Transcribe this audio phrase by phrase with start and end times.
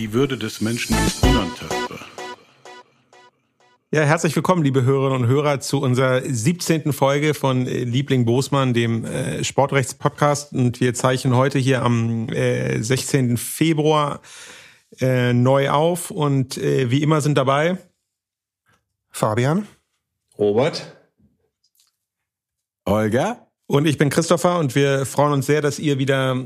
[0.00, 1.98] Die Würde des Menschen ist unantastbar.
[3.90, 6.94] Ja, herzlich willkommen, liebe Hörerinnen und Hörer, zu unserer 17.
[6.94, 10.54] Folge von äh, Liebling Bosmann, dem äh, Sportrechtspodcast.
[10.54, 13.36] Und wir zeichnen heute hier am äh, 16.
[13.36, 14.22] Februar
[15.02, 16.10] äh, neu auf.
[16.10, 17.76] Und wie immer sind dabei
[19.10, 19.66] Fabian,
[20.38, 20.96] Robert,
[22.86, 26.36] Olga und ich bin Christopher und wir freuen uns sehr, dass ihr wieder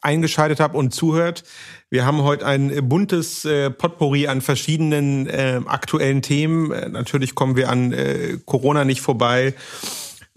[0.00, 1.42] eingeschaltet habt und zuhört.
[1.90, 6.70] Wir haben heute ein buntes äh, Potpourri an verschiedenen äh, aktuellen Themen.
[6.70, 9.54] Äh, natürlich kommen wir an äh, Corona nicht vorbei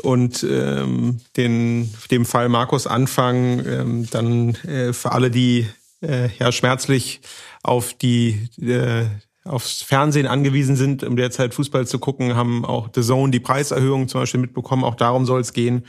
[0.02, 5.68] und ähm, den, dem Fall Markus Anfang ähm, dann äh, für alle, die
[6.02, 7.22] äh, ja schmerzlich
[7.62, 9.06] auf die äh,
[9.44, 14.08] aufs Fernsehen angewiesen sind, um derzeit Fußball zu gucken, haben auch The Zone die Preiserhöhung
[14.08, 14.84] zum Beispiel mitbekommen.
[14.84, 15.86] Auch darum soll es gehen.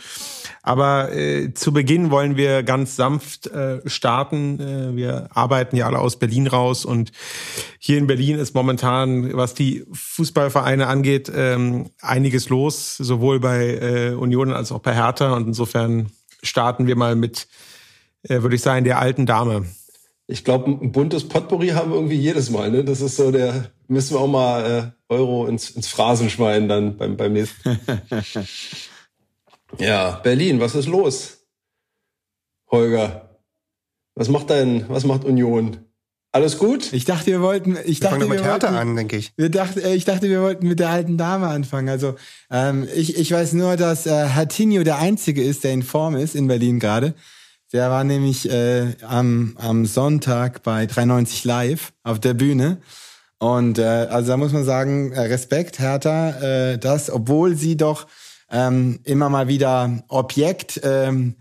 [0.62, 4.58] Aber äh, zu Beginn wollen wir ganz sanft äh, starten.
[4.58, 7.12] Äh, wir arbeiten ja alle aus Berlin raus und
[7.78, 14.14] hier in Berlin ist momentan, was die Fußballvereine angeht, ähm, einiges los, sowohl bei äh,
[14.14, 15.34] Union als auch bei Hertha.
[15.34, 16.10] Und insofern
[16.42, 17.48] starten wir mal mit,
[18.22, 19.66] äh, würde ich sagen, der alten Dame.
[20.32, 22.70] Ich glaube, ein buntes Potpourri haben wir irgendwie jedes Mal.
[22.70, 22.84] Ne?
[22.84, 27.18] Das ist so der, müssen wir auch mal äh, Euro ins, ins Phrasenschwein dann beim,
[27.18, 27.68] beim nächsten.
[29.78, 31.40] ja, Berlin, was ist los?
[32.70, 33.36] Holger,
[34.14, 35.84] was macht dein, was macht Union?
[36.34, 36.94] Alles gut?
[36.94, 39.34] Ich dachte, wir wollten, ich wir dachte, mit wir wollten, an, denke ich.
[39.36, 41.90] Wir dachte, äh, ich dachte, wir wollten mit der alten Dame anfangen.
[41.90, 42.14] Also
[42.50, 46.34] ähm, ich, ich weiß nur, dass äh, Hatinho der Einzige ist, der in Form ist
[46.34, 47.12] in Berlin gerade.
[47.72, 52.78] Der war nämlich äh, am, am Sonntag bei 390 Live auf der Bühne.
[53.38, 58.06] Und äh, also da muss man sagen, äh, Respekt, Hertha, äh, das, obwohl sie doch
[58.50, 61.36] ähm, immer mal wieder Objekt, ähm,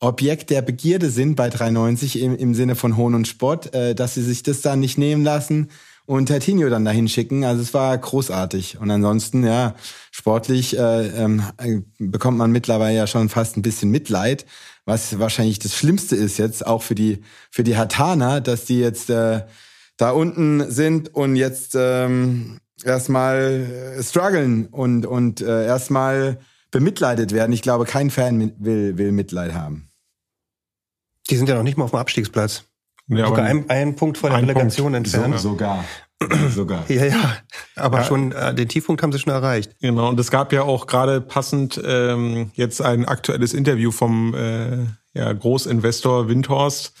[0.00, 4.14] Objekt der Begierde sind bei 390 im, im Sinne von Hohn und Spott, äh, dass
[4.14, 5.68] sie sich das dann nicht nehmen lassen
[6.06, 7.44] und Tertinho dann dahin schicken.
[7.44, 8.78] Also es war großartig.
[8.80, 9.74] Und ansonsten, ja,
[10.10, 11.42] sportlich äh, ähm,
[11.98, 14.44] bekommt man mittlerweile ja schon fast ein bisschen Mitleid,
[14.84, 19.10] was wahrscheinlich das Schlimmste ist jetzt, auch für die, für die Hatana, dass die jetzt
[19.10, 19.42] äh,
[19.96, 26.38] da unten sind und jetzt ähm, erstmal äh, strugglen und, und äh, erstmal
[26.70, 27.52] bemitleidet werden.
[27.52, 29.88] Ich glaube, kein Fan will, will Mitleid haben.
[31.30, 32.64] Die sind ja noch nicht mal auf dem Abstiegsplatz.
[33.06, 35.06] Ja, Sogar ein, ein Punkt vor der ein Relegation Punkt.
[35.06, 35.38] entfernt.
[35.38, 35.84] So, sogar.
[36.50, 36.84] Sogar.
[36.90, 37.36] Ja, ja.
[37.76, 38.04] Aber Ja.
[38.04, 39.72] schon äh, den Tiefpunkt haben sie schon erreicht.
[39.80, 44.78] Genau, und es gab ja auch gerade passend ähm, jetzt ein aktuelles Interview vom äh,
[45.14, 46.92] ja, Großinvestor Windhorst,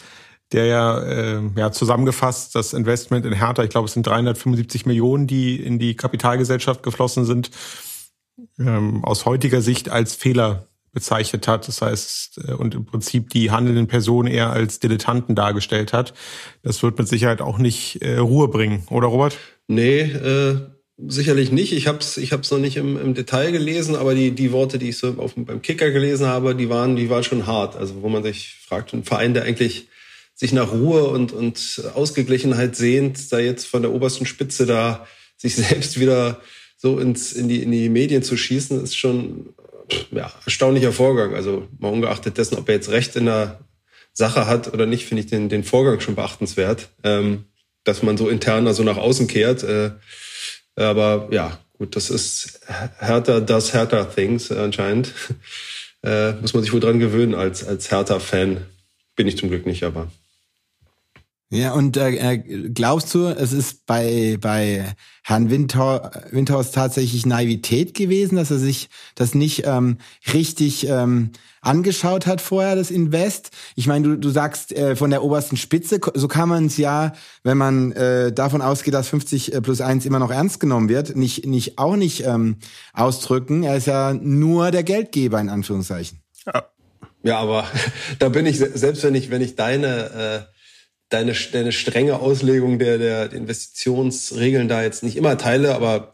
[0.52, 5.26] der ja, äh, ja zusammengefasst das Investment in Hertha, ich glaube es sind 375 Millionen,
[5.26, 7.50] die in die Kapitalgesellschaft geflossen sind,
[8.58, 11.68] ähm, aus heutiger Sicht als Fehler bezeichnet hat.
[11.68, 16.14] Das heißt, äh, und im Prinzip die handelnden Personen eher als Dilettanten dargestellt hat.
[16.62, 19.36] Das wird mit Sicherheit auch nicht äh, Ruhe bringen, oder Robert?
[19.66, 20.56] Nee, äh,
[20.96, 21.72] sicherlich nicht.
[21.72, 24.78] Ich habe es ich hab's noch nicht im, im Detail gelesen, aber die, die Worte,
[24.78, 27.76] die ich so auf, beim Kicker gelesen habe, die waren, die waren schon hart.
[27.76, 29.88] Also wo man sich fragt, ein Verein, der eigentlich
[30.34, 35.06] sich nach Ruhe und, und Ausgeglichenheit sehnt, da jetzt von der obersten Spitze da
[35.36, 36.40] sich selbst wieder
[36.76, 39.54] so ins, in, die, in die Medien zu schießen, ist schon
[40.10, 41.34] ja, erstaunlicher Vorgang.
[41.34, 43.60] Also mal ungeachtet dessen, ob er jetzt Recht in der
[44.12, 47.44] Sache hat oder nicht, finde ich den, den Vorgang schon beachtenswert, ähm,
[47.82, 49.62] dass man so intern so nach außen kehrt.
[49.62, 49.92] Äh,
[50.76, 52.60] aber ja, gut, das ist
[52.98, 55.12] härter, das härter Things äh, anscheinend.
[56.06, 58.66] Äh, muss man sich wohl dran gewöhnen als, als härter Fan.
[59.16, 60.12] Bin ich zum Glück nicht, aber.
[61.50, 62.38] Ja, und äh, äh,
[62.70, 64.86] glaubst du, es ist bei, bei
[65.22, 69.98] Herrn Windhor, Windhorst tatsächlich Naivität gewesen, dass er sich das nicht ähm,
[70.32, 71.30] richtig ähm,
[71.60, 73.50] angeschaut hat vorher, das Invest?
[73.76, 77.12] Ich meine, du, du sagst äh, von der obersten Spitze, so kann man es ja,
[77.44, 81.46] wenn man äh, davon ausgeht, dass 50 plus 1 immer noch ernst genommen wird, nicht,
[81.46, 82.56] nicht auch nicht ähm,
[82.94, 83.62] ausdrücken.
[83.62, 86.20] Er ist ja nur der Geldgeber, in Anführungszeichen.
[87.22, 87.64] Ja, aber
[88.18, 90.53] da bin ich, se- selbst wenn ich, wenn ich deine, äh,
[91.14, 96.12] deine, deine strenge Auslegung der, der Investitionsregeln da jetzt nicht immer teile, aber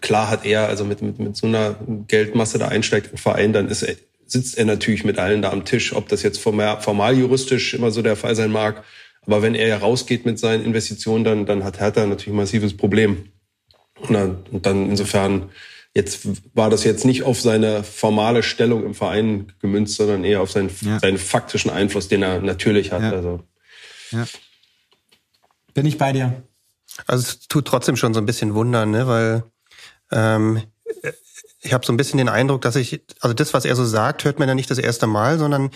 [0.00, 1.76] klar hat er, also mit, mit, mit so einer
[2.08, 3.94] Geldmasse da einsteigt im Verein, dann ist er,
[4.26, 7.90] sitzt er natürlich mit allen da am Tisch, ob das jetzt formal, formal juristisch immer
[7.90, 8.84] so der Fall sein mag.
[9.26, 13.28] Aber wenn er rausgeht mit seinen Investitionen, dann, dann hat Hertha natürlich ein massives Problem.
[14.00, 15.50] Und dann, und dann insofern,
[15.94, 20.50] jetzt war das jetzt nicht auf seine formale Stellung im Verein gemünzt, sondern eher auf
[20.50, 20.98] seinen, Ja.
[21.00, 23.02] seinen faktischen Einfluss, den er natürlich hat.
[23.02, 23.12] Ja.
[23.12, 23.40] Also.
[24.10, 24.26] Ja.
[25.74, 26.42] Bin ich bei dir.
[27.06, 29.06] Also es tut trotzdem schon so ein bisschen wundern, ne?
[29.06, 29.44] weil
[30.10, 30.62] ähm,
[31.62, 34.24] ich habe so ein bisschen den Eindruck, dass ich, also das, was er so sagt,
[34.24, 35.70] hört man ja nicht das erste Mal, sondern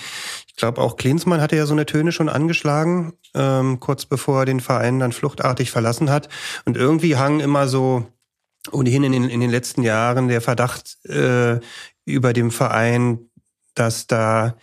[0.47, 4.47] ich glaube auch Klinsmann hatte ja so eine Töne schon angeschlagen, ähm, kurz bevor er
[4.47, 6.29] den Verein dann fluchtartig verlassen hat.
[6.65, 8.07] Und irgendwie hang immer so
[8.73, 11.61] ohnehin in den, in den letzten Jahren der Verdacht äh,
[12.07, 13.19] über dem Verein,
[13.75, 14.57] dass da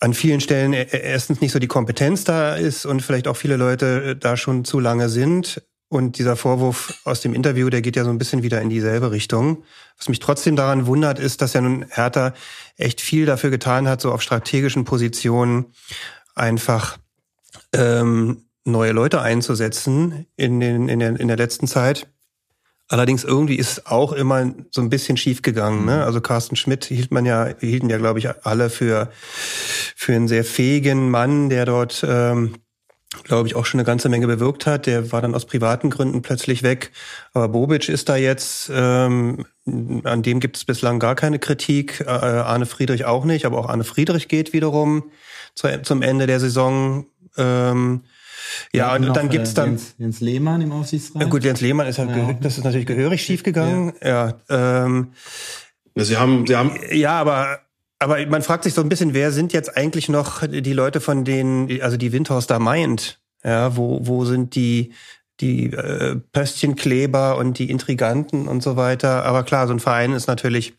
[0.00, 3.56] an vielen Stellen e- erstens nicht so die Kompetenz da ist und vielleicht auch viele
[3.56, 5.62] Leute äh, da schon zu lange sind.
[5.88, 9.10] Und dieser Vorwurf aus dem Interview, der geht ja so ein bisschen wieder in dieselbe
[9.10, 9.64] Richtung.
[9.98, 12.32] Was mich trotzdem daran wundert, ist, dass ja nun Hertha
[12.76, 15.66] echt viel dafür getan hat, so auf strategischen Positionen
[16.36, 16.98] einfach
[17.72, 22.06] ähm, neue Leute einzusetzen in, den, in, der, in der letzten Zeit.
[22.90, 25.84] Allerdings irgendwie ist es auch immer so ein bisschen schief gegangen.
[25.84, 26.04] Ne?
[26.04, 29.10] Also Carsten Schmidt hielt man ja, hielten ja, glaube ich, alle für,
[29.94, 32.56] für einen sehr fähigen Mann, der dort, ähm,
[33.22, 34.86] glaube ich, auch schon eine ganze Menge bewirkt hat.
[34.86, 36.90] Der war dann aus privaten Gründen plötzlich weg.
[37.32, 39.46] Aber Bobic ist da jetzt, ähm,
[40.02, 42.00] an dem gibt es bislang gar keine Kritik.
[42.00, 45.12] Äh, Arne Friedrich auch nicht, aber auch Arne Friedrich geht wiederum
[45.54, 47.06] zu, zum Ende der Saison.
[47.36, 48.02] Ähm,
[48.72, 51.22] ja, und dann äh, gibt's dann Jens, Jens Lehmann im Aufsichtsrat.
[51.22, 52.32] ja, gut, Jens Lehmann ist halt, Ja.
[52.40, 53.92] das ist natürlich gehörig schiefgegangen.
[54.02, 55.12] Ja, ähm,
[55.96, 57.60] Sie haben, Sie haben ja, aber
[57.98, 61.24] aber man fragt sich so ein bisschen, wer sind jetzt eigentlich noch die Leute, von
[61.24, 63.20] denen, also die Windhorst da meint?
[63.44, 64.92] Ja, wo wo sind die
[65.40, 69.24] die äh, Pöstchenkleber und die Intriganten und so weiter?
[69.24, 70.74] Aber klar, so ein Verein ist natürlich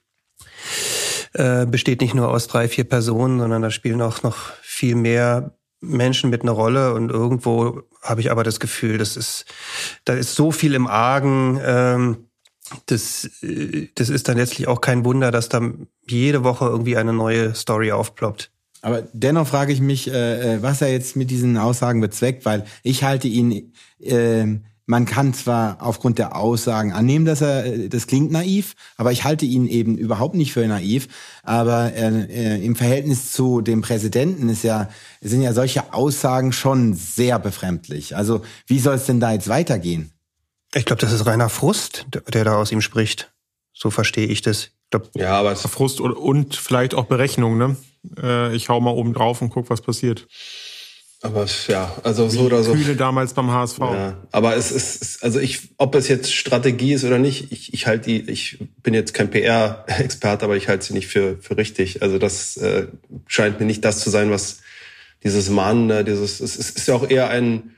[1.34, 5.52] äh, besteht nicht nur aus drei, vier Personen, sondern da spielen auch noch viel mehr
[5.82, 9.46] Menschen mit einer Rolle und irgendwo habe ich aber das Gefühl, das ist,
[10.06, 12.18] da ist so viel im Argen, ähm,
[12.86, 15.62] das, äh, das ist dann letztlich auch kein Wunder, dass da
[16.08, 18.52] jede Woche irgendwie eine neue Story aufploppt.
[18.84, 22.66] Aber dennoch frage ich mich, äh, äh, was er jetzt mit diesen Aussagen bezweckt, weil
[22.84, 24.48] ich halte ihn, äh,
[24.86, 29.24] man kann zwar aufgrund der Aussagen annehmen, dass er, äh, das klingt naiv, aber ich
[29.24, 31.08] halte ihn eben überhaupt nicht für naiv.
[31.44, 34.90] Aber äh, äh, im Verhältnis zu dem Präsidenten ist ja,
[35.22, 38.16] sind ja solche Aussagen schon sehr befremdlich.
[38.16, 40.12] Also wie soll es denn da jetzt weitergehen?
[40.74, 43.32] Ich glaube, das ist reiner Frust, der- der da aus ihm spricht.
[43.74, 44.64] So verstehe ich das.
[44.66, 47.78] Ich glaub, ja, aber es, Frust und, und vielleicht auch Berechnung, ne?
[48.22, 50.28] Äh, ich hau mal oben drauf und guck, was passiert.
[51.24, 52.74] Aber ja, also so oder so.
[52.74, 53.78] Kühle damals beim HSV.
[53.80, 57.86] Ja, aber es ist, also ich, ob es jetzt Strategie ist oder nicht, ich, ich
[57.86, 62.02] halte die, ich bin jetzt kein PR-Experte, aber ich halte sie nicht für, für richtig.
[62.02, 62.88] Also das äh,
[63.28, 64.62] scheint mir nicht das zu sein, was
[65.24, 67.76] dieses Mahnende, dieses, es ist, ist ja auch eher ein,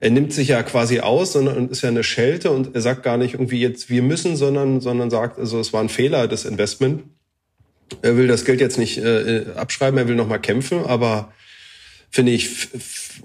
[0.00, 3.02] er nimmt sich ja quasi aus sondern und ist ja eine Schelte und er sagt
[3.02, 6.44] gar nicht irgendwie jetzt wir müssen, sondern, sondern sagt, also es war ein Fehler, das
[6.44, 7.04] Investment.
[8.02, 11.32] Er will das Geld jetzt nicht äh, abschreiben, er will nochmal kämpfen, aber
[12.14, 12.48] finde ich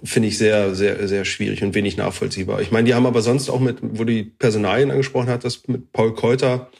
[0.04, 2.60] finde ich sehr sehr sehr schwierig und wenig nachvollziehbar.
[2.60, 5.92] Ich meine, die haben aber sonst auch mit, wo die Personalien angesprochen hat, das mit
[5.92, 6.72] Paul Keuter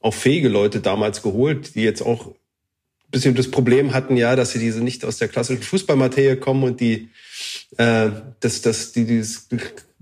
[0.00, 2.34] auch fähige Leute damals geholt, die jetzt auch ein
[3.10, 6.80] bisschen das Problem hatten, ja, dass sie diese nicht aus der klassischen Fußballmaterie kommen und
[6.80, 7.10] die
[7.76, 8.08] äh,
[8.40, 9.48] dass dass die dieses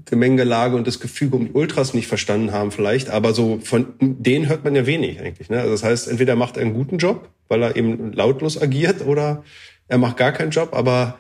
[0.05, 4.49] Gemengelage und das Gefüge um die Ultras nicht verstanden haben vielleicht, aber so von denen
[4.49, 5.51] hört man ja wenig eigentlich.
[5.51, 5.59] Ne?
[5.59, 9.43] Also das heißt, entweder macht er einen guten Job, weil er eben lautlos agiert, oder
[9.89, 11.19] er macht gar keinen Job, aber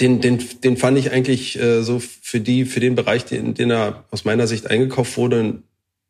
[0.00, 3.70] den, den, den fand ich eigentlich äh, so für die, für den Bereich, den, den
[3.70, 5.62] er aus meiner Sicht eingekauft wurde,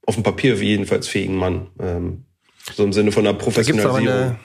[0.07, 1.69] auf dem Papier jedenfalls fähigen Mann.
[1.79, 2.25] Ähm,
[2.75, 4.09] so im Sinne von einer Da Professionalisierung.
[4.09, 4.39] eine,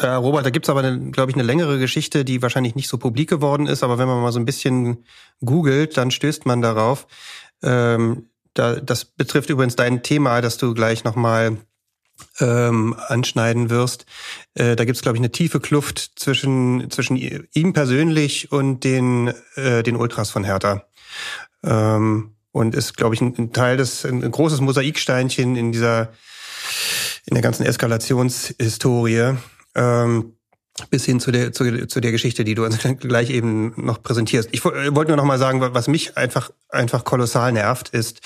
[0.00, 3.28] äh, Robert, da gibt's aber, glaube ich, eine längere Geschichte, die wahrscheinlich nicht so publik
[3.28, 5.04] geworden ist, aber wenn man mal so ein bisschen
[5.44, 7.06] googelt, dann stößt man darauf.
[7.62, 11.58] Ähm, da, das betrifft übrigens dein Thema, das du gleich nochmal
[12.40, 14.06] ähm, anschneiden wirst.
[14.54, 19.82] Äh, da gibt's, glaube ich, eine tiefe Kluft zwischen, zwischen ihm persönlich und den, äh,
[19.82, 20.84] den Ultras von Hertha.
[21.64, 26.12] Ähm, und ist, glaube ich, ein, ein Teil des, ein, ein großes Mosaiksteinchen in dieser
[27.26, 29.34] in der ganzen Eskalationshistorie
[29.74, 30.36] ähm,
[30.90, 34.48] bis hin zu der, zu, zu der Geschichte, die du uns gleich eben noch präsentierst.
[34.52, 38.20] Ich wo- wollte nur noch mal sagen, was mich einfach, einfach kolossal nervt, ist,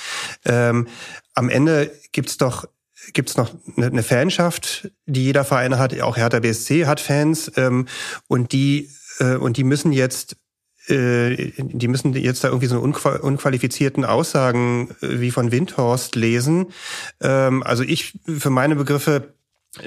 [0.44, 0.88] ähm,
[1.34, 2.66] am Ende gibt's doch
[3.12, 7.86] gibt's noch eine, eine Fanschaft, die jeder Verein hat, auch Hertha BSC hat Fans ähm,
[8.28, 10.36] und die äh, und die müssen jetzt
[10.88, 16.66] äh, die müssen jetzt da irgendwie so unqual unqualifizierten Aussagen äh, wie von Windhorst lesen.
[17.20, 19.35] Ähm, also ich für meine Begriffe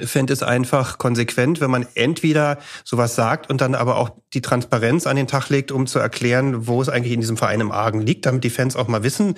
[0.04, 5.06] fände es einfach konsequent, wenn man entweder sowas sagt und dann aber auch die Transparenz
[5.06, 8.00] an den Tag legt, um zu erklären, wo es eigentlich in diesem Verein im Argen
[8.00, 9.34] liegt, damit die Fans auch mal wissen,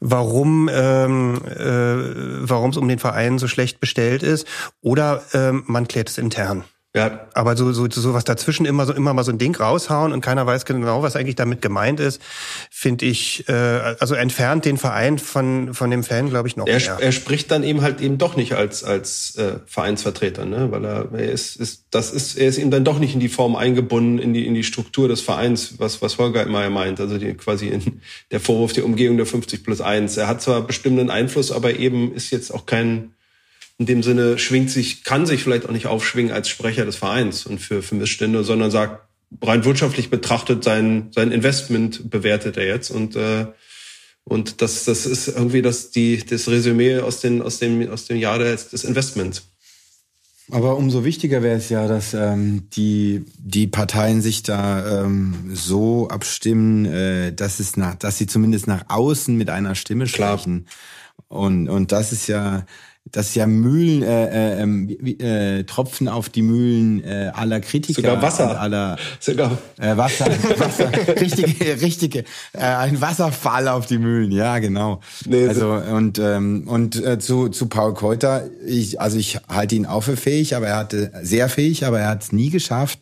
[0.00, 4.46] warum ähm, äh, warum es um den Verein so schlecht bestellt ist.
[4.80, 6.64] Oder ähm, man klärt es intern.
[6.96, 7.28] Ja.
[7.34, 10.22] Aber so, so, so was dazwischen immer so immer mal so ein Ding raushauen und
[10.22, 12.22] keiner weiß genau, was eigentlich damit gemeint ist,
[12.70, 16.78] finde ich, äh, also entfernt den Verein von, von dem Fan, glaube ich, noch er,
[16.78, 16.96] mehr.
[16.98, 20.70] Er spricht dann eben halt eben doch nicht als, als äh, Vereinsvertreter, ne?
[20.70, 23.28] Weil er, er ist, ist, das ist, er ist ihm dann doch nicht in die
[23.28, 26.98] Form eingebunden, in die, in die Struktur des Vereins, was, was Holger immer meint.
[26.98, 28.00] Also die, quasi in
[28.30, 30.16] der Vorwurf der Umgehung der 50 plus 1.
[30.16, 33.12] Er hat zwar bestimmten Einfluss, aber eben ist jetzt auch kein
[33.78, 37.46] in dem Sinne schwingt sich, kann sich vielleicht auch nicht aufschwingen als Sprecher des Vereins
[37.46, 39.06] und für, für Missstände, sondern sagt,
[39.42, 43.46] rein wirtschaftlich betrachtet, sein, sein Investment bewertet er jetzt und, äh,
[44.24, 48.16] und das, das ist irgendwie das, die, das Resümee aus, den, aus, dem, aus dem
[48.16, 49.42] Jahr des, des Investments.
[50.50, 56.08] Aber umso wichtiger wäre es ja, dass ähm, die, die Parteien sich da ähm, so
[56.08, 60.66] abstimmen, äh, dass, es nach, dass sie zumindest nach außen mit einer Stimme sprechen.
[60.66, 61.40] Klar.
[61.40, 62.64] Und, und das ist ja,
[63.16, 68.02] das ist ja Mühlen, äh, äh, äh, Tropfen auf die Mühlen äh, aller Kritiker.
[68.02, 68.60] Sogar Wasser.
[68.60, 69.56] Aller, Sogar.
[69.78, 70.26] Äh, Wasser,
[70.58, 72.18] Wasser, richtige, richtige,
[72.52, 75.00] äh, ein Wasserfall auf die Mühlen, ja, genau.
[75.24, 79.86] Nee, also, und, ähm, und äh, zu, zu Paul Keuter, ich, also ich halte ihn
[79.86, 82.98] auch für fähig, aber er hatte, sehr fähig, aber er hat es nie geschafft,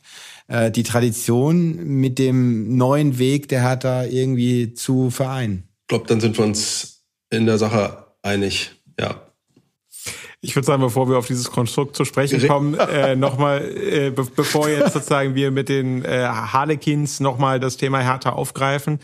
[0.47, 5.65] äh, die Tradition mit dem neuen Weg der Hertha irgendwie zu vereinen.
[5.83, 9.24] Ich glaube, dann sind wir uns in der Sache einig, ja.
[10.45, 14.27] Ich würde sagen, bevor wir auf dieses Konstrukt zu sprechen kommen, äh, nochmal, äh, be
[14.37, 18.99] bevor jetzt sozusagen wir mit den äh, Harlequins nochmal das Thema Hertha aufgreifen,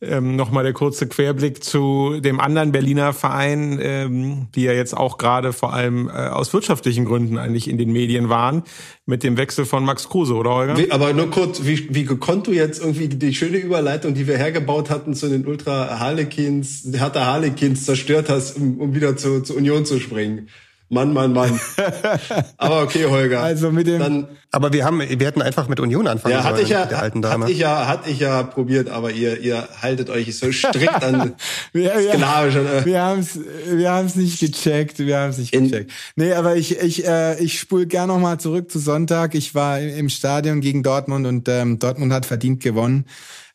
[0.00, 5.18] ähm, nochmal der kurze Querblick zu dem anderen Berliner Verein, ähm, die ja jetzt auch
[5.18, 8.62] gerade vor allem äh, aus wirtschaftlichen Gründen eigentlich in den Medien waren,
[9.06, 10.76] mit dem Wechsel von Max Kruse, oder Holger?
[10.76, 14.36] Wie, aber nur kurz, wie, wie gekonnt du jetzt irgendwie die schöne Überleitung, die wir
[14.36, 19.56] hergebaut hatten zu den Ultra Harlequins, Hertha Harlequins zerstört hast, um, um wieder zu, zur
[19.56, 20.48] Union zu springen?
[20.88, 21.58] Mann, Mann, Mann.
[22.58, 23.42] Aber okay, Holger.
[23.42, 23.98] Also mit dem.
[23.98, 26.86] Dann, aber wir haben, wir hätten einfach mit Union anfangen ja, hatte sollen, ich ja,
[26.86, 27.44] der alten Dame.
[27.44, 31.34] Hatte ich ja, hatte ich ja probiert, aber ihr, ihr haltet euch so strikt an
[31.72, 32.54] wir, sklavisch.
[32.54, 35.90] Wir, wir haben es, wir haben es nicht gecheckt, wir haben es nicht In, gecheckt.
[36.14, 39.34] Nee, aber ich, ich, äh, ich spule gern noch mal zurück zu Sonntag.
[39.34, 43.04] Ich war im Stadion gegen Dortmund und ähm, Dortmund hat verdient gewonnen.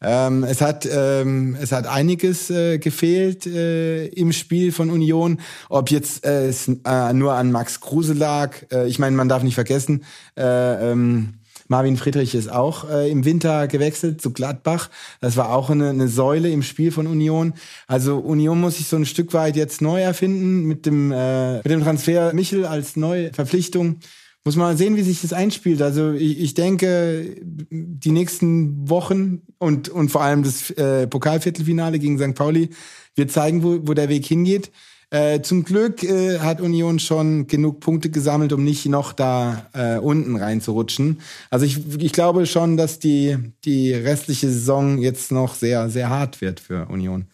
[0.02, 5.40] Ähm, es hat ähm, es hat einiges äh, gefehlt äh, im Spiel von Union.
[5.70, 8.56] Ob jetzt äh, es äh, nur an Max Kruse lag.
[8.72, 10.04] Äh, ich meine, man darf nicht vergessen.
[10.36, 11.36] Äh, ähm,
[11.72, 14.90] Marvin Friedrich ist auch äh, im Winter gewechselt zu Gladbach.
[15.22, 17.54] Das war auch eine, eine Säule im Spiel von Union.
[17.88, 21.68] Also Union muss sich so ein Stück weit jetzt neu erfinden mit dem, äh, mit
[21.68, 24.00] dem Transfer Michel als neue Verpflichtung
[24.44, 25.82] muss man sehen, wie sich das einspielt.
[25.82, 27.36] Also ich, ich denke,
[27.70, 32.36] die nächsten Wochen und, und vor allem das äh, Pokalviertelfinale gegen St.
[32.36, 32.70] Pauli
[33.16, 34.72] wird zeigen, wo, wo der Weg hingeht.
[35.14, 39.98] Äh, zum Glück äh, hat Union schon genug Punkte gesammelt, um nicht noch da äh,
[39.98, 41.20] unten reinzurutschen.
[41.50, 46.40] Also ich, ich glaube schon, dass die, die restliche Saison jetzt noch sehr, sehr hart
[46.40, 47.26] wird für Union.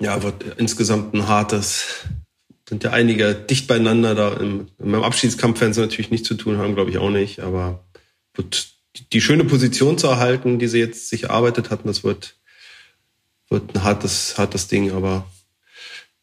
[0.00, 2.06] Ja, wird insgesamt ein hartes,
[2.72, 4.32] sind ja einige dicht beieinander da.
[4.32, 7.40] Im, im Abschiedskampf werden sie natürlich nichts zu tun haben, glaube ich auch nicht.
[7.40, 7.84] Aber
[8.32, 8.72] wird
[9.12, 12.36] die schöne Position zu erhalten, die sie jetzt sich erarbeitet hatten, das wird,
[13.50, 14.90] wird ein hartes, hartes Ding.
[14.92, 15.26] Aber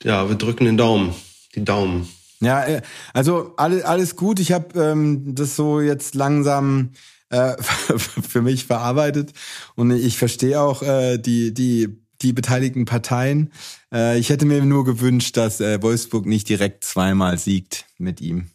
[0.01, 1.13] ja, wir drücken den Daumen,
[1.53, 2.10] die Daumen.
[2.39, 2.82] Ja, äh,
[3.13, 4.39] also alles, alles gut.
[4.39, 6.94] Ich habe ähm, das so jetzt langsam
[7.29, 9.34] äh, für mich verarbeitet
[9.75, 13.52] und ich verstehe auch äh, die die die beteiligten Parteien.
[13.94, 18.50] Äh, ich hätte mir nur gewünscht, dass äh, Wolfsburg nicht direkt zweimal siegt mit ihm.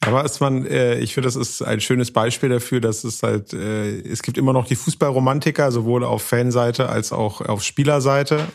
[0.00, 3.52] Aber ist man, äh, ich finde, das ist ein schönes Beispiel dafür, dass es halt,
[3.52, 8.46] äh, es gibt immer noch die Fußballromantiker, sowohl auf Fanseite als auch auf Spielerseite.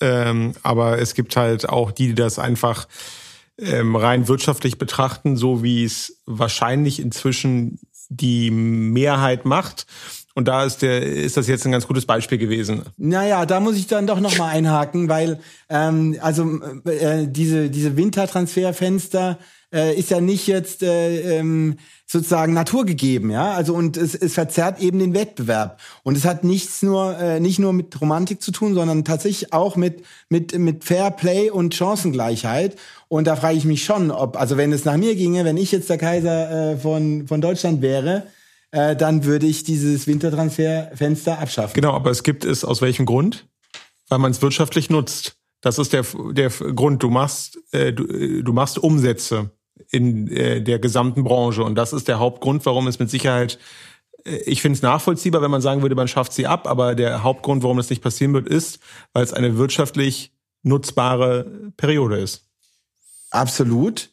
[0.00, 2.86] Ähm, aber es gibt halt auch die, die das einfach
[3.58, 9.86] ähm, rein wirtschaftlich betrachten, so wie es wahrscheinlich inzwischen die Mehrheit macht.
[10.36, 12.82] Und da ist der, ist das jetzt ein ganz gutes Beispiel gewesen.
[12.98, 15.40] Naja, da muss ich dann doch nochmal einhaken, weil
[15.70, 19.38] ähm, also äh, diese diese Wintertransferfenster
[19.72, 23.52] äh, ist ja nicht jetzt äh, ähm, sozusagen naturgegeben, ja.
[23.52, 25.80] Also und es, es verzerrt eben den Wettbewerb.
[26.02, 29.76] Und es hat nichts nur äh, nicht nur mit Romantik zu tun, sondern tatsächlich auch
[29.76, 32.76] mit mit mit Fair Play und Chancengleichheit.
[33.08, 35.72] Und da frage ich mich schon, ob also wenn es nach mir ginge, wenn ich
[35.72, 38.24] jetzt der Kaiser äh, von von Deutschland wäre
[38.76, 41.74] äh, dann würde ich dieses Wintertransferfenster abschaffen.
[41.74, 43.46] Genau, aber es gibt es aus welchem Grund?
[44.08, 45.36] Weil man es wirtschaftlich nutzt.
[45.62, 47.02] Das ist der, der Grund.
[47.02, 49.50] Du machst, äh, du, du machst Umsätze.
[49.90, 51.64] in äh, der gesamten Branche.
[51.64, 53.58] Und das ist der Hauptgrund, warum es mit Sicherheit,
[54.24, 57.22] äh, ich finde es nachvollziehbar, wenn man sagen würde, man schafft sie ab, aber der
[57.22, 58.78] Hauptgrund, warum das nicht passieren wird, ist,
[59.14, 62.44] weil es eine wirtschaftlich nutzbare Periode ist.
[63.30, 64.10] Absolut.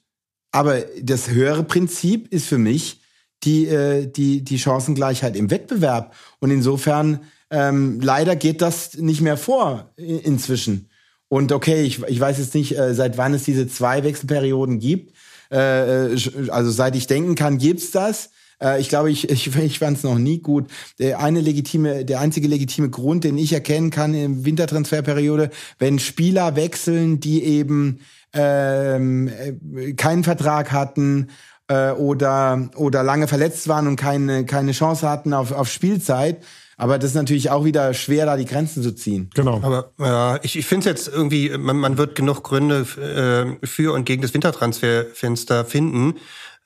[0.51, 3.02] Aber das höhere Prinzip ist für mich
[3.43, 6.15] die, äh, die, die Chancengleichheit im Wettbewerb.
[6.39, 10.89] Und insofern, ähm, leider geht das nicht mehr vor inzwischen.
[11.27, 15.15] Und okay, ich, ich weiß jetzt nicht, äh, seit wann es diese zwei Wechselperioden gibt.
[15.51, 18.29] Äh, äh also seit ich denken kann, gibt's das.
[18.61, 20.67] Äh, ich glaube, ich, ich, ich fand es noch nie gut.
[20.99, 26.55] Der eine legitime, der einzige legitime Grund, den ich erkennen kann in Wintertransferperiode, wenn Spieler
[26.55, 27.99] wechseln, die eben
[28.33, 31.29] ähm, äh, keinen Vertrag hatten
[31.67, 36.43] äh, oder oder lange verletzt waren und keine keine Chance hatten auf, auf Spielzeit.
[36.75, 39.29] Aber das ist natürlich auch wieder schwer, da die Grenzen zu ziehen.
[39.35, 39.61] Genau.
[39.61, 43.93] Aber ja, ich, ich finde es jetzt irgendwie, man, man wird genug Gründe äh, für
[43.93, 46.15] und gegen das Wintertransferfenster finden.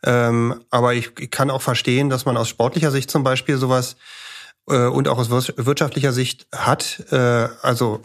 [0.03, 3.97] Ähm, aber ich, ich kann auch verstehen, dass man aus sportlicher Sicht zum Beispiel sowas
[4.69, 7.03] äh, und auch aus wirtschaftlicher Sicht hat.
[7.11, 8.01] Äh, also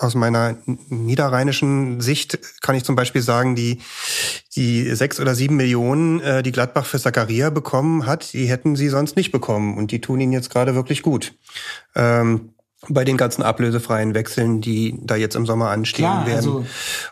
[0.00, 0.56] aus meiner
[0.88, 3.80] niederrheinischen Sicht kann ich zum Beispiel sagen, die,
[4.56, 8.88] die sechs oder sieben Millionen, äh, die Gladbach für Zakaria bekommen hat, die hätten sie
[8.88, 9.76] sonst nicht bekommen.
[9.76, 11.34] Und die tun ihnen jetzt gerade wirklich gut.
[11.94, 12.54] Ähm,
[12.88, 16.36] bei den ganzen ablösefreien Wechseln, die da jetzt im Sommer anstehen Klar, werden.
[16.36, 16.66] Also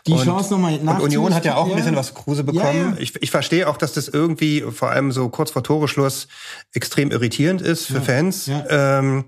[0.07, 2.75] die und, Chance nochmal Und Union hat ja auch ein bisschen was Kruse bekommen.
[2.75, 2.97] Ja, ja.
[2.97, 6.27] Ich, ich verstehe auch, dass das irgendwie vor allem so kurz vor Toreschluss
[6.73, 8.49] extrem irritierend ist für Ja, Fans.
[8.67, 9.25] Ähm,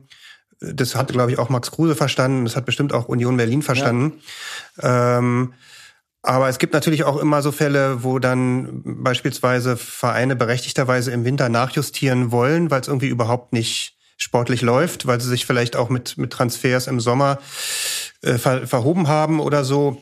[0.61, 2.45] das hat, glaube ich, auch Max Kruse verstanden.
[2.45, 4.21] Das hat bestimmt auch Union Berlin verstanden.
[4.81, 5.53] Ähm,
[6.23, 11.49] aber es gibt natürlich auch immer so Fälle, wo dann beispielsweise Vereine berechtigterweise im Winter
[11.49, 16.19] nachjustieren wollen, weil es irgendwie überhaupt nicht sportlich läuft, weil sie sich vielleicht auch mit,
[16.19, 17.39] mit Transfers im Sommer
[18.21, 19.97] äh, ver, verhoben haben oder so.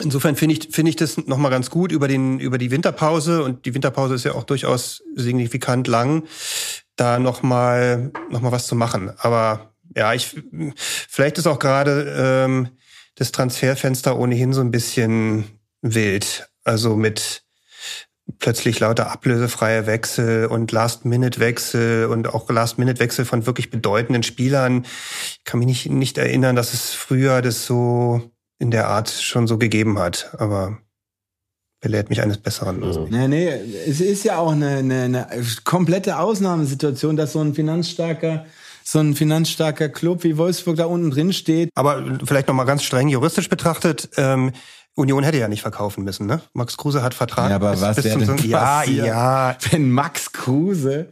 [0.00, 3.66] Insofern finde ich, finde ich das nochmal ganz gut über, den, über die Winterpause und
[3.66, 6.22] die Winterpause ist ja auch durchaus signifikant lang,
[6.96, 9.12] da nochmal noch mal was zu machen.
[9.18, 10.36] Aber ja, ich
[11.08, 12.68] vielleicht ist auch gerade ähm,
[13.14, 15.44] das Transferfenster ohnehin so ein bisschen
[15.82, 16.48] wild.
[16.64, 17.42] Also mit
[18.38, 24.84] plötzlich lauter ablösefreie Wechsel und Last-Minute-Wechsel und auch Last-Minute-Wechsel von wirklich bedeutenden Spielern.
[25.38, 29.46] Ich kann mich nicht, nicht erinnern, dass es früher das so in der Art schon
[29.46, 30.34] so gegeben hat.
[30.38, 30.78] Aber
[31.80, 32.82] belehrt mich eines Besseren.
[32.82, 33.06] Also.
[33.08, 33.48] Nee, nee,
[33.86, 38.46] es ist ja auch eine, eine, eine komplette Ausnahmesituation, dass so ein finanzstarker
[38.90, 41.68] so ein finanzstarker Club wie Wolfsburg da unten drin steht.
[41.74, 44.52] Aber vielleicht noch mal ganz streng juristisch betrachtet, ähm,
[44.94, 46.40] Union hätte ja nicht verkaufen müssen, ne?
[46.54, 47.50] Max Kruse hat Vertrag.
[47.50, 49.56] Ja, aber bis, was bis wäre zum denn Ja, ja.
[49.70, 51.10] wenn Max Kruse,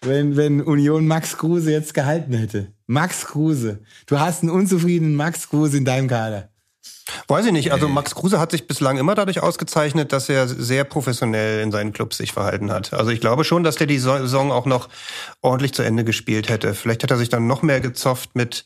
[0.00, 2.72] wenn, wenn Union Max Kruse jetzt gehalten hätte?
[2.86, 3.80] Max Kruse.
[4.06, 6.48] Du hast einen unzufriedenen Max Kruse in deinem Kader.
[7.26, 7.72] Weiß ich nicht.
[7.72, 11.92] Also Max Kruse hat sich bislang immer dadurch ausgezeichnet, dass er sehr professionell in seinen
[11.92, 12.92] Clubs sich verhalten hat.
[12.92, 14.88] Also ich glaube schon, dass der die Saison auch noch
[15.40, 16.74] ordentlich zu Ende gespielt hätte.
[16.74, 18.64] Vielleicht hätte er sich dann noch mehr gezofft mit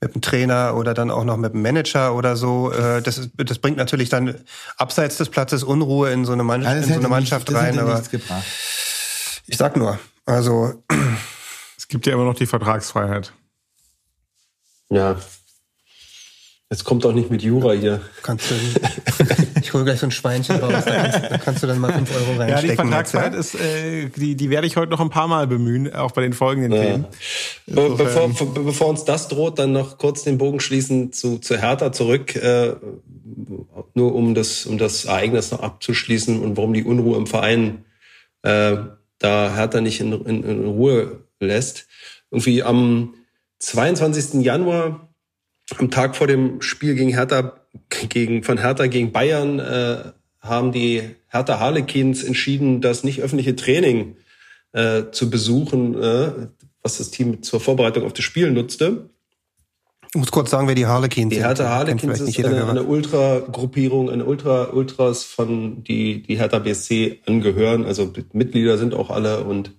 [0.00, 2.72] mit dem Trainer oder dann auch noch mit dem Manager oder so.
[2.72, 4.34] Äh, Das, das bringt natürlich dann
[4.76, 7.56] abseits des Platzes Unruhe in so eine, Mann, Ja, das in so eine Mannschaft nicht,
[7.56, 7.78] das rein.
[7.78, 8.02] Aber
[9.46, 10.82] ich sag nur, also
[11.78, 13.32] Es gibt ja immer noch die Vertragsfreiheit.
[14.90, 15.16] Ja.
[16.72, 18.00] Jetzt kommt auch nicht mit Jura hier.
[18.22, 18.54] kannst du,
[19.60, 22.10] ich hole gleich so ein Schweinchen raus, da kannst, da kannst du dann mal fünf
[22.16, 22.90] Euro reinstecken.
[22.90, 23.24] Ja, die ja?
[23.26, 26.32] ist, äh, die, die werde ich heute noch ein paar Mal bemühen, auch bei den
[26.32, 26.82] folgenden Ja.
[26.82, 27.06] Themen.
[27.66, 31.40] Be bevor, Insofern- be bevor uns das droht, dann noch kurz den Bogen schließen zu,
[31.40, 32.72] zu Hertha zurück, äh,
[33.92, 37.84] nur um das, um das Ereignis noch abzuschließen und warum die Unruhe im Verein
[38.44, 38.76] äh,
[39.18, 41.86] da Hertha nicht in, in, in Ruhe lässt.
[42.30, 43.12] Irgendwie am
[43.58, 44.42] 22.
[44.42, 45.11] Januar,
[45.78, 47.54] am Tag vor dem Spiel gegen Hertha,
[48.08, 54.16] gegen, von Hertha gegen Bayern, äh, haben die Hertha Harlequins entschieden, das nicht öffentliche Training
[54.72, 56.32] äh, zu besuchen, äh,
[56.82, 59.08] was das Team zur Vorbereitung auf das Spiel nutzte.
[60.14, 61.46] Ich muss kurz sagen, wer die Harlequins Die sind.
[61.46, 67.20] Hertha Kennt Harlequins ist eine, eine Ultra-Gruppierung, eine Ultra, Ultras von die, die Hertha BSC
[67.24, 67.86] angehören.
[67.86, 69.72] Also Mitglieder sind auch alle und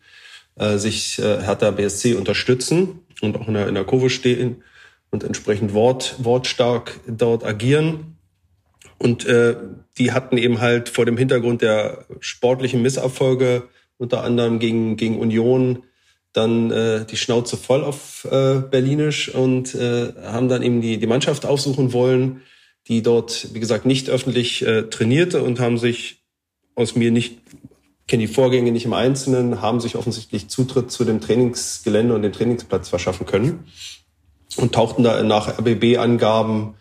[0.55, 4.63] äh, sich äh, Hertha BSC unterstützen und auch in der, in der Kurve stehen
[5.13, 8.17] und entsprechend Wort, wortstark dort agieren.
[8.97, 9.55] Und äh,
[9.97, 15.83] die hatten eben halt vor dem Hintergrund der sportlichen Misserfolge, unter anderem gegen, gegen Union,
[16.33, 21.07] dann äh, die Schnauze voll auf äh, Berlinisch und äh, haben dann eben die, die
[21.07, 22.41] Mannschaft aufsuchen wollen,
[22.87, 26.23] die dort, wie gesagt, nicht öffentlich äh, trainierte und haben sich
[26.73, 27.37] aus mir nicht,
[28.07, 32.33] kenne die Vorgänge nicht im Einzelnen, haben sich offensichtlich Zutritt zu dem Trainingsgelände und dem
[32.33, 33.65] Trainingsplatz verschaffen können
[34.57, 36.75] und tauchten da nach RBB-Angaben,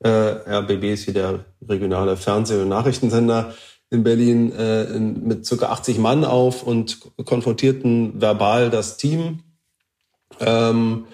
[0.00, 3.54] äh, RBB ist hier der regionale Fernseh- und Nachrichtensender,
[3.90, 9.40] in Berlin äh, in, mit circa 80 Mann auf und konfrontierten verbal das Team.
[10.40, 11.06] Ähm,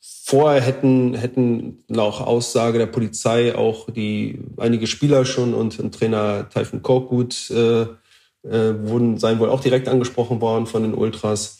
[0.00, 6.48] vorher hätten, hätten nach Aussage der Polizei auch die einige Spieler schon und ein Trainer
[6.48, 11.58] Taifun Korkut äh, äh, wurden, seien wohl auch direkt angesprochen worden von den Ultras.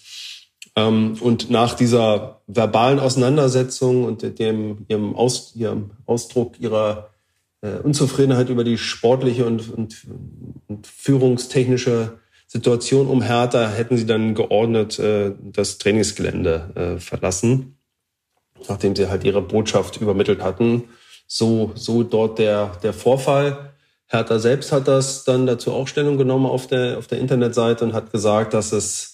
[0.76, 7.11] Ähm, und nach dieser verbalen Auseinandersetzung und dem, ihrem, Aus, ihrem Ausdruck ihrer
[7.61, 10.06] äh, Unzufriedenheit über die sportliche und, und,
[10.68, 12.18] und führungstechnische
[12.52, 17.78] Situation um Hertha hätten sie dann geordnet äh, das Trainingsgelände äh, verlassen,
[18.68, 20.85] nachdem sie halt ihre Botschaft übermittelt hatten.
[21.26, 23.72] So, so dort der, der Vorfall.
[24.06, 27.94] Hertha selbst hat das dann dazu auch Stellung genommen auf der, auf der Internetseite und
[27.94, 29.12] hat gesagt, dass es,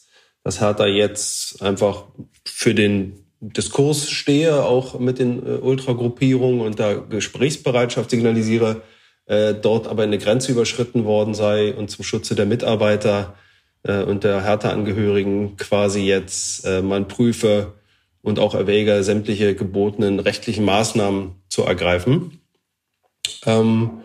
[0.48, 2.04] dass Hertha jetzt einfach
[2.46, 8.80] für den Diskurs stehe, auch mit den äh, Ultragruppierungen und da Gesprächsbereitschaft signalisiere,
[9.26, 13.34] äh, dort aber eine Grenze überschritten worden sei und zum Schutze der Mitarbeiter
[13.82, 17.74] äh, und der Härteangehörigen quasi jetzt äh, man prüfe
[18.22, 22.40] und auch erwäge, sämtliche gebotenen rechtlichen Maßnahmen zu ergreifen.
[23.44, 24.00] Ähm,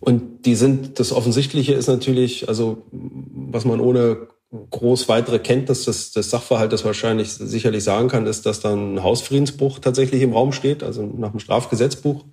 [0.00, 4.28] und die sind, das Offensichtliche ist natürlich, also was man ohne
[4.70, 9.78] groß weitere Kenntnis des, des Sachverhaltes wahrscheinlich sicherlich sagen kann, ist, dass dann ein Hausfriedensbruch
[9.78, 12.24] tatsächlich im Raum steht, also nach dem Strafgesetzbuch,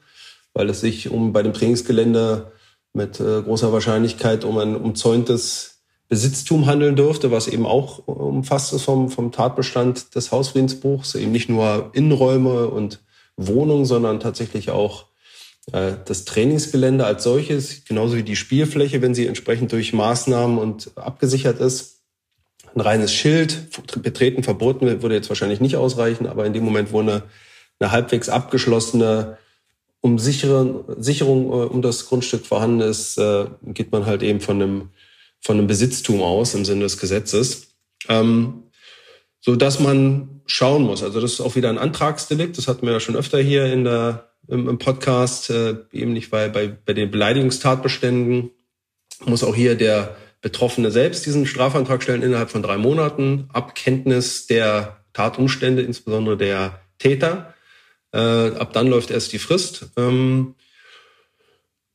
[0.53, 2.51] weil es sich um bei dem Trainingsgelände
[2.93, 8.81] mit äh, großer Wahrscheinlichkeit um ein umzäuntes Besitztum handeln dürfte, was eben auch umfasst ist
[8.81, 12.99] vom, vom Tatbestand des Hausfriedensbruchs, eben nicht nur Innenräume und
[13.37, 15.05] Wohnungen, sondern tatsächlich auch
[15.71, 20.97] äh, das Trainingsgelände als solches, genauso wie die Spielfläche, wenn sie entsprechend durch Maßnahmen und
[20.97, 21.98] abgesichert ist
[22.75, 23.69] ein reines Schild,
[24.01, 27.23] betreten verboten würde jetzt wahrscheinlich nicht ausreichen, aber in dem Moment, wo eine,
[27.79, 29.37] eine halbwegs abgeschlossene
[30.01, 34.61] um sichere, Sicherung äh, um das Grundstück vorhanden ist, äh, geht man halt eben von
[34.61, 34.89] einem,
[35.41, 37.75] von einem Besitztum aus im Sinne des Gesetzes.
[38.07, 38.63] Ähm,
[39.41, 41.03] so dass man schauen muss.
[41.03, 42.57] Also das ist auch wieder ein Antragsdelikt.
[42.57, 46.29] Das hatten wir ja schon öfter hier in der, im, im Podcast, äh, eben nicht
[46.29, 48.51] bei, bei, bei den Beleidigungstatbeständen
[49.25, 54.47] muss auch hier der Betroffene selbst diesen Strafantrag stellen innerhalb von drei Monaten, ab Kenntnis
[54.47, 57.53] der Tatumstände, insbesondere der Täter.
[58.11, 59.87] Äh, ab dann läuft erst die Frist.
[59.97, 60.55] Ähm,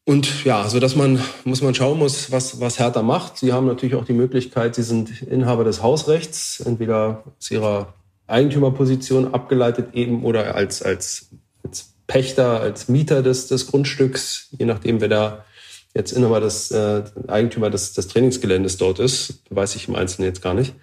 [0.05, 3.39] und ja, so dass man, muss man schauen muss, was, was Hertha macht.
[3.39, 7.95] Sie haben natürlich auch die Möglichkeit, Sie sind Inhaber des Hausrechts, entweder aus Ihrer
[8.27, 11.31] Eigentümerposition abgeleitet eben oder als, als,
[11.63, 15.45] als Pächter, als Mieter des, des Grundstücks, je nachdem, wer da
[15.95, 20.43] jetzt Inhaber des äh, Eigentümer des, des Trainingsgeländes dort ist, weiß ich im Einzelnen jetzt
[20.43, 20.75] gar nicht,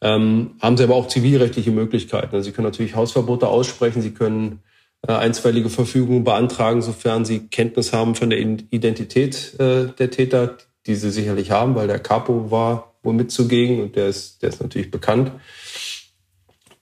[0.00, 2.34] ähm, haben sie aber auch zivilrechtliche Möglichkeiten.
[2.34, 4.60] Also sie können natürlich Hausverbote aussprechen, sie können
[5.06, 10.94] äh, einstweilige Verfügungen beantragen, sofern sie Kenntnis haben von der Identität äh, der Täter, die
[10.94, 14.62] sie sicherlich haben, weil der Capo war wohl mit zugegen und der ist, der ist
[14.62, 15.32] natürlich bekannt.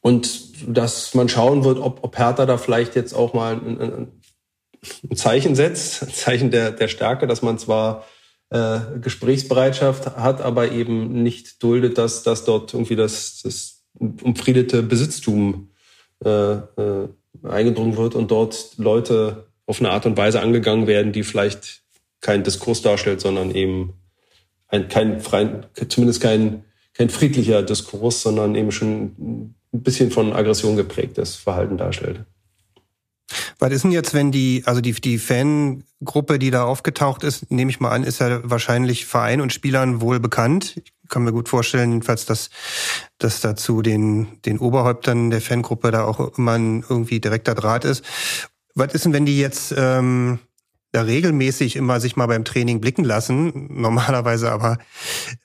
[0.01, 4.09] Und dass man schauen wird, ob, ob Hertha da vielleicht jetzt auch mal ein, ein,
[5.09, 8.07] ein Zeichen setzt, ein Zeichen der, der Stärke, dass man zwar
[8.51, 15.71] äh, Gesprächsbereitschaft hat, aber eben nicht duldet, dass, dass dort irgendwie das, das umfriedete Besitztum
[16.25, 17.09] äh, äh,
[17.43, 21.83] eingedrungen wird und dort Leute auf eine Art und Weise angegangen werden, die vielleicht
[22.21, 23.95] keinen Diskurs darstellt, sondern eben
[24.69, 26.65] ein, kein freien, zumindest kein,
[26.95, 32.25] kein friedlicher Diskurs, sondern eben schon ein bisschen von Aggression geprägtes Verhalten darstellt.
[33.59, 37.71] Was ist denn jetzt, wenn die, also die, die Fangruppe, die da aufgetaucht ist, nehme
[37.71, 40.81] ich mal an, ist ja wahrscheinlich Verein und Spielern wohl bekannt.
[40.85, 42.51] Ich kann mir gut vorstellen, jedenfalls, dass,
[43.19, 48.05] dass dazu den, den Oberhäuptern der Fangruppe da auch immer ein irgendwie direkter Draht ist.
[48.75, 50.39] Was ist denn, wenn die jetzt ähm,
[50.93, 54.79] da regelmäßig immer sich mal beim Training blicken lassen, normalerweise aber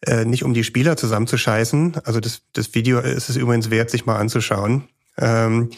[0.06, 2.02] äh, nicht um die Spieler zusammenzuscheißen.
[2.04, 4.90] Also das, das Video ist es übrigens wert, sich mal anzuschauen.
[5.18, 5.72] Ähm,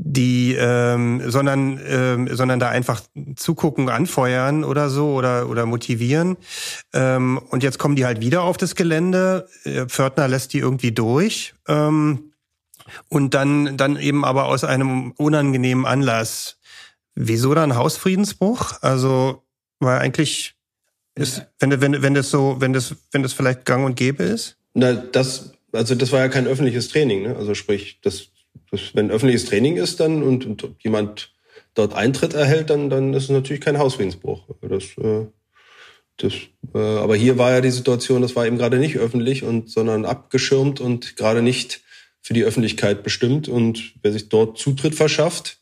[0.00, 3.02] die ähm, sondern ähm, sondern da einfach
[3.34, 6.36] zugucken, anfeuern oder so oder oder motivieren.
[6.92, 9.48] Ähm, und jetzt kommen die halt wieder auf das Gelände.
[9.64, 12.32] Äh, Pförtner lässt die irgendwie durch ähm,
[13.08, 16.58] und dann dann eben aber aus einem unangenehmen Anlass.
[17.16, 18.80] Wieso dann Hausfriedensbruch?
[18.80, 19.42] Also
[19.80, 20.54] weil eigentlich
[21.16, 24.58] ist wenn wenn wenn das so wenn das wenn das vielleicht Gang und Gäbe ist.
[24.74, 27.36] Na das also das war ja kein öffentliches Training, ne?
[27.36, 28.28] Also sprich das
[28.70, 31.32] das, wenn öffentliches Training ist dann und, und jemand
[31.74, 34.48] dort Eintritt erhält, dann, dann ist es natürlich kein Hausfriedensbruch.
[34.62, 35.26] Das, äh,
[36.16, 36.34] das,
[36.74, 40.04] äh, aber hier war ja die Situation, das war eben gerade nicht öffentlich und sondern
[40.04, 41.80] abgeschirmt und gerade nicht
[42.20, 43.48] für die Öffentlichkeit bestimmt.
[43.48, 45.58] Und wer sich dort Zutritt verschafft,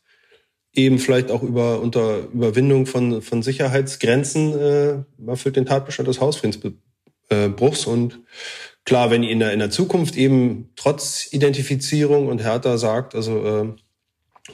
[0.73, 7.85] eben vielleicht auch über unter Überwindung von, von Sicherheitsgrenzen äh, erfüllt den Tatbestand des Hausfriedensbruchs.
[7.85, 8.19] Und
[8.87, 13.73] klar, wenn in der, in der Zukunft eben trotz Identifizierung und Hertha sagt, also äh,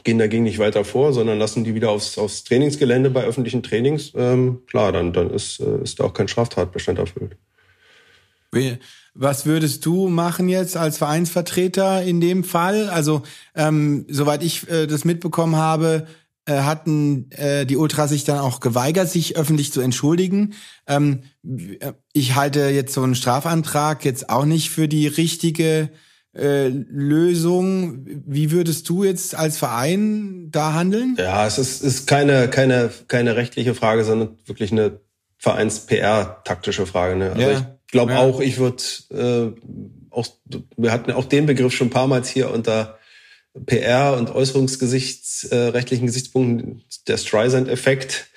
[0.04, 4.12] gehen dagegen nicht weiter vor, sondern lassen die wieder aufs, aufs Trainingsgelände bei öffentlichen Trainings,
[4.16, 7.38] ähm, klar, dann, dann ist, äh, ist da auch kein Straftatbestand erfüllt.
[9.14, 12.90] Was würdest du machen jetzt als Vereinsvertreter in dem Fall?
[12.90, 13.22] Also,
[13.56, 16.08] ähm, soweit ich äh, das mitbekommen habe,
[16.52, 20.54] hatten äh, die Ultras sich dann auch geweigert, sich öffentlich zu entschuldigen.
[20.88, 25.90] Ähm, äh, ich halte jetzt so einen Strafantrag jetzt auch nicht für die richtige
[26.36, 28.06] äh, Lösung.
[28.26, 31.16] Wie würdest du jetzt als Verein da handeln?
[31.18, 35.00] Ja, es ist, ist keine, keine, keine rechtliche Frage, sondern wirklich eine
[35.38, 37.16] Vereins-PR-taktische Frage.
[37.16, 37.32] Ne?
[37.32, 37.78] Also ja.
[37.86, 38.20] ich glaube ja.
[38.20, 39.52] auch, ich würde äh,
[40.10, 40.28] auch,
[40.76, 42.98] wir hatten auch den Begriff schon ein paar Mal hier unter
[43.66, 48.28] PR und äußerungsgesichtsrechtlichen äh, Gesichtspunkten der Streisand-Effekt.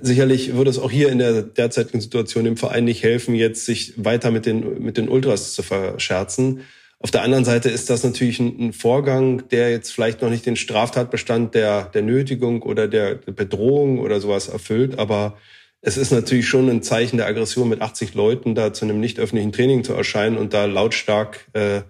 [0.00, 3.92] Sicherlich würde es auch hier in der derzeitigen Situation dem Verein nicht helfen, jetzt sich
[4.02, 6.62] weiter mit den, mit den Ultras zu verscherzen.
[6.98, 10.46] Auf der anderen Seite ist das natürlich ein, ein Vorgang, der jetzt vielleicht noch nicht
[10.46, 15.36] den Straftatbestand der, der Nötigung oder der Bedrohung oder sowas erfüllt, aber
[15.82, 19.18] es ist natürlich schon ein Zeichen der Aggression, mit 80 Leuten da zu einem nicht
[19.18, 21.82] öffentlichen Training zu erscheinen und da lautstark äh,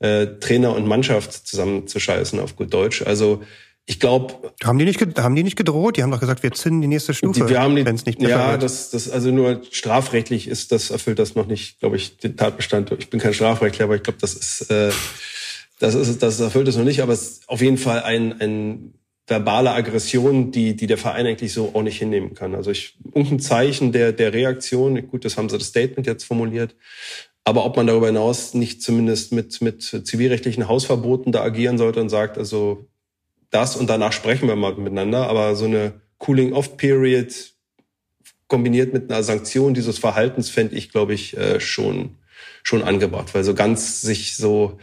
[0.00, 3.02] äh, Trainer und Mannschaft zusammenzuscheißen, auf gut Deutsch.
[3.02, 3.42] Also
[3.86, 4.52] ich glaube.
[4.62, 5.96] Haben die nicht haben die nicht gedroht?
[5.96, 8.62] Die haben doch gesagt, wir zünden die nächste Stufe, wenn es nicht Ja, wird.
[8.62, 12.92] das, das also nur strafrechtlich ist das erfüllt das noch nicht, glaube ich, den Tatbestand.
[12.98, 14.92] Ich bin kein Strafrechtler, aber ich glaube, das ist äh,
[15.78, 18.94] das ist das erfüllt es noch nicht, aber es ist auf jeden Fall ein ein
[19.30, 22.54] verbale Aggression, die, die der Verein eigentlich so auch nicht hinnehmen kann.
[22.56, 26.74] Also ich, irgendein Zeichen der, der Reaktion, gut, das haben sie das Statement jetzt formuliert,
[27.44, 32.08] aber ob man darüber hinaus nicht zumindest mit, mit zivilrechtlichen Hausverboten da agieren sollte und
[32.08, 32.86] sagt, also
[33.50, 37.54] das und danach sprechen wir mal miteinander, aber so eine Cooling-Off-Period
[38.46, 42.16] kombiniert mit einer Sanktion dieses Verhaltens fände ich, glaube ich, äh, schon,
[42.62, 44.78] schon angebracht, weil so ganz sich so,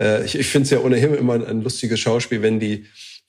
[0.00, 2.86] äh, ich, ich finde es ja ohnehin immer ein lustiges Schauspiel, wenn die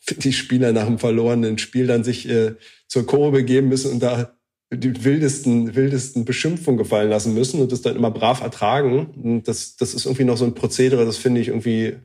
[0.10, 2.56] die Spieler nach dem verlorenen Spiel dann sich äh,
[2.88, 4.36] zur Kurve begeben müssen und da
[4.78, 9.08] die wildesten, wildesten Beschimpfungen gefallen lassen müssen und das dann immer brav ertragen.
[9.22, 11.98] Und das, das ist irgendwie noch so ein Prozedere, das finde ich irgendwie,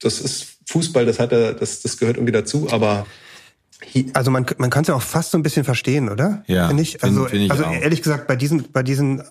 [0.00, 3.06] das ist Fußball, das hat er, das, das gehört irgendwie dazu, aber
[4.14, 6.42] also man, man kann es ja auch fast so ein bisschen verstehen, oder?
[6.46, 6.68] Ja.
[6.68, 7.02] Find ich?
[7.02, 7.72] Also, find, find ich also auch.
[7.72, 9.22] ehrlich gesagt, bei diesen, bei diesen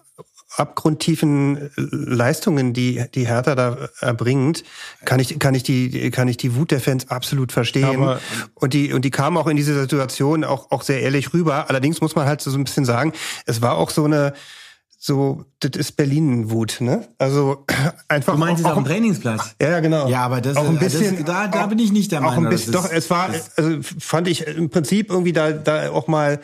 [0.57, 4.63] abgrundtiefen äh, Leistungen, die die Hertha da erbringt,
[5.03, 8.19] kann ich kann ich die kann ich die Wut der Fans absolut verstehen Aber,
[8.53, 11.69] und die und die kamen auch in diese Situation auch auch sehr ehrlich rüber.
[11.69, 13.13] Allerdings muss man halt so ein bisschen sagen,
[13.45, 14.33] es war auch so eine
[15.07, 17.07] so, das ist Berlin-Wut, ne?
[17.19, 17.63] Also
[18.07, 18.33] einfach.
[18.33, 19.55] Du meinst auch, es auf dem Trainingsplatz?
[19.61, 20.09] Ja, ja, genau.
[20.09, 22.37] Ja, aber das, auch ein bisschen, das, da, da bin ich nicht der Meinung.
[22.37, 26.07] Auch ein bisschen, doch, es war, also fand ich im Prinzip irgendwie da, da auch
[26.07, 26.41] mal,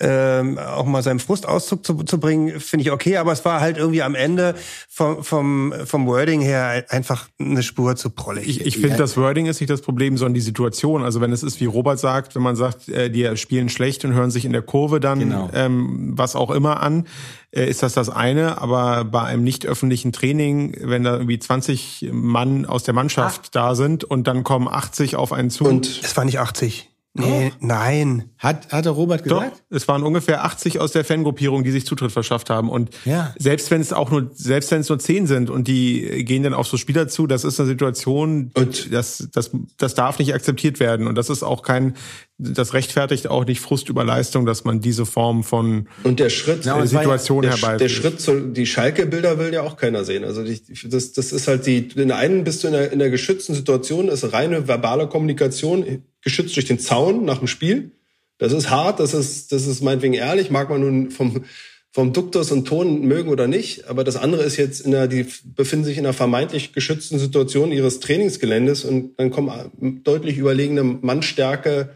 [0.00, 3.76] ähm, auch mal seinen Frustauszug zu, zu bringen, finde ich okay, aber es war halt
[3.76, 4.54] irgendwie am Ende
[4.88, 8.48] vom, vom, vom Wording her einfach eine Spur zu prollig.
[8.48, 11.04] Ich, ich finde, das Wording ist nicht das Problem, sondern die Situation.
[11.04, 14.14] Also wenn es ist, wie Robert sagt, wenn man sagt, äh, die spielen schlecht und
[14.14, 15.50] hören sich in der Kurve dann Genau.
[15.52, 17.04] ähm, was auch immer an,
[17.50, 18.60] ist das das eine.
[18.60, 23.74] Aber bei einem nicht öffentlichen Training, wenn da irgendwie 20 Mann aus der Mannschaft da
[23.74, 25.64] sind und dann kommen 80 auf einen zu.
[25.64, 26.90] Und es war nicht 80.
[27.18, 28.24] Nee, nein.
[28.38, 29.62] Hat, hat der Robert Doch, gesagt?
[29.70, 32.70] es waren ungefähr 80 aus der Fangruppierung, die sich Zutritt verschafft haben.
[32.70, 33.34] Und Ja.
[33.38, 36.54] selbst wenn es auch nur, selbst wenn es nur 10 sind und die gehen dann
[36.54, 40.78] auf so Spieler zu, das ist eine Situation, Und- das, das, das darf nicht akzeptiert
[40.78, 41.06] werden.
[41.08, 41.94] Und das ist auch kein,
[42.38, 46.64] das rechtfertigt auch nicht Frust über Leistung, dass man diese Form von Und der Schritt,
[46.64, 47.80] Ja, äh, ja- Situation der, herbeiführt.
[47.80, 50.22] der Schritt zu, die Schalke-Bilder will ja auch keiner sehen.
[50.22, 53.00] Also die, das, das ist halt die, in der einen bist du in der, in
[53.00, 55.84] der geschützten Situation, ist reine verbale Kommunikation,
[56.22, 57.92] geschützt durch den Zaun nach dem Spiel.
[58.38, 61.44] Das ist hart, das ist, das ist meinetwegen ehrlich, mag man nun vom,
[61.90, 63.88] vom Duktus und Ton mögen oder nicht.
[63.88, 67.72] Aber das andere ist jetzt in der, die befinden sich in einer vermeintlich geschützten Situation
[67.72, 71.90] ihres Trainingsgeländes und dann kommen deutlich überlegene Mannstärke,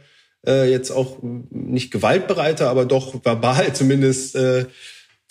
[0.45, 4.67] äh, jetzt auch nicht gewaltbereiter, aber doch verbal zumindest äh,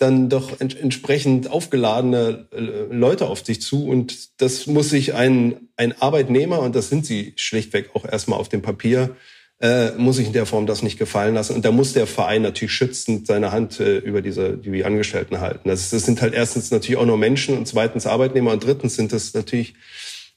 [0.02, 3.86] dann doch ent entsprechend aufgeladene äh, Leute auf sich zu.
[3.86, 8.48] Und das muss sich ein, ein Arbeitnehmer, und das sind sie schlichtweg auch erstmal auf
[8.48, 9.16] dem Papier,
[9.60, 11.54] äh, muss sich in der Form das nicht gefallen lassen.
[11.54, 15.68] Und da muss der Verein natürlich schützend seine Hand äh, über diese die Angestellten halten.
[15.68, 19.12] Das, das sind halt erstens natürlich auch nur Menschen und zweitens Arbeitnehmer und drittens sind
[19.12, 19.74] das natürlich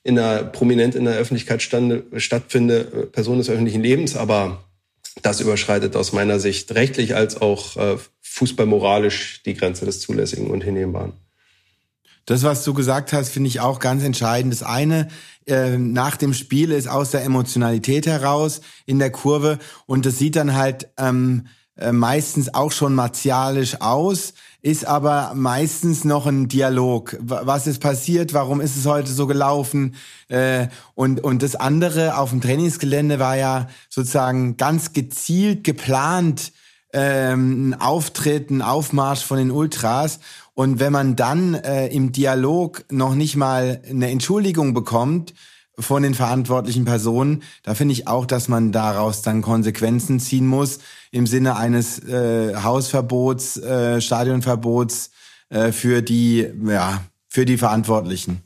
[0.04, 4.64] in einer prominent in der Öffentlichkeit stande, stattfindende äh, Person des öffentlichen Lebens, aber
[5.26, 10.64] das überschreitet aus meiner Sicht rechtlich als auch äh, fußballmoralisch die Grenze des Zulässigen und
[10.64, 11.14] Hinnehmbaren.
[12.26, 14.54] Das, was du gesagt hast, finde ich auch ganz entscheidend.
[14.54, 15.08] Das eine
[15.48, 20.36] äh, nach dem Spiel ist aus der Emotionalität heraus in der Kurve und das sieht
[20.36, 24.34] dann halt ähm, äh, meistens auch schon martialisch aus,
[24.66, 27.18] ist aber meistens noch ein Dialog.
[27.20, 28.34] Was ist passiert?
[28.34, 29.94] Warum ist es heute so gelaufen?
[30.28, 36.52] Äh, und, und das andere auf dem Trainingsgelände war ja sozusagen ganz gezielt geplant,
[36.94, 40.20] ähm, ein Auftritt, ein Aufmarsch von den Ultras.
[40.56, 45.36] Und wenn man dann äh, im Dialog noch nicht mal eine Entschuldigung bekommt
[45.78, 50.80] von den verantwortlichen Personen, da finde ich auch, dass man daraus dann Konsequenzen ziehen muss
[51.16, 55.12] im Sinne eines äh, Hausverbots, äh, Stadionverbots
[55.48, 58.42] äh, für die, ja, für die Verantwortlichen.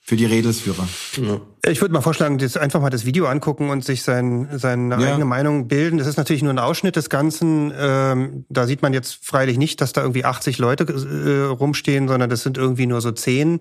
[0.00, 0.88] Für die Redelsführer.
[1.18, 1.40] Ja.
[1.70, 5.10] Ich würde mal vorschlagen, das einfach mal das Video angucken und sich sein, seine ja.
[5.10, 5.98] eigene Meinung bilden.
[5.98, 7.72] Das ist natürlich nur ein Ausschnitt des Ganzen.
[7.78, 12.28] Ähm, da sieht man jetzt freilich nicht, dass da irgendwie 80 Leute äh, rumstehen, sondern
[12.28, 13.60] das sind irgendwie nur so 10.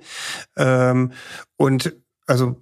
[0.58, 1.12] Ähm,
[1.56, 1.94] und
[2.30, 2.56] also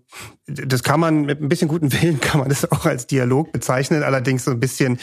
[0.47, 4.03] das kann man mit ein bisschen guten Willen kann man das auch als Dialog bezeichnen,
[4.03, 4.97] allerdings so ein bisschen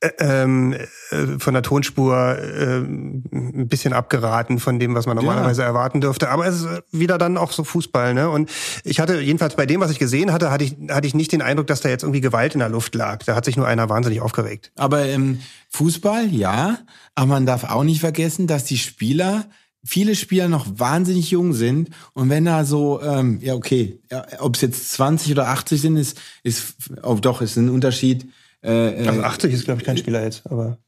[0.00, 0.74] äh, ähm,
[1.10, 5.68] äh, von der Tonspur äh, ein bisschen abgeraten von dem, was man normalerweise ja.
[5.68, 6.28] erwarten dürfte.
[6.28, 8.28] Aber es ist wieder dann auch so Fußball, ne?
[8.28, 8.50] Und
[8.84, 11.42] ich hatte jedenfalls bei dem, was ich gesehen hatte, hatte ich hatte ich nicht den
[11.42, 13.24] Eindruck, dass da jetzt irgendwie Gewalt in der Luft lag.
[13.24, 14.72] Da hat sich nur einer wahnsinnig aufgeregt.
[14.76, 16.78] Aber im Fußball ja,
[17.14, 19.46] aber man darf auch nicht vergessen, dass die Spieler
[19.84, 24.56] viele Spieler noch wahnsinnig jung sind und wenn da so, ähm, ja okay, ja, ob
[24.56, 28.26] es jetzt 20 oder 80 sind, ist, ist oh, doch, ist ein Unterschied.
[28.62, 30.78] Äh, äh also 80 ist, glaube ich, kein Spieler jetzt, aber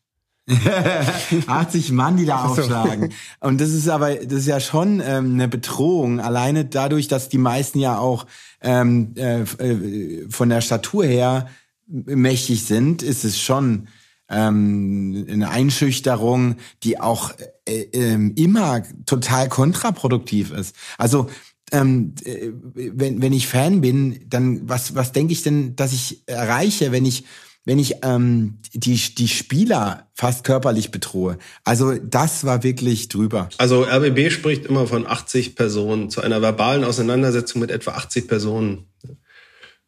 [1.47, 3.15] 80 Mann, die da aufschlagen.
[3.41, 7.39] Und das ist aber, das ist ja schon ähm, eine Bedrohung, alleine dadurch, dass die
[7.39, 8.27] meisten ja auch
[8.61, 11.49] ähm, äh, äh von der Statur her
[11.87, 13.89] mächtig sind, ist es schon
[14.29, 17.33] ähm, eine Einschüchterung, die auch
[17.67, 20.75] äh, äh, immer total kontraproduktiv ist.
[20.99, 21.29] Also
[21.73, 26.23] ähm, äh, wenn, wenn ich Fan bin, dann was, was denke ich denn, dass ich
[26.27, 27.25] erreiche, wenn ich
[27.67, 31.39] wenn ich ähm, die, die Spieler fast körperlich bedrohe.
[31.65, 33.49] Also das war wirklich drüber.
[33.57, 38.87] Also RBB spricht immer von 80 Personen zu einer verbalen Auseinandersetzung mit etwa 80 Personen.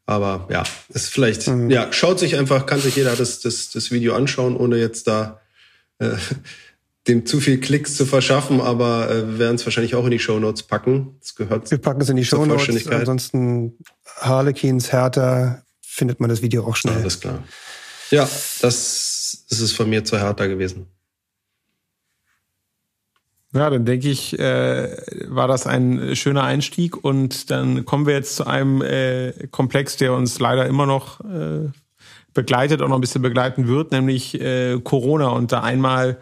[0.07, 1.69] Aber ja, ist vielleicht, mhm.
[1.69, 5.40] ja, schaut sich einfach, kann sich jeder das, das, das Video anschauen, ohne jetzt da
[5.99, 6.11] äh,
[7.09, 10.19] dem zu viel Klicks zu verschaffen, aber äh, wir werden es wahrscheinlich auch in die
[10.19, 11.16] Show Notes packen.
[11.21, 12.87] Das gehört Wir packen es in die Show Notes.
[12.88, 13.79] Ansonsten
[14.21, 16.97] Harlequins, Hertha, findet man das Video auch schnell.
[16.97, 17.42] Alles klar.
[18.11, 18.29] Ja,
[18.61, 20.87] das ist es von mir zu Hertha gewesen.
[23.57, 24.97] Ja, dann denke ich, äh,
[25.29, 30.12] war das ein schöner Einstieg und dann kommen wir jetzt zu einem äh, Komplex, der
[30.12, 31.71] uns leider immer noch äh,
[32.35, 36.19] begleitet und noch ein bisschen begleiten wird, nämlich äh, Corona und da einmal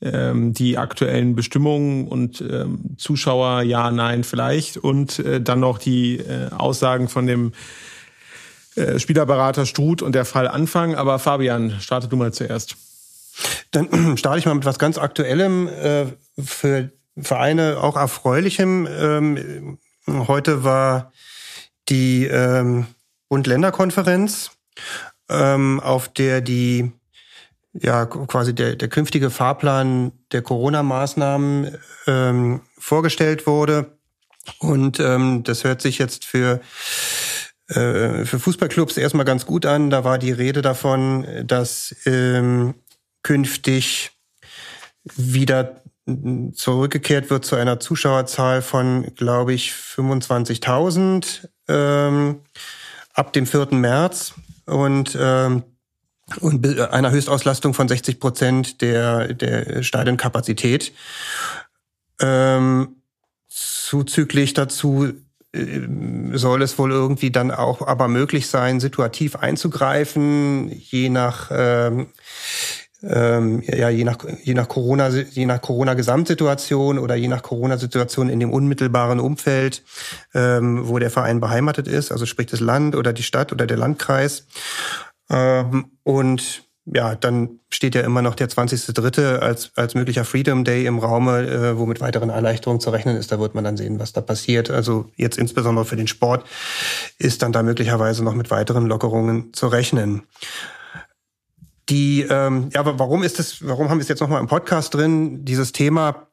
[0.00, 6.18] ähm, die aktuellen Bestimmungen und ähm, Zuschauer, ja, nein, vielleicht und äh, dann noch die
[6.18, 7.52] äh, Aussagen von dem
[8.76, 10.94] äh, Spielerberater Struth und der Fall Anfang.
[10.94, 12.76] Aber Fabian, starte du mal zuerst.
[13.72, 16.06] Dann starte ich mal mit was ganz Aktuellem, äh,
[16.44, 18.86] für Vereine auch Erfreulichem.
[18.90, 21.12] Ähm, heute war
[21.88, 22.86] die ähm,
[23.28, 24.52] Bund-Länder-Konferenz,
[25.28, 26.92] ähm, auf der die
[27.72, 33.98] ja quasi der, der künftige Fahrplan der Corona-Maßnahmen ähm, vorgestellt wurde.
[34.58, 36.60] Und ähm, das hört sich jetzt für
[37.68, 39.90] äh, für Fußballclubs erstmal ganz gut an.
[39.90, 42.74] Da war die Rede davon, dass ähm,
[43.22, 44.10] künftig
[45.04, 45.82] wieder
[46.54, 52.40] zurückgekehrt wird zu einer Zuschauerzahl von, glaube ich, 25.000 ähm,
[53.14, 53.68] ab dem 4.
[53.72, 54.34] März
[54.66, 55.64] und ähm,
[56.38, 60.92] und einer Höchstauslastung von 60 Prozent der der Stadionkapazität.
[62.20, 63.02] Ähm,
[63.48, 65.12] zuzüglich dazu
[65.52, 65.80] äh,
[66.34, 72.06] soll es wohl irgendwie dann auch aber möglich sein, situativ einzugreifen, je nach ähm,
[73.02, 78.40] ähm, ja, je nach, je nach Corona, je nach Corona-Gesamtsituation oder je nach Corona-Situation in
[78.40, 79.82] dem unmittelbaren Umfeld,
[80.34, 83.78] ähm, wo der Verein beheimatet ist, also sprich das Land oder die Stadt oder der
[83.78, 84.46] Landkreis.
[85.30, 89.38] Ähm, und ja, dann steht ja immer noch der 20.3.
[89.38, 93.30] als, als möglicher Freedom Day im Raume, äh, wo mit weiteren Erleichterungen zu rechnen ist.
[93.30, 94.70] Da wird man dann sehen, was da passiert.
[94.70, 96.44] Also jetzt insbesondere für den Sport
[97.18, 100.22] ist dann da möglicherweise noch mit weiteren Lockerungen zu rechnen.
[101.90, 104.94] Die, ähm, ja, aber warum ist das, warum haben wir es jetzt nochmal im Podcast
[104.94, 106.28] drin, dieses Thema?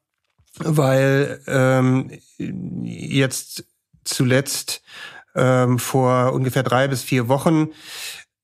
[0.60, 3.66] Weil ähm, jetzt
[4.03, 4.82] zuletzt
[5.36, 7.70] ähm, vor ungefähr drei bis vier Wochen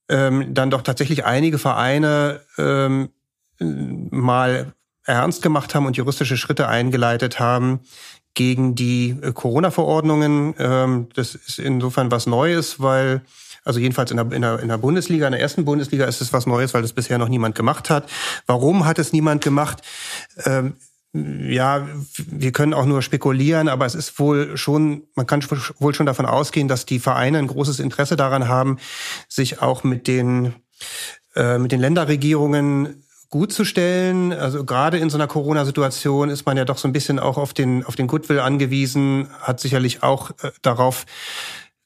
[0.09, 3.09] ähm, dann doch tatsächlich einige Vereine ähm,
[3.59, 4.73] mal
[5.05, 7.81] ernst gemacht haben und juristische Schritte eingeleitet haben
[8.33, 10.55] gegen die äh, Corona-Verordnungen.
[10.57, 13.21] Ähm, das ist insofern was Neues, weil
[13.63, 16.33] also jedenfalls in der, in, der, in der Bundesliga, in der ersten Bundesliga ist es
[16.33, 18.09] was Neues, weil das bisher noch niemand gemacht hat.
[18.45, 19.81] Warum hat es niemand gemacht?
[20.45, 20.75] Ähm,
[21.13, 21.87] ja,
[22.17, 25.45] wir können auch nur spekulieren, aber es ist wohl schon, man kann
[25.77, 28.79] wohl schon davon ausgehen, dass die Vereine ein großes Interesse daran haben,
[29.29, 30.55] sich auch mit den,
[31.35, 34.33] äh, mit den Länderregierungen gut zu stellen.
[34.33, 37.53] Also gerade in so einer Corona-Situation ist man ja doch so ein bisschen auch auf
[37.53, 41.05] den, auf den Goodwill angewiesen, hat sicherlich auch äh, darauf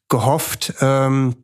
[0.07, 1.36] gehofft, ähm,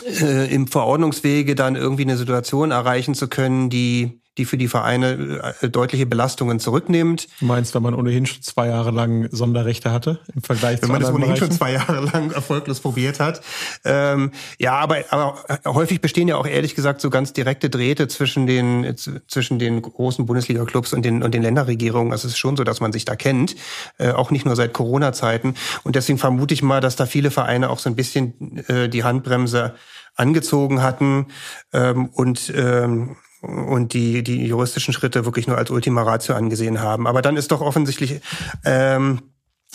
[0.00, 5.54] äh, im Verordnungswege dann irgendwie eine Situation erreichen zu können, die die für die Vereine
[5.60, 7.28] äh, deutliche Belastungen zurücknimmt.
[7.40, 10.92] Du meinst, wenn man ohnehin schon zwei Jahre lang Sonderrechte hatte im Vergleich wenn zu
[10.92, 11.48] man das ohnehin Bereichen?
[11.48, 13.42] schon zwei Jahre lang erfolglos probiert hat.
[13.84, 18.46] Ähm, ja, aber, aber häufig bestehen ja auch ehrlich gesagt so ganz direkte Drähte zwischen
[18.46, 18.96] den
[19.28, 22.12] zwischen den großen Bundesliga-Clubs und den und den Länderregierungen.
[22.12, 23.54] Also es ist schon so, dass man sich da kennt,
[23.98, 25.54] äh, auch nicht nur seit Corona-Zeiten.
[25.82, 29.04] Und deswegen vermute ich mal, dass da viele Vereine auch so ein bisschen äh, die
[29.04, 29.74] Handbremse
[30.14, 31.26] angezogen hatten
[31.72, 37.06] ähm, und ähm, und die die juristischen Schritte wirklich nur als Ultima Ratio angesehen haben.
[37.06, 38.20] Aber dann ist doch offensichtlich
[38.64, 39.20] ähm,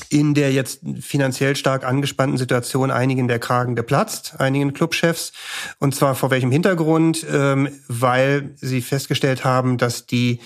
[0.10, 5.34] in der jetzt finanziell stark angespannten Situation einigen der Kragen geplatzt, einigen Clubchefs.
[5.80, 7.26] Und zwar vor welchem Hintergrund?
[7.32, 10.40] Ähm, weil sie festgestellt haben, dass die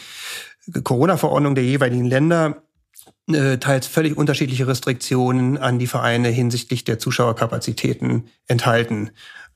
[0.83, 2.63] Corona-Verordnung der jeweiligen Länder
[3.27, 9.11] äh, teils völlig unterschiedliche Restriktionen an die Vereine hinsichtlich der Zuschauerkapazitäten enthalten.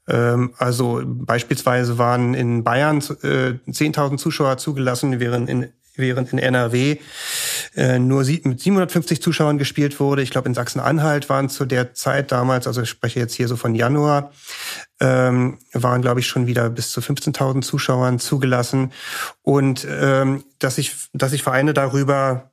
[0.08, 6.97] Ähm, also beispielsweise waren in Bayern äh, 10.000 Zuschauer zugelassen, während in während in NRW
[7.76, 10.22] äh, nur mit 750 Zuschauern gespielt wurde.
[10.22, 13.56] Ich glaube, in Sachsen-Anhalt waren zu der Zeit damals, also ich spreche jetzt hier so
[13.56, 14.32] von Januar,
[14.99, 18.91] ähm, waren, glaube ich, schon wieder bis zu 15.000 Zuschauern zugelassen.
[19.41, 22.51] Und ähm, dass sich dass sich Vereine darüber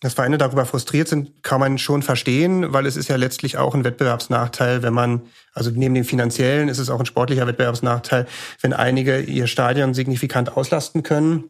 [0.00, 3.74] dass Vereine darüber frustriert sind, kann man schon verstehen, weil es ist ja letztlich auch
[3.74, 5.22] ein Wettbewerbsnachteil, wenn man,
[5.52, 8.26] also neben dem finanziellen ist es auch ein sportlicher Wettbewerbsnachteil,
[8.60, 11.44] wenn einige ihr Stadion signifikant auslasten können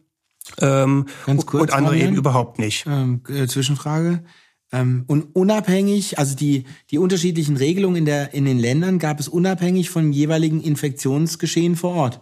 [0.59, 2.09] ähm, Ganz kurz, und andere Fabian.
[2.09, 2.85] eben überhaupt nicht.
[2.87, 4.23] Ähm, äh, Zwischenfrage.
[4.71, 9.27] Ähm, und unabhängig, also die, die unterschiedlichen Regelungen in, der, in den Ländern gab es
[9.27, 12.21] unabhängig vom jeweiligen Infektionsgeschehen vor Ort.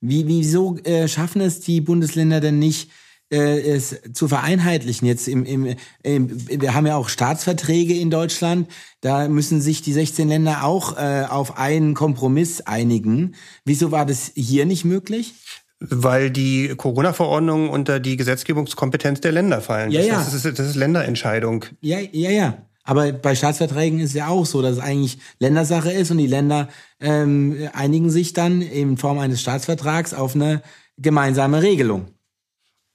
[0.00, 2.90] Wie, wieso äh, schaffen es die Bundesländer denn nicht,
[3.30, 5.06] äh, es zu vereinheitlichen.
[5.06, 8.68] Jetzt im, im, im, wir haben ja auch Staatsverträge in Deutschland.
[9.00, 13.34] Da müssen sich die 16 Länder auch äh, auf einen Kompromiss einigen.
[13.64, 15.34] Wieso war das hier nicht möglich?
[15.78, 19.90] Weil die Corona-Verordnungen unter die Gesetzgebungskompetenz der Länder fallen.
[19.90, 20.14] Ja, das, ja.
[20.16, 21.66] Das, ist, das ist Länderentscheidung.
[21.80, 22.66] Ja, ja, ja.
[22.86, 26.68] Aber bei Staatsverträgen ist ja auch so, dass es eigentlich Ländersache ist und die Länder
[27.00, 30.62] ähm, einigen sich dann in Form eines Staatsvertrags auf eine
[30.96, 32.06] gemeinsame Regelung.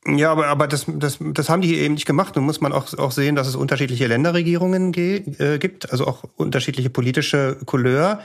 [0.08, 2.36] Ja, aber, aber das, das, das haben die hier eben nicht gemacht.
[2.36, 6.24] Nun muss man auch, auch sehen, dass es unterschiedliche Länderregierungen ge, äh, gibt, also auch
[6.38, 8.20] unterschiedliche politische Couleur.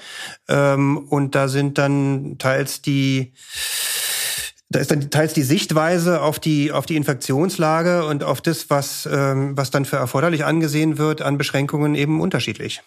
[0.48, 3.34] Ähm, und da sind dann teils die,
[4.70, 9.06] da ist dann teils die Sichtweise auf die, auf die Infektionslage und auf das, was,
[9.12, 12.82] ähm, was dann für erforderlich angesehen wird an Beschränkungen eben unterschiedlich.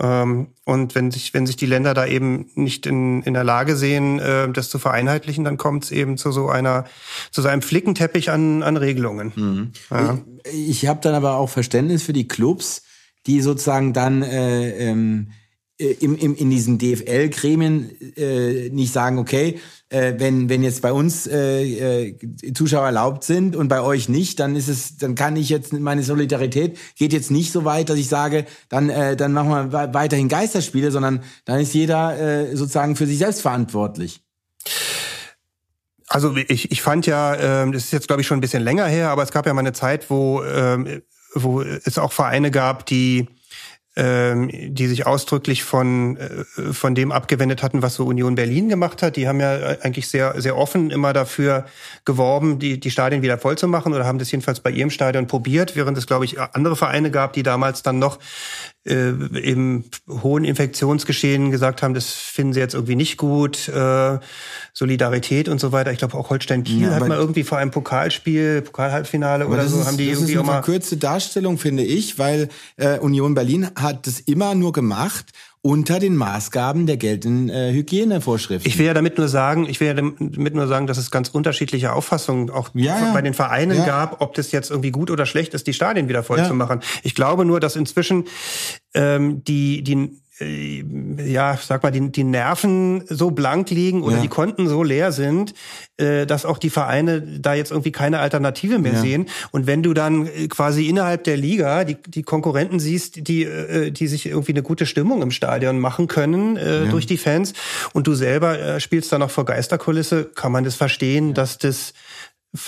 [0.00, 3.76] Ähm, und wenn sich, wenn sich die Länder da eben nicht in, in der Lage
[3.76, 6.84] sehen, äh, das zu vereinheitlichen, dann kommt es eben zu so einer,
[7.30, 9.72] zu so einem Flickenteppich an, an Regelungen.
[9.90, 10.18] Ja.
[10.44, 12.82] Ich, ich habe dann aber auch Verständnis für die Clubs,
[13.26, 15.37] die sozusagen dann äh, ähm, äh,
[15.78, 19.60] im, im, in diesen DFL-Gremien äh, nicht sagen, okay,
[19.90, 22.16] äh, wenn, wenn jetzt bei uns äh, äh,
[22.52, 26.02] Zuschauer erlaubt sind und bei euch nicht, dann ist es, dann kann ich jetzt meine
[26.02, 29.94] Solidarität geht jetzt nicht so weit, dass ich sage, dann äh, dann machen wir we-
[29.94, 32.18] weiterhin Geisterspiele, sondern dann ist jeder
[32.50, 34.20] äh, sozusagen für sich selbst verantwortlich.
[36.08, 38.86] Also ich, ich fand ja, ähm, das ist jetzt glaube ich schon ein bisschen länger
[38.86, 41.02] her, aber es gab ja mal eine Zeit, wo, ähm,
[41.34, 43.28] wo es auch Vereine gab, die
[43.98, 49.16] die sich ausdrücklich von äh, von dem abgewendet hatten, was so Union Berlin gemacht hat.
[49.16, 51.66] Die haben ja äh, eigentlich sehr sehr offen immer dafür
[52.04, 55.26] geworben, die die Stadien wieder voll zu machen oder haben das jedenfalls bei ihrem Stadion
[55.26, 58.18] probiert, während es glaube ich andere Vereine gab, die damals dann noch
[58.88, 64.18] äh, im hohen Infektionsgeschehen gesagt haben, das finden sie jetzt irgendwie nicht gut, äh,
[64.72, 65.92] Solidarität und so weiter.
[65.92, 69.80] Ich glaube auch Holstein Kiel Ja, hat mal irgendwie vor einem Pokalspiel, Pokalhalbfinale oder so,
[69.80, 73.68] ist, haben die das irgendwie ist eine verkürzte Darstellung, finde ich, weil äh, Union Berlin
[73.74, 75.26] hat das immer nur gemacht
[75.62, 78.70] unter den Maßgaben der geltenden äh, Hygienevorschriften.
[78.70, 81.28] Ich will ja damit nur sagen, ich will ja damit nur sagen, dass es ganz
[81.28, 83.12] unterschiedliche Auffassungen auch Ja, ja.
[83.12, 83.84] bei den Vereinen Ja.
[83.86, 86.80] gab, ob das jetzt irgendwie gut oder schlecht ist, die Stadien wieder voll zu machen.
[87.02, 88.24] Ich glaube nur, dass inzwischen
[88.94, 90.10] ähm, die die
[90.40, 94.22] ja, sag mal, die, die Nerven so blank liegen oder Ja.
[94.22, 95.54] die Konten so leer sind,
[95.96, 99.00] äh, dass auch die Vereine da jetzt irgendwie keine Alternative mehr Ja.
[99.00, 99.26] sehen.
[99.50, 103.90] Und wenn du dann äh, quasi innerhalb der Liga die, die Konkurrenten siehst, die, äh,
[103.90, 106.90] die sich irgendwie eine gute Stimmung im Stadion machen können äh, Ja.
[106.90, 107.52] durch die Fans
[107.92, 111.92] und du selber äh, spielst dann noch vor Geisterkulisse, kann man das verstehen, dass das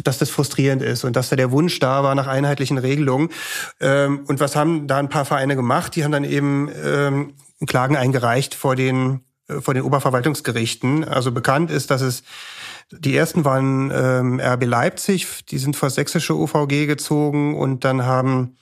[0.05, 3.31] dass das frustrierend ist und dass da der Wunsch da war nach einheitlichen Regelungen.
[3.81, 5.97] Ähm, und was haben da ein paar Vereine gemacht?
[5.97, 7.35] Die haben dann eben ähm,
[7.66, 11.05] Klagen eingereicht vor den äh, vor den Oberverwaltungsgerichten.
[11.05, 12.22] Also bekannt ist, dass es
[12.93, 18.57] die ersten waren ähm, RB Leipzig, die sind vor sächsische OVG gezogen und dann haben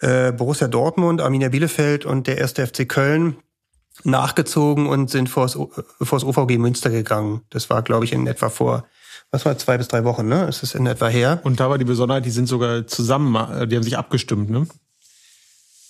[0.00, 3.36] äh, Borussia Dortmund, Arminia Bielefeld und der erste FC Köln
[4.04, 7.42] nachgezogen und sind vor das, OVG Münster gegangen.
[7.50, 8.86] Das war, glaube ich, in etwa vor,
[9.30, 10.46] was war zwei bis drei Wochen, ne?
[10.48, 11.40] Ist es in etwa her?
[11.44, 14.66] Und da war die Besonderheit, die sind sogar zusammen, äh, die haben sich abgestimmt, ne?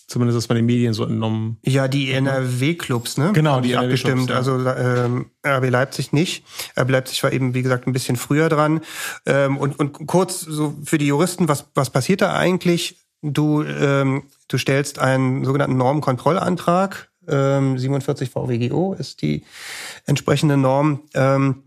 [0.08, 1.58] Zumindest ist bei den Medien so entnommen.
[1.62, 3.32] Ja, die NRW-Clubs, ne?
[3.34, 4.30] Genau, Haben die sich abgestimmt.
[4.30, 4.36] Ja.
[4.36, 6.44] Also ähm, RB Leipzig nicht.
[6.80, 8.80] RB Leipzig war eben, wie gesagt, ein bisschen früher dran.
[9.26, 12.96] Ähm, und, und kurz so für die Juristen, was, was passiert da eigentlich?
[13.20, 17.10] Du, ähm, du stellst einen sogenannten Normenkontrollantrag.
[17.28, 19.44] Ähm, 47 VWGO ist die
[20.06, 21.02] entsprechende Norm.
[21.12, 21.64] Ähm,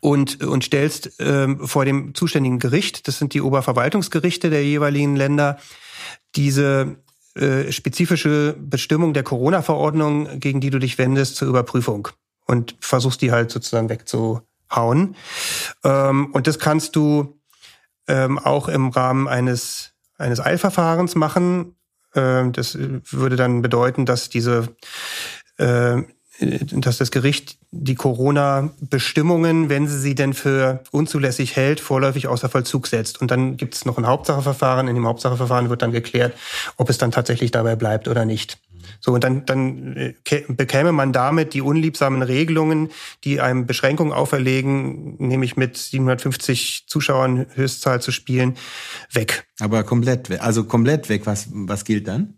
[0.00, 5.58] und, und stellst ähm, vor dem zuständigen Gericht, das sind die Oberverwaltungsgerichte der jeweiligen Länder,
[6.36, 6.96] diese
[7.34, 12.08] äh, spezifische Bestimmung der Corona-Verordnung, gegen die du dich wendest, zur Überprüfung
[12.46, 15.16] und versuchst die halt sozusagen wegzuhauen.
[15.82, 17.40] Ähm, und das kannst du
[18.06, 21.76] ähm, auch im Rahmen eines, eines Eilverfahrens machen.
[22.14, 24.68] Ähm, das würde dann bedeuten, dass diese
[25.56, 26.02] äh,
[26.40, 32.86] dass das Gericht die Corona-Bestimmungen, wenn sie sie denn für unzulässig hält, vorläufig außer Vollzug
[32.86, 33.20] setzt.
[33.20, 34.88] Und dann gibt es noch ein Hauptsacheverfahren.
[34.88, 36.34] In dem Hauptsacheverfahren wird dann geklärt,
[36.76, 38.58] ob es dann tatsächlich dabei bleibt oder nicht.
[39.00, 42.90] So, und dann, dann äh, kä- bekäme man damit die unliebsamen Regelungen,
[43.24, 48.56] die einem Beschränkungen auferlegen, nämlich mit 750 Zuschauern Höchstzahl zu spielen,
[49.12, 49.46] weg.
[49.60, 50.42] Aber komplett weg.
[50.42, 51.22] Also komplett weg.
[51.26, 52.34] Was, was gilt dann?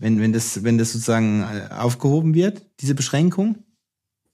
[0.00, 3.58] Wenn, wenn, das, wenn das sozusagen äh, aufgehoben wird, diese Beschränkung?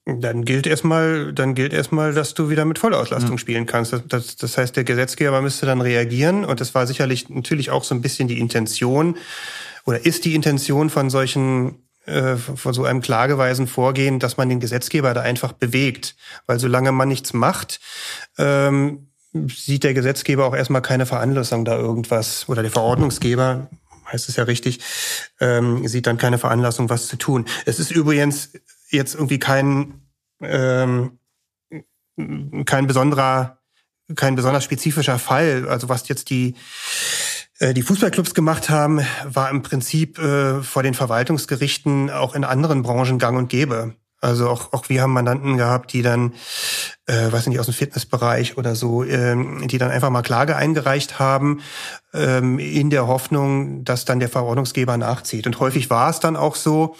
[0.05, 3.91] Dann gilt erstmal, dann gilt erstmal, dass du wieder mit Vollauslastung spielen kannst.
[3.91, 7.83] Das, das, das heißt, der Gesetzgeber müsste dann reagieren und das war sicherlich natürlich auch
[7.83, 9.17] so ein bisschen die Intention
[9.85, 14.61] oder ist die Intention von solchen äh, von so einem klageweisen Vorgehen, dass man den
[14.61, 16.15] Gesetzgeber da einfach bewegt,
[16.45, 17.81] weil solange man nichts macht,
[18.37, 23.67] ähm, sieht der Gesetzgeber auch erstmal keine Veranlassung da irgendwas oder der Verordnungsgeber
[24.11, 24.79] heißt es ja richtig,
[25.39, 27.45] ähm, sieht dann keine Veranlassung, was zu tun.
[27.65, 28.51] Es ist übrigens
[28.89, 30.01] jetzt irgendwie kein
[30.41, 31.19] ähm,
[32.65, 33.59] kein besonderer,
[34.15, 35.67] kein besonders spezifischer Fall.
[35.69, 36.55] Also was jetzt die
[37.59, 42.83] äh, die Fußballclubs gemacht haben, war im Prinzip äh, vor den Verwaltungsgerichten auch in anderen
[42.83, 43.95] Branchen gang und gäbe.
[44.27, 46.33] Also auch, auch wir haben Mandanten gehabt, die dann,
[47.05, 51.17] äh, weiß nicht, aus dem Fitnessbereich oder so, ähm, die dann einfach mal Klage eingereicht
[51.17, 51.61] haben,
[52.13, 55.47] ähm, in der Hoffnung, dass dann der Verordnungsgeber nachzieht.
[55.47, 56.97] Und häufig war es dann auch so,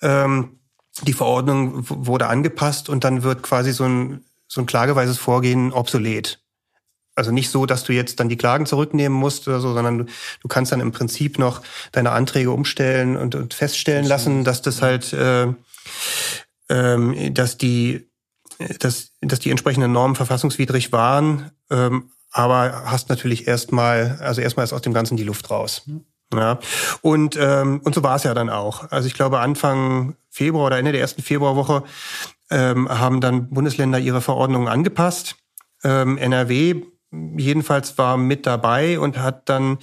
[0.00, 0.58] ähm,
[1.02, 6.40] die Verordnung wurde angepasst und dann wird quasi so ein, so ein klageweises Vorgehen obsolet.
[7.14, 10.04] Also nicht so, dass du jetzt dann die Klagen zurücknehmen musst oder so, sondern du,
[10.40, 11.60] du kannst dann im Prinzip noch
[11.92, 15.48] deine Anträge umstellen und, und feststellen lassen, dass das halt, äh,
[16.70, 18.08] ähm, dass die,
[18.78, 24.72] dass, dass die entsprechenden Normen verfassungswidrig waren, ähm, aber hast natürlich erstmal, also erstmal ist
[24.72, 25.82] aus dem Ganzen die Luft raus.
[26.32, 26.60] Ja,
[27.02, 28.92] und ähm, und so war es ja dann auch.
[28.92, 31.82] Also ich glaube Anfang Februar oder Ende der ersten Februarwoche
[32.50, 35.34] ähm, haben dann Bundesländer ihre Verordnungen angepasst.
[35.82, 36.82] Ähm, NRW
[37.36, 39.78] jedenfalls war mit dabei und hat dann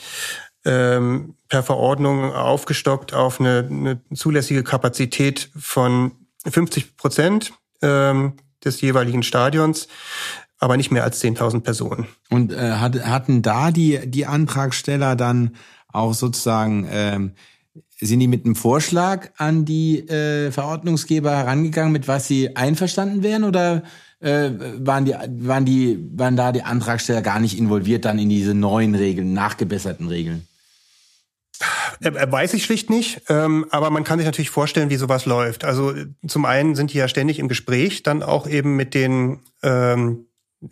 [0.64, 8.34] ähm, per Verordnung aufgestockt auf eine, eine zulässige Kapazität von 50 Prozent ähm,
[8.64, 9.88] des jeweiligen Stadions,
[10.60, 12.08] aber nicht mehr als 10.000 Personen.
[12.30, 15.56] Und äh, hat, hatten da die, die Antragsteller dann
[15.92, 17.32] auch sozusagen, ähm,
[18.00, 23.44] sind die mit einem Vorschlag an die äh, Verordnungsgeber herangegangen, mit was sie einverstanden wären
[23.44, 23.84] oder
[24.20, 28.54] äh, waren die waren die waren da die Antragsteller gar nicht involviert dann in diese
[28.54, 30.48] neuen Regeln, nachgebesserten Regeln?
[32.02, 35.26] Äh, äh, Weiß ich schlicht nicht, ähm, aber man kann sich natürlich vorstellen, wie sowas
[35.26, 35.66] läuft.
[35.66, 39.42] Also äh, zum einen sind die ja ständig im Gespräch, dann auch eben mit den
[39.64, 40.28] ähm,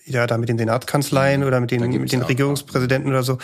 [0.05, 3.37] ja, da mit den Senatskanzleien oder mit den, mit den Regierungspräsidenten oder so,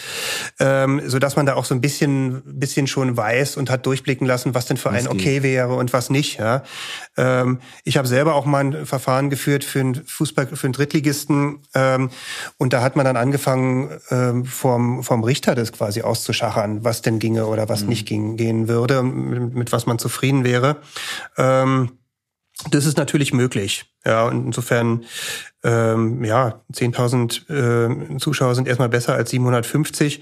[0.59, 4.25] ähm, so dass man da auch so ein bisschen, bisschen schon weiß und hat durchblicken
[4.25, 6.39] lassen, was denn für einen okay wäre und was nicht.
[6.39, 6.63] Ja.
[7.15, 11.59] Ähm, ich habe selber auch mal ein Verfahren geführt für einen Fußball, für einen Drittligisten
[11.75, 12.09] ähm,
[12.57, 17.19] und da hat man dann angefangen, ähm, vom, vom Richter das quasi auszuschachern, was denn
[17.19, 17.89] ginge oder was mhm.
[17.89, 20.77] nicht ging, gehen würde, mit, mit was man zufrieden wäre.
[21.37, 21.91] Ähm,
[22.69, 23.85] das ist natürlich möglich.
[24.05, 25.05] Ja, und insofern,
[25.63, 30.21] ähm, ja, 10.000 äh, Zuschauer sind erstmal besser als 750.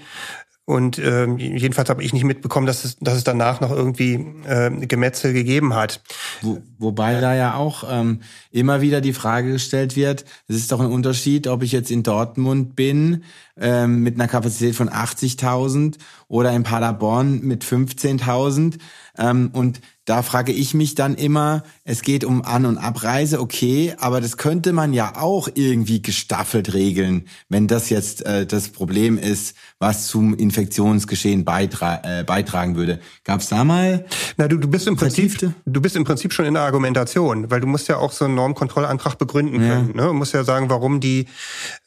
[0.70, 4.70] Und ähm, jedenfalls habe ich nicht mitbekommen, dass es, dass es danach noch irgendwie äh,
[4.86, 6.00] Gemetzel gegeben hat.
[6.42, 8.20] Wo, wobei da ja auch ähm,
[8.52, 12.04] immer wieder die Frage gestellt wird, es ist doch ein Unterschied, ob ich jetzt in
[12.04, 13.24] Dortmund bin
[13.56, 15.96] ähm, mit einer Kapazität von 80.000
[16.28, 18.78] oder in Paderborn mit 15.000.
[19.18, 19.80] Ähm, und
[20.10, 24.36] da frage ich mich dann immer, es geht um An- und Abreise, okay, aber das
[24.36, 30.08] könnte man ja auch irgendwie gestaffelt regeln, wenn das jetzt äh, das Problem ist, was
[30.08, 32.98] zum Infektionsgeschehen beitra äh, beitragen würde.
[33.22, 34.04] Gab es da mal?
[34.36, 37.60] Na, du, du bist im Prinzip, du bist im Prinzip schon in der Argumentation, weil
[37.60, 39.92] du musst ja auch so einen Normkontrollantrag begründen können.
[39.94, 40.02] Ja.
[40.02, 40.08] Ne?
[40.08, 41.28] Du musst ja sagen, warum die,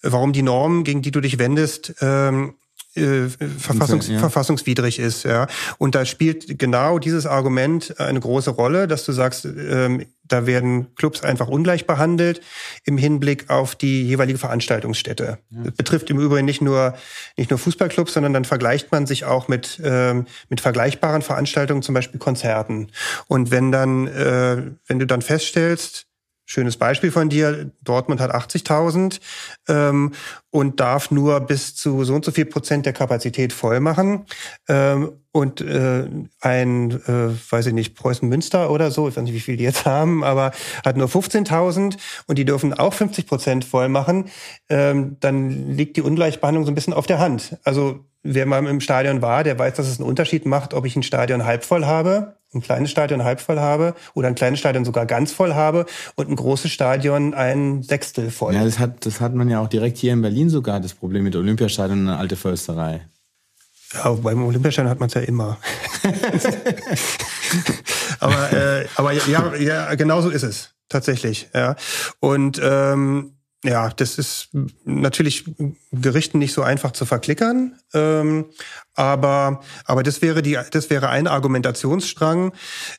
[0.02, 2.54] warum die Norm, gegen die du dich wendest, ähm,
[2.96, 4.20] äh, verfassungs ja.
[4.20, 5.24] verfassungswidrig ist.
[5.24, 5.48] Ja.
[5.78, 10.96] Und da spielt genau dieses Argument eine große Rolle, dass du sagst, ähm, da werden
[10.96, 12.42] Clubs einfach ungleich behandelt
[12.86, 15.40] im Hinblick auf die jeweilige Veranstaltungsstätte.
[15.50, 15.64] Ja.
[15.64, 16.94] Das betrifft im Übrigen nicht nur
[17.38, 21.94] nicht nur Fußballclubs, sondern dann vergleicht man sich auch mit ähm, mit vergleichbaren Veranstaltungen, zum
[21.94, 22.90] Beispiel Konzerten.
[23.28, 26.08] Und wenn dann äh, wenn du dann feststellst
[26.46, 27.72] Schönes Beispiel von dir.
[27.84, 29.22] Dortmund hat 80.000
[29.70, 30.12] ähm,
[30.54, 34.28] und darf nur bis zu so und so viel Prozent der Kapazität voll machen.
[34.70, 36.08] Ähm, und äh,
[36.42, 39.64] ein, äh, weiß ich nicht, Preußen Münster oder so, ich weiß nicht, wie viel die
[39.64, 40.52] jetzt haben, aber
[40.86, 41.98] hat nur 15.000
[42.28, 44.26] und die dürfen auch 50 Prozent voll machen.
[44.70, 47.58] Ähm, dann liegt die Ungleichbehandlung so ein bisschen auf der Hand.
[47.64, 50.96] Also wer mal im Stadion war, der weiß, dass es einen Unterschied macht, ob ich
[50.96, 54.86] ein Stadion halb voll habe ein kleines Stadion halb voll habe oder ein kleines Stadion
[54.86, 55.86] sogar ganz voll habe
[56.16, 58.54] und ein großes Stadion ein Sechstel voll.
[58.54, 61.24] Ja, das hat, das hat man ja auch direkt hier in Berlin sogar, das Problem
[61.24, 63.08] mit Olympiastadion und einer alte Försterei.
[63.94, 65.58] Ja, beim Olympiastadion hat man es ja immer.
[68.20, 71.50] aber, äh, aber ja, ja, genau so ist es tatsächlich.
[71.54, 71.76] Ja.
[72.20, 73.34] Und ähm,
[73.64, 74.50] ja, das ist
[74.84, 75.46] natürlich
[75.92, 78.46] Gerichten nicht so einfach zu verklickern, ähm,
[78.94, 82.52] aber aber das wäre die das wäre ein Argumentationsstrang.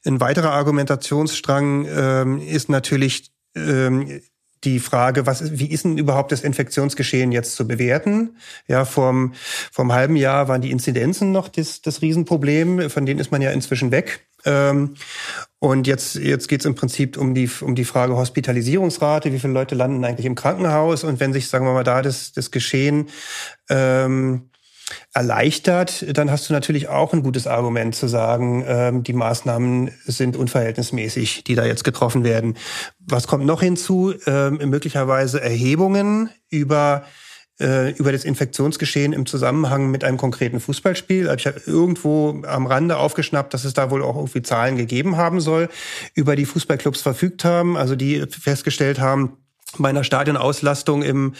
[0.06, 4.22] Ein weiterer Argumentationsstrang ähm, ist natürlich ähm,
[4.64, 8.36] die Frage, was, wie ist denn überhaupt das Infektionsgeschehen jetzt zu bewerten?
[8.66, 9.34] Ja, vom,
[9.70, 13.50] vom halben Jahr waren die Inzidenzen noch das, das Riesenproblem, von denen ist man ja
[13.50, 14.26] inzwischen weg.
[14.44, 14.94] Ähm,
[15.58, 19.52] und jetzt, jetzt geht es im Prinzip um die, um die Frage Hospitalisierungsrate, wie viele
[19.52, 23.08] Leute landen eigentlich im Krankenhaus und wenn sich, sagen wir mal, da das, das Geschehen
[23.70, 24.50] ähm,
[25.12, 30.36] erleichtert, dann hast du natürlich auch ein gutes Argument zu sagen, ähm, die Maßnahmen sind
[30.36, 32.56] unverhältnismäßig, die da jetzt getroffen werden.
[32.98, 34.14] Was kommt noch hinzu?
[34.26, 37.04] Ähm, möglicherweise Erhebungen über
[37.60, 41.32] äh, über das Infektionsgeschehen im Zusammenhang mit einem konkreten Fußballspiel.
[41.36, 45.40] Ich habe irgendwo am Rande aufgeschnappt, dass es da wohl auch irgendwie Zahlen gegeben haben
[45.40, 45.68] soll,
[46.14, 49.36] über die Fußballclubs verfügt haben, also die festgestellt haben,
[49.78, 51.34] bei einer Stadionauslastung im,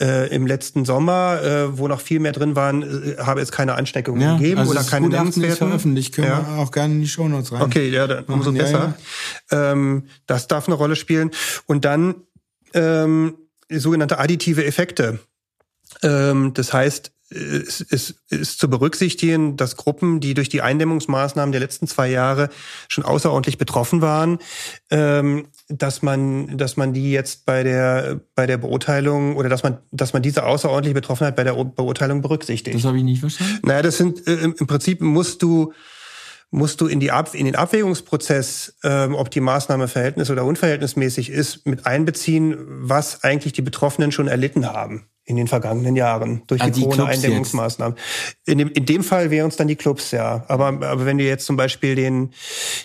[0.00, 3.74] äh, im letzten Sommer, äh, wo noch viel mehr drin waren, äh, habe es keine
[3.74, 5.68] Ansteckungen ja, gegeben also oder keine Nennenswerten.
[5.68, 6.46] veröffentlicht, können ja.
[6.46, 7.62] wir auch gerne in die Shownotes rein.
[7.62, 8.94] Okay, ja, dann, umso ja, besser.
[9.50, 9.72] Ja.
[9.72, 11.30] Ähm, das darf eine Rolle spielen.
[11.66, 12.14] Und dann
[12.74, 13.34] ähm,
[13.68, 15.18] sogenannte additive Effekte.
[16.02, 21.60] Ähm, das heißt, es ist, ist zu berücksichtigen, dass Gruppen, die durch die Eindämmungsmaßnahmen der
[21.60, 22.50] letzten zwei Jahre
[22.88, 24.38] schon außerordentlich betroffen waren,
[24.90, 25.48] ähm,
[25.78, 30.12] dass man, dass man die jetzt bei der bei der Beurteilung oder dass man, dass
[30.12, 32.76] man diese außerordentliche Betroffenheit bei der Beurteilung berücksichtigt.
[32.76, 33.60] Das habe ich nicht verstanden.
[33.64, 35.72] Naja, das sind äh, im Prinzip musst du
[36.50, 41.30] musst du in, die Ab in den Abwägungsprozess, ähm, ob die Maßnahme verhältnis- oder unverhältnismäßig
[41.30, 46.60] ist, mit einbeziehen, was eigentlich die Betroffenen schon erlitten haben in den vergangenen Jahren durch
[46.60, 47.96] ah, die, die Corona-Eindämmungsmaßnahmen.
[48.46, 50.44] In dem, in dem Fall wären es dann die Clubs, ja.
[50.48, 52.30] Aber, aber wenn du jetzt zum Beispiel den,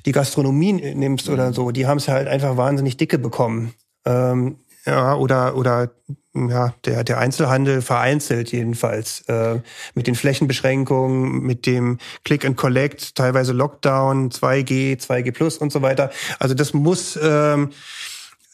[0.06, 3.74] die Gastronomie nimmst oder so, die haben es halt einfach wahnsinnig dicke bekommen.
[4.06, 5.92] Ähm, ja, oder, oder
[6.34, 9.22] ja, der, der Einzelhandel vereinzelt jedenfalls.
[9.28, 9.60] Äh,
[9.96, 15.82] mit den Flächenbeschränkungen, mit dem Click and Collect, teilweise Lockdown, 2G, 2G Plus und so
[15.82, 16.12] weiter.
[16.40, 17.70] Also das muss ähm, ähm,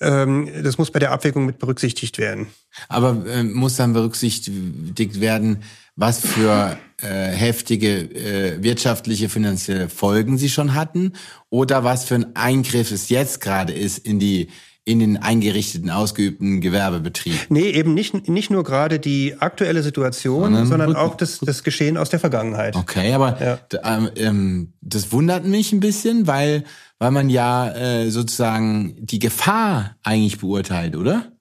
[0.03, 2.47] das muss bei der Abwägung mit berücksichtigt werden.
[2.87, 5.63] Aber äh, muss dann berücksichtigt werden,
[5.95, 11.13] was für äh, heftige äh, wirtschaftliche, finanzielle Folgen sie schon hatten
[11.49, 14.49] oder was für ein Eingriff es jetzt gerade ist in die
[14.85, 17.45] in den eingerichteten, ausgeübten Gewerbebetrieb.
[17.49, 21.95] Nee, eben nicht, nicht nur gerade die aktuelle Situation, Sondern- sondern auch das, das Geschehen
[21.97, 22.75] aus der Vergangenheit.
[22.75, 23.59] Okay, aber Ja.
[23.83, 26.65] ähm, ähm, das wundert mich ein bisschen, weil,
[26.99, 31.31] weil man ja äh, sozusagen die Gefahr eigentlich beurteilt, oder?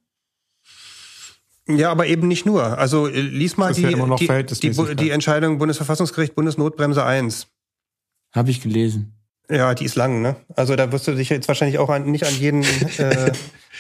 [1.69, 2.79] Ja, aber eben nicht nur.
[2.79, 7.47] Also äh, lies mal die, ja die, die, die Entscheidung Bundesverfassungsgericht Bundesnotbremse 1.
[8.33, 9.15] Habe ich gelesen.
[9.53, 10.37] Ja, die ist lang, ne?
[10.57, 12.63] Also da wirst du dich jetzt wahrscheinlich auch an, nicht an jeden
[12.99, 13.33] äh,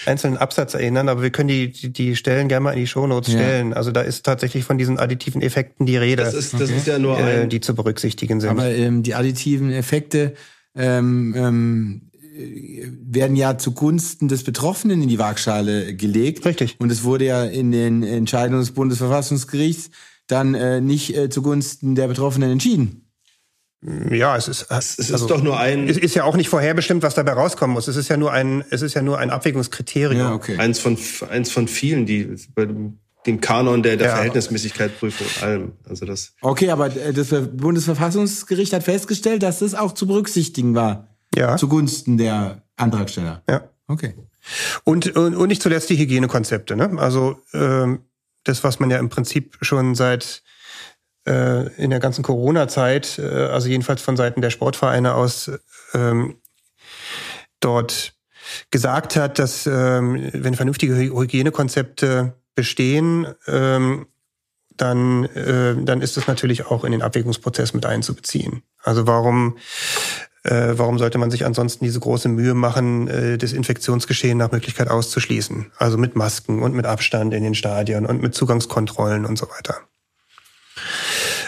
[0.07, 3.33] einzelnen Absatz erinnern, aber wir können die, die, die Stellen gerne mal in die Shownotes
[3.33, 3.39] Ja.
[3.39, 3.73] stellen.
[3.73, 6.99] Also da ist tatsächlich von diesen additiven Effekten die Rede, Das ist, das ist ja
[6.99, 8.51] nur äh, ein, die zu berücksichtigen sind.
[8.51, 10.35] Aber ähm, die additiven Effekte
[10.75, 12.03] ähm, ähm,
[12.37, 16.45] äh, werden ja zugunsten des Betroffenen in die Waagschale gelegt.
[16.45, 16.77] Richtig.
[16.79, 19.91] Und es wurde ja in den Entscheidungen des Bundesverfassungsgerichts
[20.27, 23.02] dann äh, nicht äh, zugunsten der Betroffenen entschieden.
[24.11, 27.03] Ja, es ist, es ist also, doch nur ein, es ist ja auch nicht vorherbestimmt,
[27.03, 27.89] was dabei rauskommen muss.
[27.89, 30.33] Es ist ja nur ein, es ist ja nur ein Abwägungskriterium.
[30.33, 30.57] okay.
[30.59, 30.97] eins von
[31.31, 34.15] eins von vielen, die bei dem, dem Kanon der, der Ja.
[34.15, 35.73] Verhältnismäßigkeit prüfen und allem.
[35.89, 41.09] Also das Okay, aber äh, das Bundesverfassungsgericht hat festgestellt, dass das auch zu berücksichtigen war.
[41.35, 41.57] Ja.
[41.57, 43.43] Zugunsten der Antragsteller.
[43.49, 43.69] Ja.
[43.89, 44.15] Okay.
[44.85, 46.77] Und, und, und nicht zuletzt die Hygienekonzepte.
[46.77, 46.91] Ne?
[46.99, 48.01] Also ähm,
[48.45, 50.43] das, was man ja im Prinzip schon seit
[51.27, 55.51] äh, in der ganzen Corona-Zeit, äh, also jedenfalls von Seiten der Sportvereine aus,
[55.95, 56.37] ähm,
[57.61, 58.15] dort
[58.71, 64.07] gesagt hat, dass ähm, wenn vernünftige Hy- Hygienekonzepte bestehen, ähm,
[64.77, 68.63] dann, äh, dann ist das natürlich auch in den Abwägungsprozess mit einzubeziehen.
[68.83, 69.59] Also warum,
[70.43, 74.89] äh, warum sollte man sich ansonsten diese große Mühe machen, äh, das Infektionsgeschehen nach Möglichkeit
[74.89, 75.71] auszuschließen?
[75.77, 79.77] Also mit Masken und mit Abstand in den Stadien und mit Zugangskontrollen und so weiter.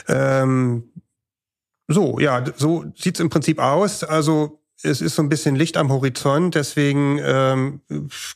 [0.08, 0.84] Ähm,
[1.88, 4.04] so, ja, so sieht's im Prinzip aus.
[4.04, 7.80] Also es ist so ein bisschen Licht am Horizont, deswegen ähm,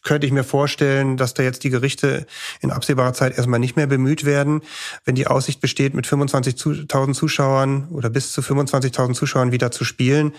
[0.02, 2.26] könnte ich mir vorstellen, dass da jetzt die Gerichte
[2.60, 4.62] in absehbarer Zeit erstmal nicht mehr bemüht werden.
[5.04, 10.32] Wenn die Aussicht besteht, mit 25.000 Zuschauern oder bis zu 25.000 Zuschauern wieder zu spielen,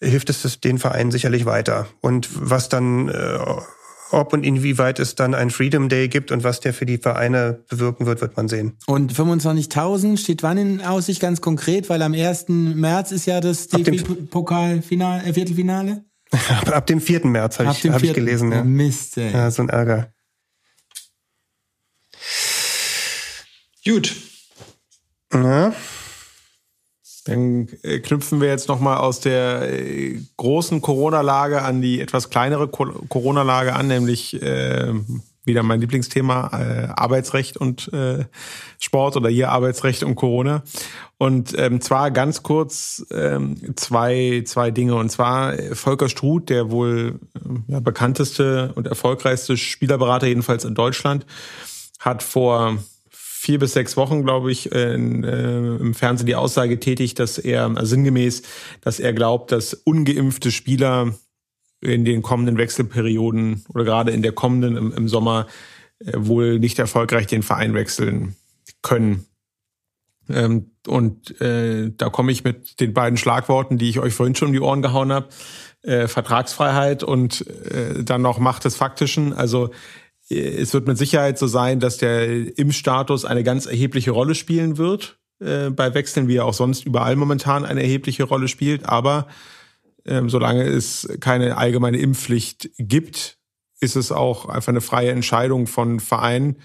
[0.00, 1.88] hilft es den Vereinen sicherlich weiter.
[2.00, 3.38] Und was dann, äh,
[4.10, 7.64] ob und inwieweit es dann ein Freedom Day gibt und was der für die Vereine
[7.68, 8.76] bewirken wird, wird man sehen.
[8.86, 11.88] Und 25.000 steht wann in Aussicht ganz konkret?
[11.88, 12.46] Weil am 1.
[12.48, 16.04] März ist ja das DFB-Pokalfinale, äh, Viertelfinale.
[16.30, 17.26] Ab, ab dem 4.
[17.26, 18.14] März habe Ab ich, hab ich 4..
[18.14, 18.52] gelesen.
[18.52, 18.64] Ja.
[18.64, 19.32] Mist, ey.
[19.32, 20.10] ja, so ein Ärger.
[23.84, 24.14] gut.
[25.32, 25.74] Ja.
[27.24, 32.68] Dann äh, knüpfen wir jetzt nochmal aus der äh, großen Corona-Lage an die etwas kleinere
[32.68, 34.92] Co Corona-Lage an, nämlich äh,
[35.44, 38.24] wieder mein Lieblingsthema, äh, Arbeitsrecht und äh,
[38.78, 40.62] Sport oder hier Arbeitsrecht und Corona.
[41.18, 44.94] Und ähm, zwar ganz kurz ähm, zwei, zwei Dinge.
[44.96, 47.20] Und zwar äh, Volker Struth, der wohl
[47.68, 51.26] ja, bekannteste und erfolgreichste Spielerberater, jedenfalls in Deutschland,
[52.00, 52.78] hat vor
[53.44, 57.66] vier bis sechs Wochen, glaube ich, in, äh, im Fernsehen die Aussage tätigt, dass er
[57.66, 58.42] also sinngemäß,
[58.80, 61.12] dass er glaubt, dass ungeimpfte Spieler
[61.82, 65.46] in den kommenden Wechselperioden oder gerade in der kommenden im, im Sommer
[65.98, 68.34] äh, wohl nicht erfolgreich den Verein wechseln
[68.80, 69.26] können.
[70.30, 74.48] Ähm, und äh, da komme ich mit den beiden Schlagworten, die ich euch vorhin schon
[74.48, 75.28] um die Ohren gehauen habe,
[75.82, 79.34] äh, Vertragsfreiheit und äh, dann noch Macht des Faktischen.
[79.34, 79.70] Also äh,
[80.28, 85.18] es wird mit Sicherheit so sein, dass der Impfstatus eine ganz erhebliche Rolle spielen wird
[85.40, 88.86] äh, bei Wechseln, wie er auch sonst überall momentan eine erhebliche Rolle spielt.
[88.86, 89.26] Aber
[90.06, 93.38] ähm, solange es keine allgemeine Impfpflicht gibt,
[93.80, 96.56] ist es auch einfach eine freie Entscheidung von Vereinen,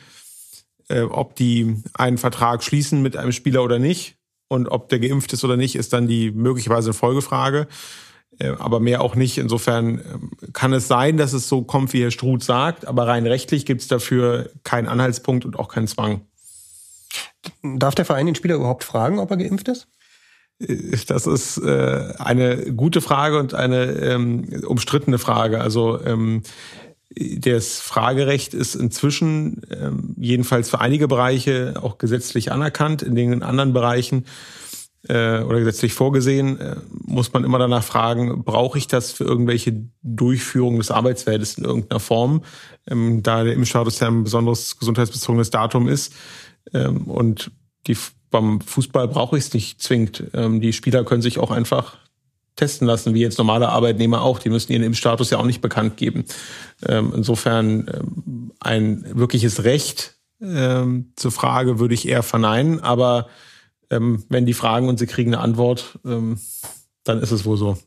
[0.88, 4.16] äh, ob die einen Vertrag schließen mit einem Spieler oder nicht.
[4.47, 7.68] Und ob der geimpft ist oder nicht, ist dann die möglicherweise Folgefrage.
[8.40, 9.38] Äh, aber mehr auch nicht.
[9.38, 13.28] Insofern ähm, kann es sein, dass es so kommt, wie Herr Struth sagt, aber rein
[13.28, 16.22] rechtlich gibt es dafür keinen Anhaltspunkt und auch keinen Zwang.
[17.64, 19.88] Darf der Verein den Spieler überhaupt fragen, ob er geimpft ist?
[21.08, 25.62] Das ist äh, eine gute Frage und eine ähm, umstrittene Frage.
[25.62, 26.44] Also ähm,
[27.16, 33.02] das Fragerecht ist inzwischen ähm, jedenfalls für einige Bereiche auch gesetzlich anerkannt.
[33.02, 34.26] In den anderen Bereichen
[35.08, 36.76] äh, oder gesetzlich vorgesehen, äh,
[37.06, 42.00] muss man immer danach fragen, brauche ich das für irgendwelche Durchführung des Arbeitsfeldes in irgendeiner
[42.00, 42.43] Form,
[42.88, 46.14] ähm, da der Impfstatus ja ein besonderes gesundheitsbezogenes Datum ist.
[46.74, 47.52] Ähm, und
[47.88, 47.97] die,
[48.30, 50.26] beim Fußball brauche ich es nicht zwingend.
[50.34, 51.97] Ähm, die Spieler können sich auch einfach
[52.60, 54.38] testen lassen, wie jetzt normale Arbeitnehmer auch.
[54.39, 56.26] Die müssen ihren Impfstatus ja auch nicht bekannt geben.
[56.86, 63.28] Ähm, insofern ähm, ein wirkliches Recht ähm, zur Frage würde ich eher verneinen, aber
[63.90, 66.40] ähm, wenn die fragen und sie kriegen eine Antwort, ähm,
[67.04, 67.78] dann ist es wohl so.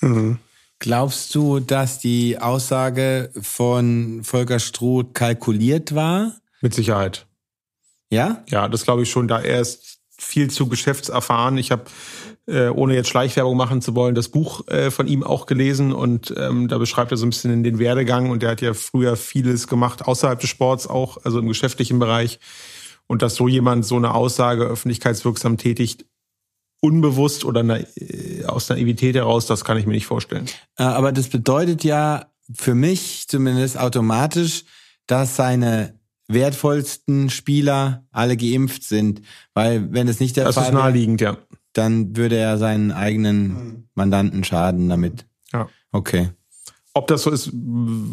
[0.00, 0.38] Mhm.
[0.80, 6.36] Glaubst du, dass die Aussage von Volker Struth kalkuliert war?
[6.60, 7.26] Mit Sicherheit.
[8.10, 8.44] Ja?
[8.48, 11.58] Ja, das glaube ich schon, da er ist viel zu geschäftserfahren.
[11.58, 11.84] Ich habe,
[12.46, 16.32] äh, ohne jetzt Schleichwerbung machen zu wollen, das Buch äh, von ihm auch gelesen und
[16.36, 19.66] ähm, da beschreibt er so ein bisschen den Werdegang und der hat ja früher vieles
[19.66, 22.38] gemacht, außerhalb des Sports auch, also im geschäftlichen Bereich.
[23.08, 26.04] Und dass so jemand so eine Aussage öffentlichkeitswirksam tätigt,
[26.80, 30.46] unbewusst oder na, äh, aus Naivität heraus, das kann ich mir nicht vorstellen.
[30.78, 34.64] Äh, Aber das bedeutet ja für mich zumindest automatisch,
[35.06, 35.98] dass seine
[36.28, 39.22] wertvollsten Spieler alle geimpft sind.
[39.54, 41.36] Weil wenn es nicht der Das Fall ist wäre, naheliegend, ja.
[41.72, 45.26] dann würde er seinen eigenen Mandanten schaden damit.
[45.52, 45.68] Ja.
[45.90, 46.30] Okay.
[46.94, 47.50] Ob das so ist,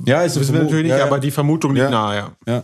[0.05, 1.05] Ja, ist wissen wir natürlich nicht, ja, ja.
[1.05, 1.89] aber die Vermutung liegt Ja.
[1.89, 2.31] nahe, ja.
[2.47, 2.63] Ja.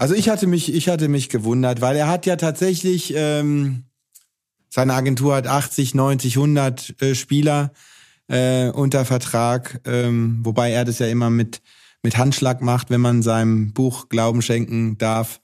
[0.00, 3.84] Also ich hatte mich, ich hatte mich gewundert, weil er hat ja tatsächlich, ähm,
[4.70, 7.72] seine Agentur hat 80, 90, 100 äh, Spieler
[8.26, 11.60] äh, unter Vertrag, ähm, wobei er das ja immer mit
[12.02, 15.42] mit Handschlag macht, wenn man seinem Buch Glauben schenken darf.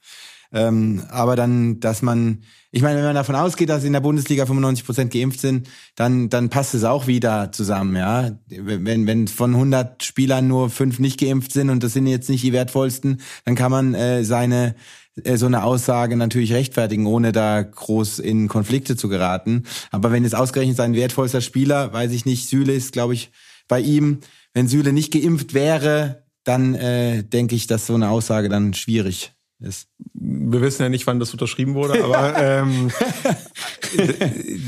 [0.51, 2.41] Ähm, aber dann, dass man,
[2.77, 6.29] ich meine, wenn man davon ausgeht, dass in der Bundesliga 95 Prozent geimpft sind, dann,
[6.29, 8.37] dann passt es auch wieder zusammen, ja.
[8.49, 12.43] Wenn, wenn von 100 Spielern nur fünf nicht geimpft sind und das sind jetzt nicht
[12.43, 14.75] die wertvollsten, dann kann man äh, seine,
[15.23, 19.63] äh, so eine Aussage natürlich rechtfertigen, ohne da groß in Konflikte zu geraten.
[19.89, 23.31] Aber wenn jetzt ausgerechnet sein wertvollster Spieler, weiß ich nicht, Süle ist, glaube ich,
[23.67, 24.19] bei ihm,
[24.53, 29.33] wenn Süle nicht geimpft wäre, dann äh, denke ich, dass so eine Aussage dann schwierig
[29.59, 29.89] ist.
[30.13, 32.91] Wir wissen ja nicht, wann das unterschrieben wurde, aber ähm,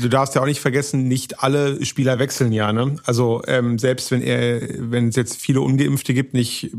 [0.00, 2.72] du darfst ja auch nicht vergessen, nicht alle Spieler wechseln ja.
[2.72, 2.96] Ne?
[3.04, 4.60] Also ähm, selbst wenn er,
[4.90, 6.70] wenn es jetzt viele Ungeimpfte gibt, nicht,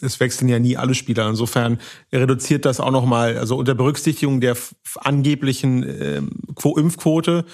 [0.00, 1.28] es wechseln ja nie alle Spieler.
[1.28, 1.78] Insofern
[2.12, 4.56] reduziert das auch nochmal, also unter Berücksichtigung der
[4.96, 7.44] angeblichen ähm, Quo- Impfquote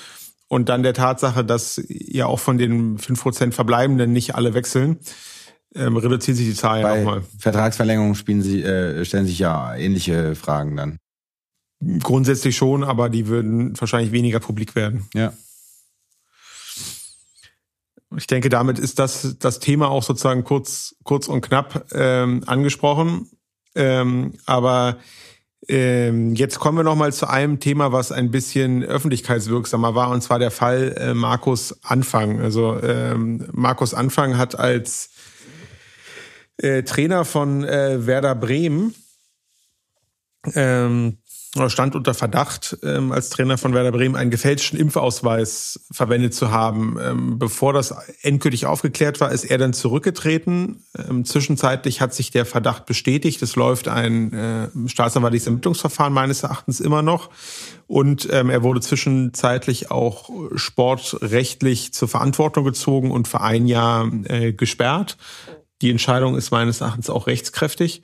[0.48, 4.98] und dann der Tatsache, dass ja auch von den 5% Verbleibenden nicht alle wechseln,
[5.74, 7.22] ähm, reduziert sich die Zahl ja Bei nochmal.
[7.38, 10.98] Vertragsverlängerung spielen sie, äh, stellen sich ja ähnliche Fragen dann.
[12.02, 15.06] Grundsätzlich schon, aber die würden wahrscheinlich weniger publik werden.
[15.14, 15.32] Ja.
[18.16, 23.28] Ich denke, damit ist das das Thema auch sozusagen kurz kurz und knapp ähm, angesprochen.
[23.74, 24.96] Ähm, aber
[25.68, 30.22] ähm, jetzt kommen wir noch mal zu einem Thema, was ein bisschen öffentlichkeitswirksamer war, und
[30.22, 32.40] zwar der Fall äh, Markus Anfang.
[32.40, 35.10] Also ähm, Markus Anfang hat als
[36.58, 38.94] äh, Trainer von äh, Werder Bremen
[40.54, 41.18] ähm,
[41.68, 46.98] stand unter Verdacht, ähm, als Trainer von Werder Bremen einen gefälschten Impfausweis verwendet zu haben.
[47.02, 50.84] Ähm, bevor das endgültig aufgeklärt war, ist er dann zurückgetreten.
[50.96, 53.42] Ähm, zwischenzeitlich hat sich der Verdacht bestätigt.
[53.42, 57.30] Es läuft ein äh, staatsanwaltliches Ermittlungsverfahren meines Erachtens immer noch.
[57.86, 64.52] Und ähm, er wurde zwischenzeitlich auch sportrechtlich zur Verantwortung gezogen und für ein Jahr äh,
[64.52, 65.16] gesperrt.
[65.82, 68.02] Die Entscheidung ist meines Erachtens auch rechtskräftig.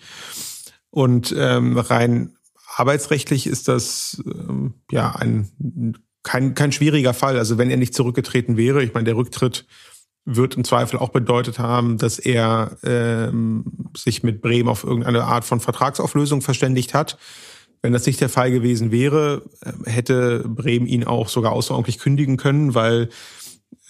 [0.91, 2.37] Und ähm, rein
[2.77, 7.39] arbeitsrechtlich ist das ähm, ja ein kein, kein schwieriger Fall.
[7.39, 9.67] Also wenn er nicht zurückgetreten wäre, ich meine, der Rücktritt
[10.25, 15.45] wird im Zweifel auch bedeutet haben, dass er ähm, sich mit Bremen auf irgendeine Art
[15.45, 17.19] von Vertragsauflösung verständigt hat.
[17.83, 22.39] Wenn das nicht der Fall gewesen wäre, äh, hätte Bremen ihn auch sogar außerordentlich kündigen
[22.39, 23.11] können, weil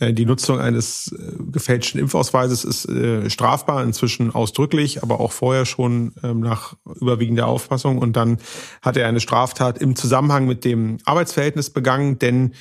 [0.00, 6.14] die Nutzung eines äh, gefälschten Impfausweises ist äh, strafbar, inzwischen ausdrücklich, aber auch vorher schon
[6.22, 7.98] ähm, nach überwiegender Auffassung.
[7.98, 8.38] Und dann
[8.82, 12.54] hat er eine Straftat im Zusammenhang mit dem Arbeitsverhältnis begangen, denn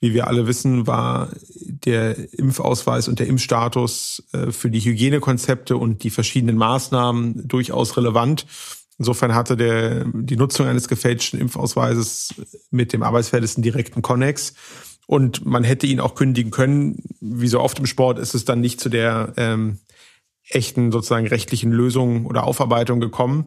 [0.00, 6.02] wie wir alle wissen, war der Impfausweis und der Impfstatus äh, für die Hygienekonzepte und
[6.04, 8.44] die verschiedenen Maßnahmen durchaus relevant.
[8.98, 12.34] Insofern hatte der, die Nutzung eines gefälschten Impfausweises
[12.70, 14.52] mit dem Arbeitsverhältnis einen direkten Konnex.
[15.06, 17.02] Und man hätte ihn auch kündigen können.
[17.20, 19.78] Wie so oft im Sport ist es dann nicht zu der ähm,
[20.48, 23.46] echten sozusagen rechtlichen Lösung oder Aufarbeitung gekommen.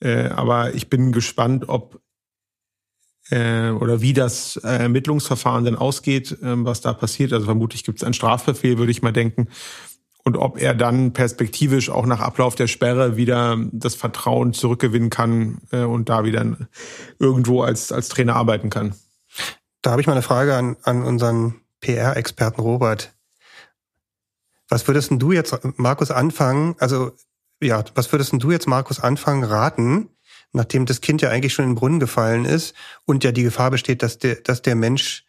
[0.00, 2.00] Äh, aber ich bin gespannt, ob
[3.30, 7.32] äh, oder wie das äh, Ermittlungsverfahren dann ausgeht, ähm, was da passiert.
[7.32, 9.48] Also vermutlich gibt es einen Strafbefehl, würde ich mal denken.
[10.24, 15.58] Und ob er dann perspektivisch auch nach Ablauf der Sperre wieder das Vertrauen zurückgewinnen kann
[15.70, 16.56] äh, und da wieder
[17.18, 18.94] irgendwo als, als Trainer arbeiten kann.
[19.86, 23.14] Da habe ich mal eine Frage an, an unseren PR-Experten Robert.
[24.68, 26.74] Was würdest denn du jetzt, Markus, anfangen?
[26.80, 27.12] Also,
[27.62, 30.08] ja, was würdest denn du jetzt, Markus, anfangen, raten,
[30.50, 32.74] nachdem das Kind ja eigentlich schon in den Brunnen gefallen ist
[33.04, 35.24] und ja die Gefahr besteht, dass der, dass der Mensch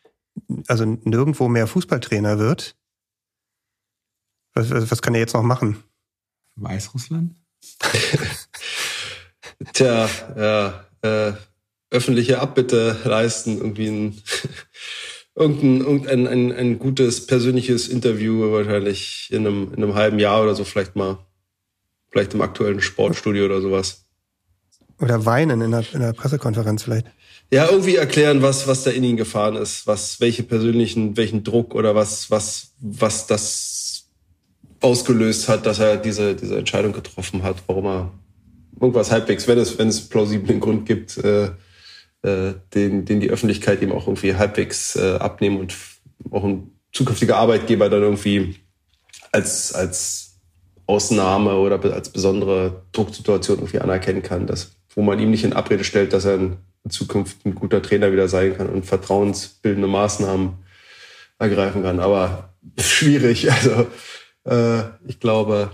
[0.66, 2.76] also nirgendwo mehr Fußballtrainer wird?
[4.56, 5.84] Was, was kann er jetzt noch machen?
[6.56, 7.36] Weißrussland?
[9.74, 11.34] Tja, ja, äh,
[11.90, 14.22] öffentliche Abbitte leisten, irgendwie ein,
[15.36, 20.56] irgendein, irgendein ein, ein gutes persönliches Interview wahrscheinlich in einem, in einem halben Jahr oder
[20.56, 21.20] so vielleicht mal,
[22.10, 24.06] vielleicht im aktuellen Sportstudio oder sowas.
[25.00, 27.08] Oder weinen in der, in der Pressekonferenz vielleicht.
[27.52, 31.76] Ja, irgendwie erklären, was, was da in ihn gefahren ist, was, welche persönlichen, welchen Druck
[31.76, 34.08] oder was, was, was das
[34.82, 38.12] ausgelöst hat, dass er diese, diese Entscheidung getroffen hat, warum er
[38.80, 41.52] irgendwas halbwegs, wenn es, wenn es plausiblen Grund gibt, äh,
[42.28, 45.76] äh, den, den die Öffentlichkeit ihm auch irgendwie halbwegs äh, abnehmen und
[46.32, 48.56] auch ein zukünftiger Arbeitgeber dann irgendwie
[49.32, 50.40] als, als
[50.86, 55.84] Ausnahme oder als besondere Drucksituation irgendwie anerkennen kann, dass, wo man ihm nicht in Abrede
[55.84, 56.58] stellt, dass er in
[56.90, 60.54] Zukunft ein guter Trainer wieder sein kann und vertrauensbildende Maßnahmen
[61.40, 62.00] ergreifen kann.
[62.00, 63.52] Aber schwierig.
[63.52, 63.88] Also
[64.46, 65.72] äh, ich glaube,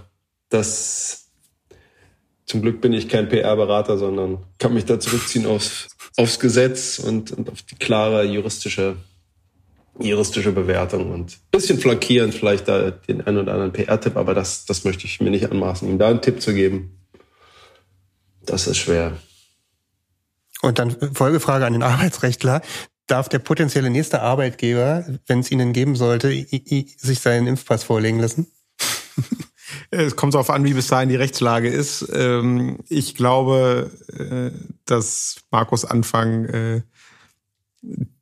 [0.49, 1.31] dass
[2.45, 7.31] zum Glück bin ich kein PR-Berater, sondern kann mich da zurückziehen aufs, aufs Gesetz und,
[7.31, 8.97] und auf die klare juristische,
[9.99, 14.83] juristische Bewertung und bisschen flankierend vielleicht da den einen oder anderen PR-Tipp, aber das, das
[14.83, 16.99] möchte ich mir nicht anmaßen, ihm da einen Tipp zu geben.
[18.45, 19.17] Das ist schwer.
[20.61, 22.61] Und dann Folgefrage an den Arbeitsrechtler.
[23.07, 28.47] Darf der potenzielle nächste Arbeitgeber, wenn es ihnen geben sollte, sich seinen Impfpass vorlegen lassen?
[29.91, 32.07] Es kommt darauf an, wie bis dahin die Rechtslage ist.
[32.13, 34.51] Ähm, ich glaube, äh,
[34.85, 36.81] dass Markus Anfang äh,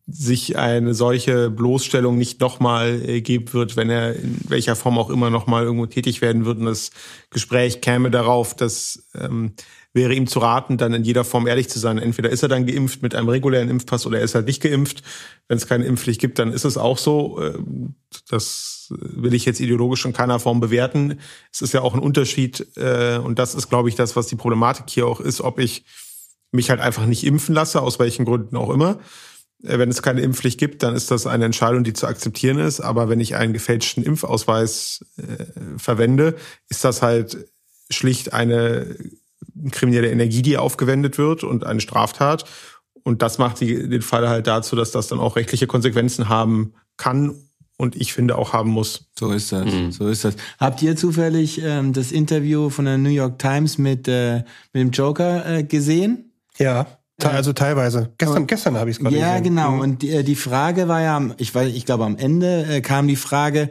[0.08, 5.10] sich eine solche Bloßstellung nicht nochmal äh, geben wird, wenn er in welcher Form auch
[5.10, 6.60] immer nochmal irgendwo tätig werden wird.
[6.60, 6.92] Und das
[7.30, 9.54] Gespräch käme darauf, dass ähm,
[9.94, 11.98] wäre ihm zu raten, dann in jeder Form ehrlich zu sein.
[11.98, 15.04] Entweder ist er dann geimpft mit einem regulären Impfpass oder er ist halt nicht geimpft.
[15.48, 17.42] Wenn es keine Impfpflicht gibt, dann ist es auch so.
[17.42, 17.96] Ähm,
[18.30, 21.20] das will ich jetzt ideologisch in keiner Form bewerten.
[21.52, 24.36] Es ist ja auch ein Unterschied äh, und das ist, glaube ich, das, was die
[24.36, 25.86] Problematik hier auch ist, ob ich
[26.52, 29.00] mich halt einfach nicht impfen lasse, aus welchen Gründen auch immer.
[29.64, 32.82] Äh, wenn es keine Impfpflicht gibt, dann ist das eine Entscheidung, die zu akzeptieren ist.
[32.82, 35.46] Aber wenn ich einen gefälschten Impfausweis äh,
[35.78, 36.36] verwende,
[36.70, 37.48] ist das halt
[37.90, 38.96] schlicht eine
[39.72, 42.46] kriminelle Energie, die aufgewendet wird und eine Straftat.
[43.04, 46.74] Und das macht die, den Fall halt dazu, dass das dann auch rechtliche Konsequenzen haben
[46.98, 47.36] kann
[47.82, 49.10] und ich finde auch haben muss.
[49.18, 49.66] So ist das.
[49.66, 49.92] Mhm.
[49.92, 50.36] So ist das.
[50.60, 54.92] Habt ihr zufällig ähm, das Interview von der New York Times mit, äh, mit dem
[54.92, 56.32] Joker äh, gesehen?
[56.58, 56.86] Ja.
[57.24, 58.14] Also teilweise.
[58.18, 59.44] Gestern, gestern habe ich es gerade Ja, gesehen.
[59.56, 59.72] genau.
[59.72, 59.80] Mhm.
[59.80, 63.08] Und die, äh, die Frage war ja, ich weiß, ich glaube am Ende äh, kam
[63.08, 63.70] die Frage,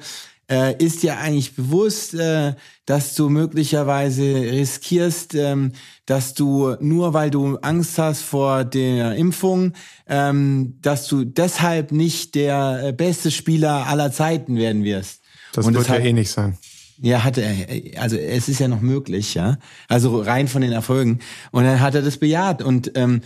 [0.51, 5.72] äh, ist dir eigentlich bewusst, äh, dass du möglicherweise riskierst, ähm,
[6.07, 9.74] dass du nur weil du Angst hast vor der Impfung,
[10.09, 15.22] ähm, dass du deshalb nicht der äh, beste Spieler aller Zeiten werden wirst.
[15.53, 16.59] Das Und wird ja eh nicht sein.
[17.03, 19.57] Ja, hatte er, also es ist ja noch möglich, ja.
[19.88, 21.20] Also rein von den Erfolgen.
[21.51, 22.61] Und dann hat er das bejaht.
[22.61, 23.22] Und ähm,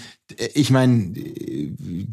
[0.55, 1.13] ich meine,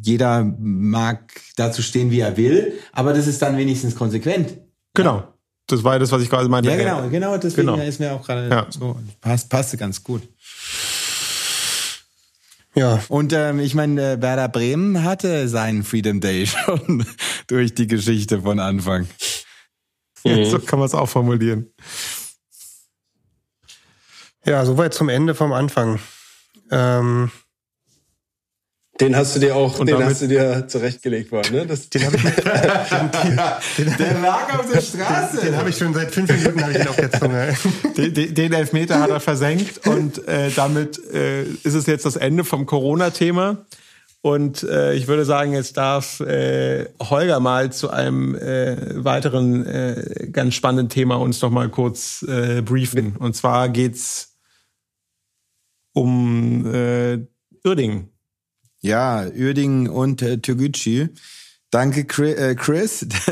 [0.01, 4.57] jeder mag dazu stehen, wie er will, aber das ist dann wenigstens konsequent.
[4.93, 5.27] Genau.
[5.67, 6.69] Das war ja das, was ich gerade meinte.
[6.69, 7.81] Ja, genau, genau, deswegen genau.
[7.81, 8.67] ist mir auch gerade ja.
[8.69, 10.21] so, passt, passte ganz gut.
[12.75, 13.01] Ja.
[13.09, 17.05] Und ähm, ich meine, äh, Werder Bremen hatte seinen Freedom Day schon
[17.47, 19.07] durch die Geschichte von Anfang.
[20.23, 21.73] Ja, so kann man es auch formulieren.
[24.45, 25.99] Ja, soweit zum Ende vom Anfang.
[26.69, 27.31] Ähm,
[29.01, 31.65] den hast du dir auch, und den damit, hast du dir zurechtgelegt worden, ne?
[31.65, 35.37] Das, den habe ich, den, den, der lag auf der Straße.
[35.37, 37.57] Den, den habe ich schon seit fünf Minuten habe ich ihn auf der Zunge.
[37.97, 42.43] Den, den Elfmeter hat er versenkt und äh, damit äh, ist es jetzt das Ende
[42.43, 43.65] vom Corona-Thema.
[44.23, 50.27] Und äh, ich würde sagen, jetzt darf äh, Holger mal zu einem äh, weiteren äh,
[50.31, 53.15] ganz spannenden Thema uns noch mal kurz äh, briefen.
[53.17, 54.37] Und zwar geht's
[55.93, 57.25] um äh,
[57.65, 58.10] Uerdingen.
[58.81, 61.09] Ja, Uerdingen und äh, Toguchi.
[61.69, 63.07] Danke, äh, Chris.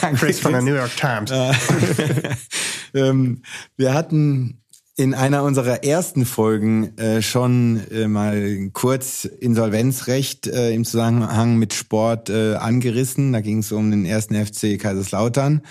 [0.00, 1.32] Danke, Chris von der New York Times.
[2.94, 3.42] ähm,
[3.76, 4.60] wir hatten
[4.96, 11.74] in einer unserer ersten Folgen äh, schon äh, mal kurz Insolvenzrecht äh, im Zusammenhang mit
[11.74, 13.32] Sport äh, angerissen.
[13.32, 15.62] Da ging es um den ersten FC Kaiserslautern.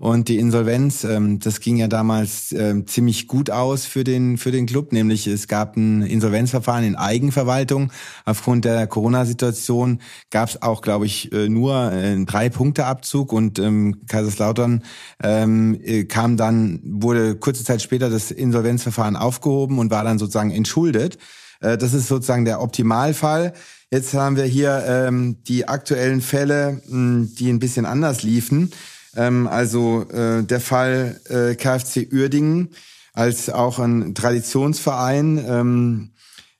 [0.00, 4.50] Und die Insolvenz, ähm, das ging ja damals ähm, ziemlich gut aus für den, für
[4.50, 7.92] den Club, nämlich es gab ein Insolvenzverfahren in Eigenverwaltung.
[8.24, 14.00] Aufgrund der Corona-Situation gab es auch, glaube ich, äh, nur äh, einen Drei-Punkte-Abzug und ähm,
[14.08, 14.84] Kaiserslautern
[15.22, 20.50] ähm, äh, kam dann, wurde kurze Zeit später das Insolvenzverfahren aufgehoben und war dann sozusagen
[20.50, 21.18] entschuldet.
[21.60, 23.52] Äh, das ist sozusagen der Optimalfall.
[23.90, 28.72] Jetzt haben wir hier ähm, die aktuellen Fälle, mh, die ein bisschen anders liefen.
[29.16, 32.70] Ähm, also äh, der Fall äh, KfC Uerdingen
[33.12, 36.10] als auch ein Traditionsverein ähm,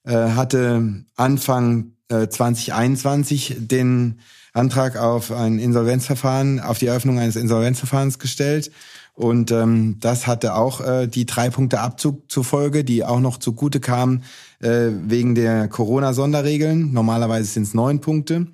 [0.04, 4.20] äh, hatte Anfang äh, 2021 den
[4.52, 8.72] Antrag auf ein Insolvenzverfahren, auf die Eröffnung eines Insolvenzverfahrens gestellt.
[9.14, 13.36] Und ähm, das hatte auch äh, die drei Punkte Abzug zur Folge, die auch noch
[13.36, 14.24] zugute kamen
[14.60, 16.92] äh, wegen der Corona-Sonderregeln.
[16.92, 18.46] Normalerweise sind es neun Punkte.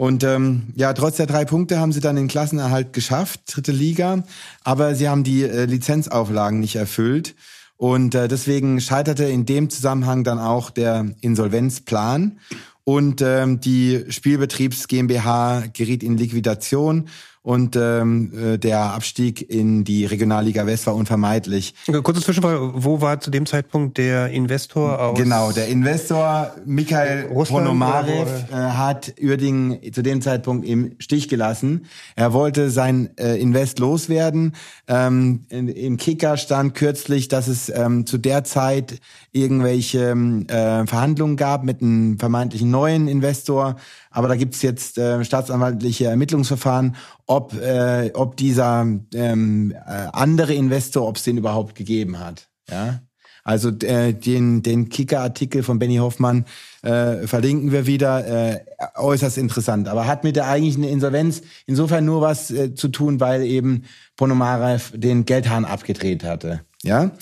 [0.00, 4.24] Und ähm, ja, trotz der drei Punkte haben sie dann den Klassenerhalt geschafft, dritte Liga,
[4.64, 7.34] aber sie haben die äh, Lizenzauflagen nicht erfüllt.
[7.76, 12.38] Und äh, deswegen scheiterte in dem Zusammenhang dann auch der Insolvenzplan.
[12.84, 17.10] Und ähm, die Spielbetriebs GmbH geriet in Liquidation
[17.42, 21.74] und ähm, äh, der Abstieg in die Regionalliga West war unvermeidlich.
[22.02, 25.18] Kurze Zwischenfrage, wo war zu dem Zeitpunkt der Investor aus?
[25.18, 31.86] Genau, der Investor Mikhail Ponomarev äh, hat Uerdingen zu dem Zeitpunkt im Stich gelassen.
[32.14, 34.54] Er wollte sein äh, Invest loswerden.
[34.86, 39.00] Ähm, in, Im Kicker stand kürzlich, dass es ähm, zu der Zeit
[39.32, 40.10] irgendwelche
[40.48, 43.76] äh, Verhandlungen gab mit einem vermeintlichen neuen Investor.
[44.10, 51.06] Aber da gibt's jetzt äh, staatsanwaltliche Ermittlungsverfahren, ob, äh, ob dieser ähm, äh, andere Investor,
[51.06, 52.48] ob es den überhaupt gegeben hat.
[52.68, 53.00] Ja.
[53.44, 56.44] Also äh, den, den Kicker-Artikel von Benny Hoffmann
[56.82, 58.26] äh, verlinken wir wieder.
[58.26, 58.60] Äh,
[58.96, 59.88] äußerst interessant.
[59.88, 63.84] Aber hat mit der eigentlichen Insolvenz insofern nur was äh, zu tun, weil eben
[64.16, 66.60] Ponomarev den Geldhahn abgedreht hatte.
[66.82, 67.12] Ja.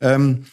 [0.00, 0.44] Ähm,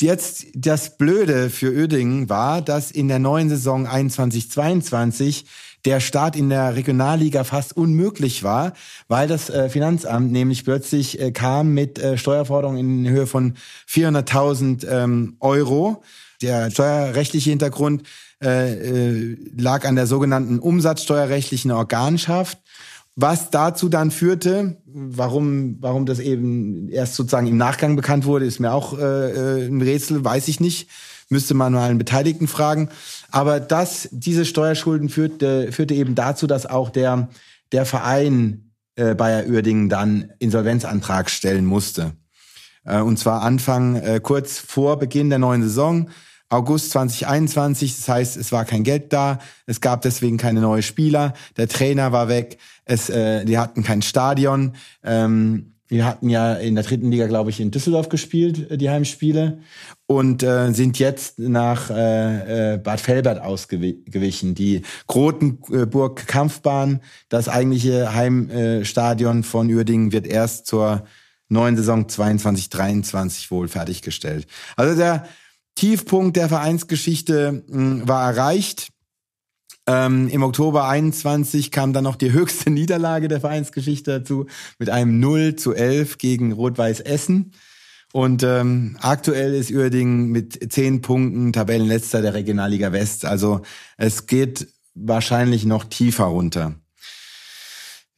[0.00, 5.44] Jetzt das Blöde für Uerdingen war, dass in der neuen Saison 21/22
[5.84, 8.74] der Start in der Regionalliga fast unmöglich war,
[9.08, 13.54] weil das äh, Finanzamt nämlich plötzlich äh, kam mit äh, Steuerforderungen in Höhe von
[13.88, 16.02] 400.000 ähm, Euro.
[16.42, 18.04] Der steuerrechtliche Hintergrund
[18.40, 22.58] lag an der sogenannten umsatzsteuerrechtlichen Organschaft
[23.20, 28.60] was dazu dann führte, warum, warum das eben erst sozusagen im Nachgang bekannt wurde, ist
[28.60, 30.88] mir auch äh, ein Rätsel, weiß ich nicht.
[31.28, 32.90] Müsste man mal einen Beteiligten fragen.
[33.32, 37.28] Aber das, diese Steuerschulden führte, führte eben dazu, dass auch der,
[37.72, 42.12] der Verein äh, Bayer Uerdingen dann Insolvenzantrag stellen musste.
[42.84, 46.08] Äh, und zwar Anfang, äh, kurz vor Beginn der neuen Saison.
[46.50, 51.34] August 2021, das heißt, es war kein Geld da, es gab deswegen keine neuen Spieler,
[51.56, 54.74] der Trainer war weg, es, äh, die hatten kein Stadion.
[55.04, 58.90] Ähm, wir hatten ja in der dritten Liga, glaube ich, in Düsseldorf gespielt, äh, die
[58.90, 59.60] Heimspiele,
[60.06, 64.54] und äh, sind jetzt nach äh, äh, Bad Felbert ausgewichen.
[64.54, 71.04] Die Grotenburg Kampfbahn, das eigentliche Heimstadion von Uerdingen, wird erst zur
[71.48, 74.46] neuen Saison 22-23 wohl fertiggestellt.
[74.76, 75.26] Also der
[75.78, 78.88] Tiefpunkt der Vereinsgeschichte mh, war erreicht.
[79.86, 84.46] Ähm, Im Oktober 21 kam dann noch die höchste Niederlage der Vereinsgeschichte dazu
[84.80, 87.52] mit einem 0 zu 11 gegen Rot-Weiß Essen.
[88.12, 93.24] Und ähm, aktuell ist Uerdingen mit zehn Punkten Tabellenletzter der Regionalliga West.
[93.24, 93.60] Also
[93.96, 96.74] es geht wahrscheinlich noch tiefer runter.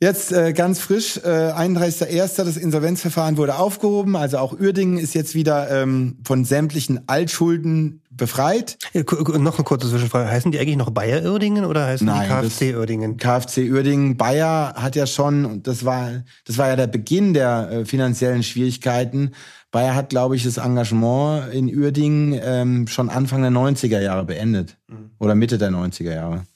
[0.02, 2.42] Jetzt äh, ganz frisch, äh, 31.01.
[2.42, 4.16] das Insolvenzverfahren wurde aufgehoben.
[4.16, 8.78] Also auch Uerdingen ist jetzt wieder ähm, von sämtlichen Altschulden befreit.
[8.94, 9.02] Ja,
[9.38, 10.30] noch eine kurze Zwischenfrage.
[10.30, 13.18] Heißen die eigentlich noch Bayer Uerdingen oder heißen Nein, die KfC Uerdingen?
[13.18, 14.16] KfC Uerdingen.
[14.16, 16.10] Bayer hat ja schon, und das war,
[16.46, 19.32] das war ja der Beginn der äh, finanziellen Schwierigkeiten.
[19.70, 24.78] Bayer hat, glaube ich, das Engagement in Uerdingen ähm, schon Anfang der 90er Jahre beendet.
[24.88, 25.10] Mhm.
[25.18, 26.46] Oder Mitte der 90er Jahre.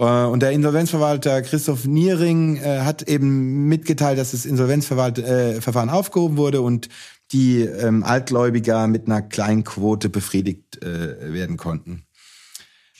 [0.00, 6.36] Äh, und der Insolvenzverwalter Christoph Niering äh, hat eben mitgeteilt, dass das Insolvenzverfahren äh, aufgehoben
[6.36, 6.88] wurde und
[7.32, 12.02] die ähm, Altgläubiger mit einer kleinen Quote befriedigt werden konnten.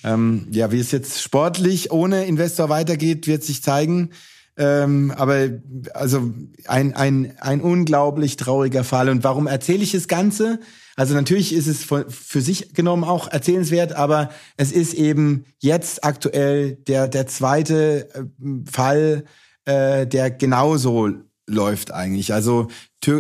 [0.05, 4.11] Ähm, ja, wie es jetzt sportlich ohne Investor weitergeht, wird sich zeigen.
[4.57, 5.49] Ähm, aber
[5.95, 6.33] also
[6.67, 9.09] ein, ein, ein unglaublich trauriger Fall.
[9.09, 10.61] Und warum erzähle ich das Ganze?
[11.01, 14.29] Also natürlich ist es für sich genommen auch erzählenswert, aber
[14.59, 18.25] es ist eben jetzt aktuell der, der zweite äh,
[18.71, 19.25] Fall,
[19.65, 21.09] äh, der genauso
[21.47, 22.35] läuft eigentlich.
[22.35, 22.69] Also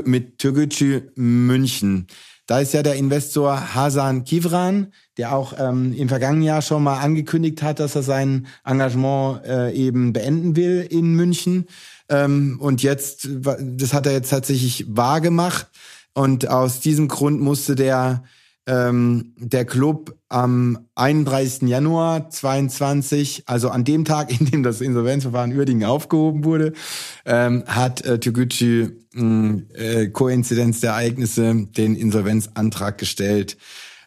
[0.04, 2.06] mit Türkgücü München.
[2.46, 6.98] Da ist ja der Investor Hasan Kivran, der auch ähm, im vergangenen Jahr schon mal
[6.98, 11.66] angekündigt hat, dass er sein Engagement äh, eben beenden will in München.
[12.10, 15.68] Ähm, und jetzt, das hat er jetzt tatsächlich wahr gemacht.
[16.14, 18.24] Und aus diesem Grund musste der,
[18.66, 21.68] ähm, der Club am 31.
[21.68, 26.72] Januar 22, also an dem Tag, in dem das Insolvenzverfahren Uerdingen aufgehoben wurde,
[27.24, 33.56] ähm, hat äh, Toguchi äh, Koinzidenz der Ereignisse den Insolvenzantrag gestellt.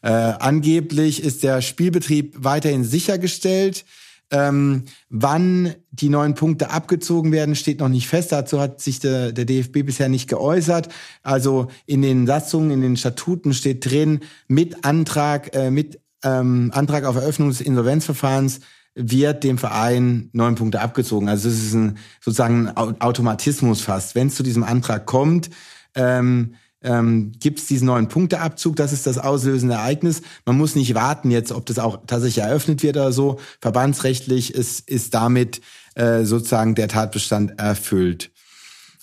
[0.02, 3.86] Äh, angeblich ist der Spielbetrieb weiterhin sichergestellt.
[4.32, 8.32] Ähm, wann die neuen Punkte abgezogen werden, steht noch nicht fest.
[8.32, 10.90] Dazu hat sich der, der DFB bisher nicht geäußert.
[11.22, 17.04] Also in den Satzungen, in den Statuten steht drin, mit Antrag, äh, mit ähm, Antrag
[17.06, 18.62] auf Eröffnung des Insolvenzverfahrens
[18.96, 21.28] wird dem Verein neun Punkte abgezogen.
[21.28, 24.16] Also es ist ein sozusagen ein Au- Automatismus fast.
[24.16, 25.50] Wenn es zu diesem Antrag kommt,
[25.96, 28.76] ähm, ähm, gibt es diesen neuen Punkteabzug.
[28.76, 30.22] Das ist das auslösende Ereignis.
[30.46, 33.40] Man muss nicht warten jetzt, ob das auch tatsächlich eröffnet wird oder so.
[33.62, 35.62] Verbandsrechtlich ist, ist damit
[35.96, 38.32] äh, sozusagen der Tatbestand erfüllt.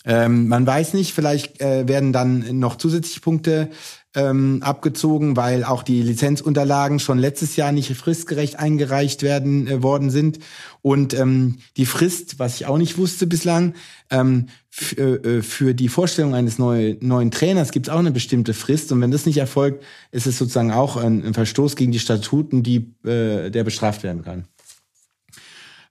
[0.05, 3.71] Ähm, man weiß nicht, vielleicht äh, werden dann noch zusätzliche Punkte
[4.15, 10.11] ähm, abgezogen, weil auch die Lizenzunterlagen schon letztes Jahr nicht fristgerecht eingereicht werden äh, worden
[10.11, 10.41] sind.
[10.83, 13.75] Und ähm, die Frist, was ich auch nicht wusste bislang,
[14.11, 18.55] ähm, f- äh, für die Vorstellung eines neu, neuen Trainers gibt es auch eine bestimmte
[18.55, 18.91] Frist.
[18.91, 22.63] Und wenn das nicht erfolgt, ist es sozusagen auch ein, ein Verstoß gegen die Statuten,
[22.63, 24.45] die, äh, der bestraft werden kann.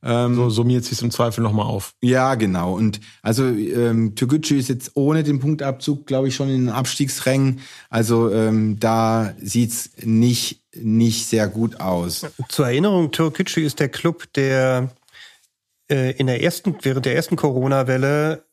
[0.01, 1.93] Ähm, So summiert sich im Zweifel nochmal auf.
[2.01, 2.73] ja, genau.
[2.73, 7.59] Und also ähm, Türkgücü ist jetzt ohne den Punktabzug, glaube ich, schon in den Abstiegsrängen.
[7.89, 12.25] Also ähm, da sieht's nicht nicht sehr gut aus.
[12.47, 14.91] Zur Erinnerung, Türkgücü ist der Club, der
[15.89, 18.43] äh, in der ersten, während der ersten Corona-Welle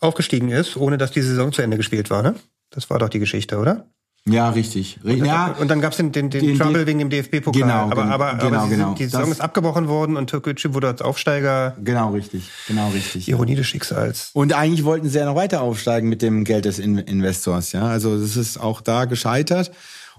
[0.00, 2.36] aufgestiegen ist, ohne dass die Saison zu Ende gespielt war, ne?
[2.70, 3.86] Das war doch die Geschichte, oder?
[4.30, 4.98] Ja, richtig.
[5.04, 7.60] Ri- Ja, Und dann gab's den, den, den, Den- Trouble wegen dem DFB-Pokal.
[7.62, 8.94] Genau, aber, aber, genau, aber genau.
[8.94, 13.28] die Saison Das- ist abgebrochen worden und Türkgücü wurde als Aufsteiger genau richtig, genau richtig.
[13.28, 14.30] Ironie des Schicksals.
[14.32, 17.86] Und eigentlich wollten sie ja noch weiter aufsteigen mit dem Geld des In Investors, ja.
[17.86, 19.70] Also das ist auch da gescheitert.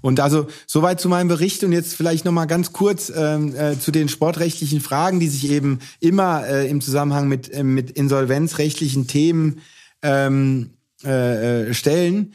[0.02, 3.78] Und also soweit zu meinem Bericht und jetzt vielleicht noch mal ganz kurz ähm, äh,
[3.78, 9.08] zu den sportrechtlichen Fragen, die sich eben immer äh, im Zusammenhang mit äh, mit insolvenzrechtlichen
[9.08, 9.60] Themen
[10.02, 10.70] ähm,
[11.04, 12.34] äh, äh, stellen.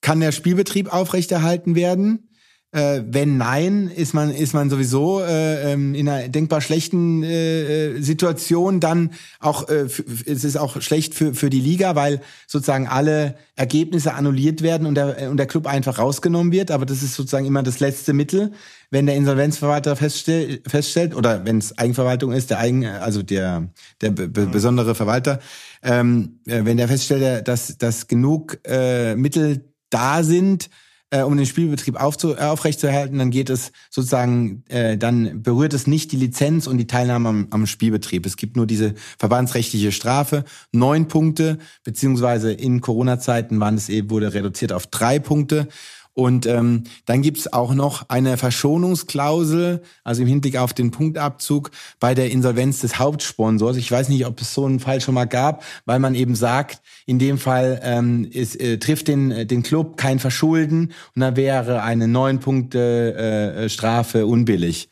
[0.00, 2.30] Kann der Spielbetrieb aufrechterhalten werden?
[2.72, 7.96] Äh, wenn nein, ist man ist man sowieso äh, ähm, in einer denkbar schlechten äh,
[7.96, 8.78] äh, Situation.
[8.78, 9.10] Dann
[9.40, 9.86] auch äh,
[10.24, 14.94] es ist auch schlecht für für die Liga, weil sozusagen alle Ergebnisse annulliert werden und
[14.94, 16.70] der und der Club einfach rausgenommen wird.
[16.70, 18.52] Aber das ist sozusagen immer das letzte Mittel,
[18.90, 23.68] wenn der Insolvenzverwalter feststellt, feststellt oder wenn es Eigenverwaltung ist, der Eigen also der
[24.00, 25.40] der be besondere Verwalter,
[25.82, 30.70] ähm, äh, wenn der feststellt, dass dass genug äh, Mittel da sind
[31.10, 35.86] äh, um den Spielbetrieb aufzu äh, aufrechtzuerhalten, dann geht es sozusagen, äh, dann berührt es
[35.86, 38.26] nicht die Lizenz und die Teilnahme am, am Spielbetrieb.
[38.26, 44.32] Es gibt nur diese verbandsrechtliche Strafe, neun Punkte, beziehungsweise in Corona-Zeiten waren es eben, wurde
[44.32, 45.68] reduziert auf drei Punkte.
[46.12, 51.70] Und ähm, dann gibt's auch noch eine Verschonungsklausel, also im Hinblick auf den Punktabzug
[52.00, 53.76] bei der Insolvenz des Hauptsponsors.
[53.76, 56.82] Ich weiß nicht, ob es so einen Fall schon mal gab, weil man eben sagt,
[57.06, 61.36] in dem Fall ähm, ist, äh, trifft den, äh, den Club kein Verschulden und dann
[61.36, 64.90] wäre eine neun Punkte äh, Strafe unbillig.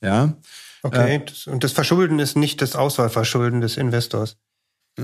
[0.00, 0.36] Ja.
[0.82, 4.38] Okay, das, und das Verschulden ist nicht das Auswahlverschulden des Investors.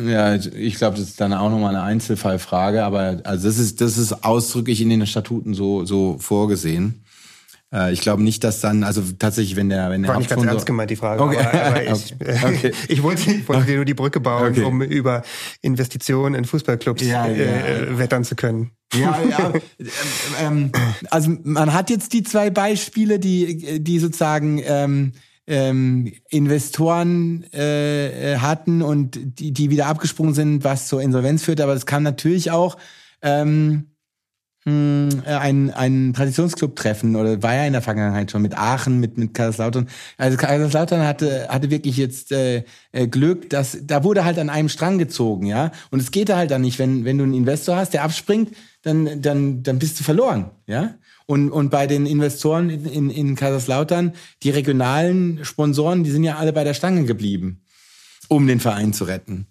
[0.05, 3.99] Ja, ich glaube, das ist dann auch nochmal eine Einzelfallfrage, aber also das ist, das
[3.99, 7.05] ist ausdrücklich in den Statuten so, so vorgesehen.
[7.73, 10.45] Äh, ich glaube nicht, dass dann, also tatsächlich, wenn der, wenn der War nicht ganz
[10.45, 11.23] ernst gemeint, die Frage.
[11.23, 11.39] Okay.
[11.39, 12.15] Aber, aber ich,
[12.45, 12.73] Okay.
[12.89, 14.63] ich wollte, wollte dir nur die Brücke bauen, Okay.
[14.63, 15.23] um über
[15.63, 17.45] Investitionen in Fußballclubs Ja, ja.
[17.45, 18.71] äh, wettern zu können.
[18.95, 19.53] Ja, ja.
[20.41, 20.73] ähm, ähm,
[21.11, 25.13] also man hat jetzt die zwei Beispiele, die, die sozusagen ähm,
[25.47, 31.61] ähm, Investoren äh, äh, hatten und die, die wieder abgesprungen sind, was zur Insolvenz führt.
[31.61, 32.77] Aber es kann natürlich auch
[33.23, 33.87] ähm,
[34.65, 39.17] mh, ein, ein Traditionsclub treffen oder war ja in der Vergangenheit schon mit Aachen, mit,
[39.19, 39.89] mit Kaiserslautern.
[40.19, 44.69] Also Kaiserslautern hatte, hatte wirklich jetzt äh, äh, Glück, dass da wurde halt an einem
[44.69, 45.71] Strang gezogen, ja.
[45.91, 48.57] Und es geht da halt dann nicht, wenn, wenn du einen Investor hast, der abspringt,
[48.83, 50.95] dann, dann, dann bist du verloren, ja.
[51.27, 54.13] Und, und bei den Investoren in, in, in Kaiserslautern,
[54.43, 57.63] die regionalen Sponsoren, die sind ja alle bei der Stange geblieben,
[58.29, 59.49] um den Verein zu retten.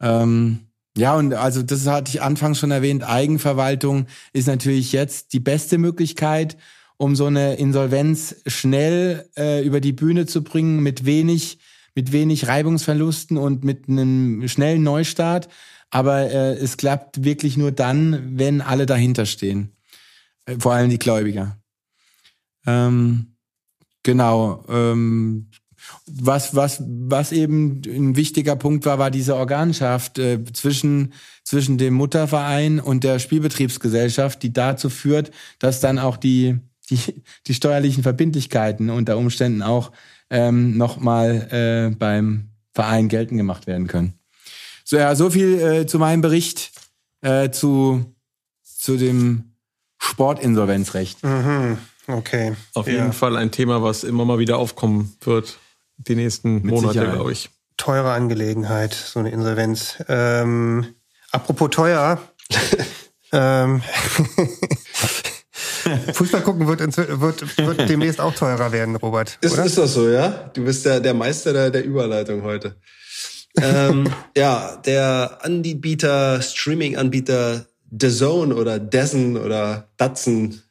[0.00, 0.60] Ähm,
[0.96, 5.78] ja, und also das hatte ich anfangs schon erwähnt, Eigenverwaltung ist natürlich jetzt die beste
[5.78, 6.56] Möglichkeit,
[6.98, 11.58] um so eine Insolvenz schnell äh, über die Bühne zu bringen, mit wenig,
[11.94, 15.48] mit wenig Reibungsverlusten und mit einem schnellen Neustart.
[15.90, 19.72] Aber äh, es klappt wirklich nur dann, wenn alle dahinter stehen.
[20.46, 21.58] Äh, Vor allem die Gläubiger.
[22.66, 23.36] Ähm,
[24.02, 24.64] genau.
[24.68, 25.50] Ähm,
[26.06, 31.12] was, was, was eben ein wichtiger Punkt war, war diese Organschaft äh, zwischen,
[31.44, 36.58] zwischen dem Mutterverein und der Spielbetriebsgesellschaft, die dazu führt, dass dann auch die,
[36.90, 39.92] die, die steuerlichen Verbindlichkeiten unter Umständen auch
[40.30, 44.14] ähm, nochmal äh, beim Verein geltend gemacht werden können.
[44.84, 46.72] So, ja, so viel äh, zu meinem Bericht
[47.22, 48.14] äh, zu,
[48.62, 49.51] zu dem
[50.02, 51.22] Sportinsolvenzrecht.
[51.24, 51.78] Mhm.
[52.08, 52.54] Okay.
[52.74, 52.94] Auf Ja.
[52.94, 55.58] jeden Fall ein Thema, was immer mal wieder aufkommen wird.
[55.96, 57.14] Die nächsten Monate, Sicherheit.
[57.14, 57.50] glaube ich.
[57.76, 59.96] Teure Angelegenheit, so eine Insolvenz.
[60.08, 60.94] Ähm,
[61.30, 62.20] apropos teuer.
[63.32, 63.82] ähm,
[66.14, 69.38] Fußball gucken wird, wird, wird demnächst auch teurer werden, Robert.
[69.40, 70.50] Ist, ist das so, ja?
[70.54, 72.76] Du bist der, der Meister der, der Überleitung heute.
[73.60, 77.66] ähm, ja, der Anbieter, Streaming-Anbieter
[77.98, 80.62] The Zone oder Dessen oder Datsen,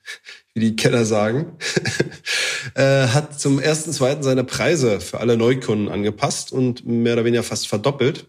[0.53, 1.57] wie die Kenner sagen,
[2.75, 7.43] äh, hat zum ersten, zweiten seine Preise für alle Neukunden angepasst und mehr oder weniger
[7.43, 8.25] fast verdoppelt.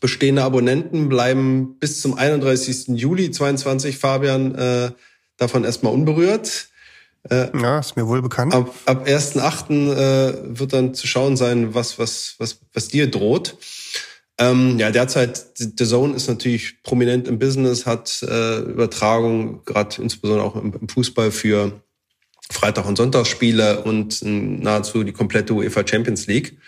[0.00, 2.88] Bestehende Abonnenten bleiben bis zum 31.
[2.88, 4.90] Juli 22, Fabian, äh,
[5.36, 6.68] davon erstmal unberührt.
[7.30, 8.54] Äh, ja, ist mir wohl bekannt.
[8.54, 9.92] Ab, ab 1.8.
[9.92, 13.56] Äh, wird dann zu schauen sein, was, was, was, was dir droht.
[14.38, 20.46] Ähm, ja, derzeit, The Zone ist natürlich prominent im Business, hat äh, Übertragung, gerade insbesondere
[20.46, 21.82] auch im, im, Fußball für
[22.50, 26.58] Freitag- und Sonntagsspiele und nahezu die komplette UEFA Champions League.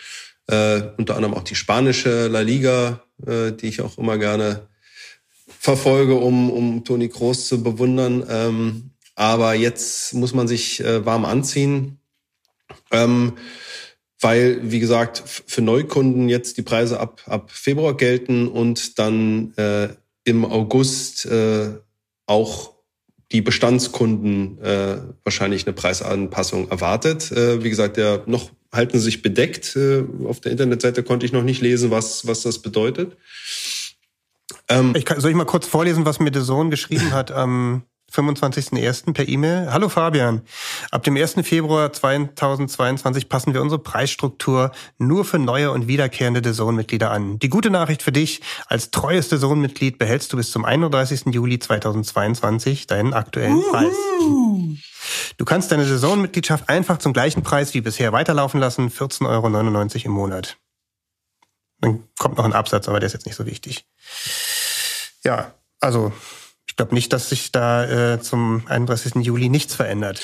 [0.47, 4.67] Äh, unter anderem auch die spanische La Liga, äh, die ich auch immer gerne
[5.59, 8.23] verfolge, um, um Toni Kroos zu bewundern.
[8.29, 11.99] Ähm, aber jetzt muss man sich äh, warm anziehen.
[12.91, 13.33] Ähm,
[14.19, 19.89] weil, wie gesagt, für Neukunden jetzt die Preise ab, ab Februar gelten und dann äh,
[20.23, 21.73] im August äh,
[22.25, 22.73] auch
[23.31, 27.31] die Bestandskunden äh, wahrscheinlich eine Preisanpassung erwartet.
[27.31, 29.75] Äh, wie gesagt, der noch halten sich bedeckt.
[29.75, 33.17] Äh, auf der Internetseite konnte ich noch nicht lesen, was, was das bedeutet.
[34.69, 37.83] Ähm, ich kann, soll ich mal kurz vorlesen, was mir der Sohn geschrieben hat am
[38.15, 39.13] 25.01.
[39.13, 39.71] per E-Mail.
[39.71, 40.41] Hallo Fabian.
[40.91, 41.35] Ab dem 1.
[41.43, 47.39] Februar 2022 passen wir unsere Preisstruktur nur für neue und wiederkehrende The Zone-Mitglieder an.
[47.39, 51.33] Die gute Nachricht für dich, als treues The Zone-Mitglied behältst du bis zum 31.
[51.33, 53.71] Juli 2022 deinen aktuellen Uhu.
[53.71, 53.95] Preis.
[55.37, 60.11] Du kannst deine Saisonmitgliedschaft einfach zum gleichen Preis wie bisher weiterlaufen lassen, 14,99 Euro im
[60.11, 60.57] Monat.
[61.81, 63.85] Dann kommt noch ein Absatz, aber der ist jetzt nicht so wichtig.
[65.23, 66.13] Ja, also
[66.75, 69.25] ich glaube nicht, dass sich da äh, zum 31.
[69.25, 70.19] Juli nichts verändert.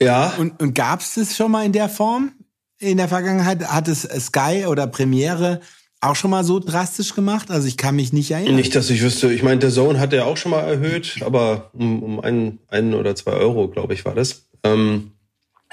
[0.00, 0.34] Ja.
[0.36, 2.32] Und, und gab es das schon mal in der Form?
[2.80, 5.60] In der Vergangenheit hat es Sky oder Premiere
[6.00, 7.52] auch schon mal so drastisch gemacht?
[7.52, 8.56] Also ich kann mich nicht erinnern.
[8.56, 9.32] Nicht, dass ich wüsste.
[9.32, 12.92] Ich meine, der Zone hat er auch schon mal erhöht, aber um, um einen, einen
[12.92, 14.48] oder zwei Euro, glaube ich, war das.
[14.64, 15.12] Ähm,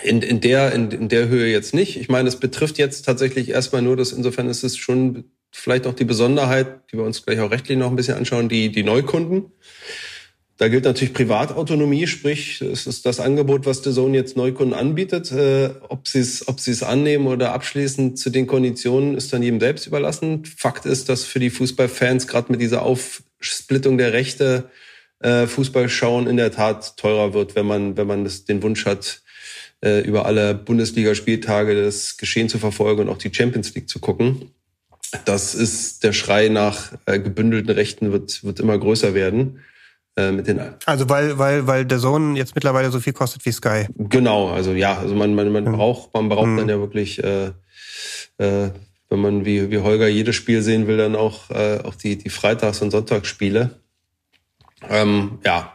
[0.04, 2.00] in, in, der, in, in der Höhe jetzt nicht.
[2.00, 5.24] Ich meine, es betrifft jetzt tatsächlich erstmal nur das, insofern ist es schon
[5.54, 8.72] vielleicht auch die Besonderheit, die wir uns gleich auch rechtlich noch ein bisschen anschauen, die,
[8.72, 9.46] die Neukunden.
[10.58, 15.32] Da gilt natürlich Privatautonomie, sprich, es ist das Angebot, was der Sohn jetzt Neukunden anbietet.
[15.32, 19.44] Äh, ob sie es ob sie es annehmen oder abschließen zu den Konditionen, ist dann
[19.44, 20.46] jedem selbst überlassen.
[20.46, 24.70] Fakt ist, dass für die Fußballfans gerade mit dieser Aufsplittung der Rechte
[25.20, 28.86] äh, Fußball schauen in der Tat teurer wird, wenn man wenn man das, den Wunsch
[28.86, 29.22] hat,
[29.84, 34.53] äh, über alle Bundesligaspieltage das Geschehen zu verfolgen und auch die Champions League zu gucken.
[35.26, 39.60] Das ist der Schrei nach äh, gebündelten Rechten wird wird immer größer werden.
[40.16, 43.52] Äh, mit den also weil weil weil der Sohn jetzt mittlerweile so viel kostet wie
[43.52, 43.88] Sky.
[43.96, 46.58] Genau, also ja, also man man, man braucht man braucht mhm.
[46.58, 47.48] dann ja wirklich äh,
[48.38, 48.70] äh,
[49.10, 52.30] wenn man wie wie Holger jedes Spiel sehen will, dann auch äh, auch die die
[52.30, 53.72] Freitags- und Sonntagsspiele.
[54.90, 55.74] Ähm, ja,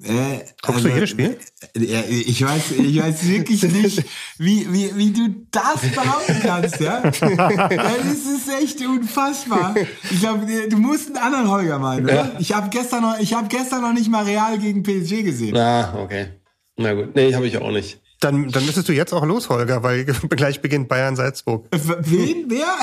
[0.00, 1.38] äh, Guckst also, du jedes Spiel?
[1.76, 4.04] Äh, ich weiß, ich weiß wirklich nicht,
[4.38, 7.00] wie, wie, wie du das behaupten kannst, ja?
[7.02, 9.74] das ist echt unfassbar.
[10.10, 12.14] Ich glaube, du musst einen anderen Holger meinen, oder?
[12.14, 12.32] Ja.
[12.38, 15.56] Ich habe gestern noch, ich habe gestern noch nicht mal Real gegen PSG gesehen.
[15.56, 16.28] Ah, okay.
[16.76, 17.14] Na gut.
[17.14, 18.00] Nee, habe ich auch nicht.
[18.20, 21.66] Dann, dann müsstest du jetzt auch los, Holger, weil gleich beginnt Bayern Salzburg.
[21.70, 22.46] Wen?
[22.48, 22.78] Wer?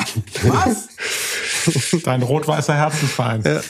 [0.51, 0.89] Was?
[2.03, 3.43] Dein rot-weißer Herzensverein.
[3.45, 3.61] Ja.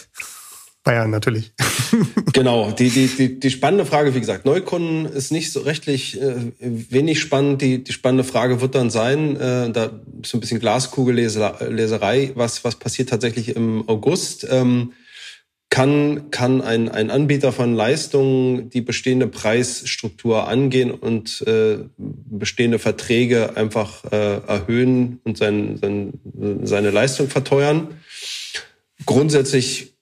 [0.83, 1.51] Bayern natürlich.
[2.33, 6.35] genau, die, die, die, die spannende Frage, wie gesagt, Neukunden ist nicht so rechtlich äh,
[6.59, 7.61] wenig spannend.
[7.61, 12.75] Die, die spannende Frage wird dann sein, äh, da so ein bisschen Glaskugelleserei, was, was
[12.77, 14.47] passiert tatsächlich im August.
[14.49, 14.93] Ähm,
[15.69, 23.55] kann, kann ein, ein Anbieter von Leistungen die bestehende Preisstruktur angehen und äh, bestehende Verträge
[23.55, 26.13] einfach äh, erhöhen und sein, sein,
[26.63, 27.89] seine Leistung verteuern?
[29.05, 29.93] Grundsätzlich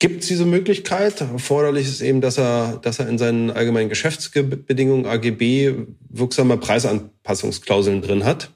[0.00, 1.20] gibt es diese Möglichkeit.
[1.20, 5.74] Erforderlich ist eben, dass er, dass er in seinen allgemeinen Geschäftsbedingungen AGB
[6.08, 8.50] wirksame Preisanpassungsklauseln drin hat.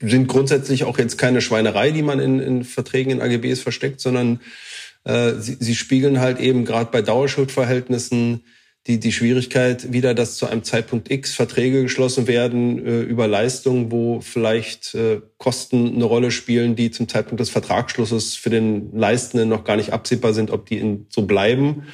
[0.00, 4.40] Sind grundsätzlich auch jetzt keine Schweinerei, die man in, in Verträgen in AGBs versteckt, sondern
[5.04, 8.42] äh, sie, sie spiegeln halt eben gerade bei Dauerschuldverhältnissen
[8.86, 13.90] die, die Schwierigkeit wieder, dass zu einem Zeitpunkt X Verträge geschlossen werden äh, über Leistungen,
[13.90, 19.48] wo vielleicht äh, Kosten eine Rolle spielen, die zum Zeitpunkt des Vertragsschlusses für den Leistenden
[19.48, 21.84] noch gar nicht absehbar sind, ob die in, so bleiben.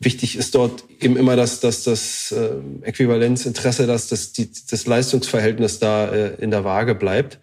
[0.00, 5.78] Wichtig ist dort eben immer, dass, dass das äh, Äquivalenzinteresse, dass das, die, das Leistungsverhältnis
[5.78, 7.40] da äh, in der Waage bleibt.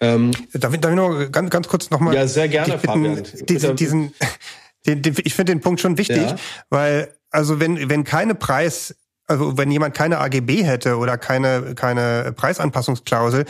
[0.00, 2.14] Ähm, darf, ich, darf ich noch ganz, ganz kurz nochmal...
[2.14, 3.22] Ja, sehr gerne, die, Fabian.
[3.48, 4.14] Diesen, diesen,
[4.86, 6.36] den, den, ich finde den Punkt schon wichtig, ja.
[6.70, 8.94] weil Also wenn, wenn keine Preis,
[9.26, 13.46] also wenn jemand keine AGB hätte oder keine, keine Preisanpassungsklausel,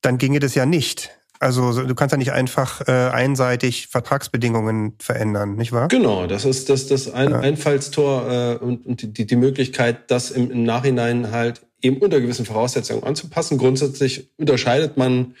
[0.00, 1.10] dann ginge das ja nicht.
[1.40, 5.88] Also du kannst ja nicht einfach äh, einseitig Vertragsbedingungen verändern, nicht wahr?
[5.88, 7.40] Genau, das ist das, das ein ja.
[7.40, 12.46] Einfallstor äh, und, und die, die Möglichkeit, das im, im Nachhinein halt eben unter gewissen
[12.46, 13.58] Voraussetzungen anzupassen.
[13.58, 15.34] Grundsätzlich unterscheidet man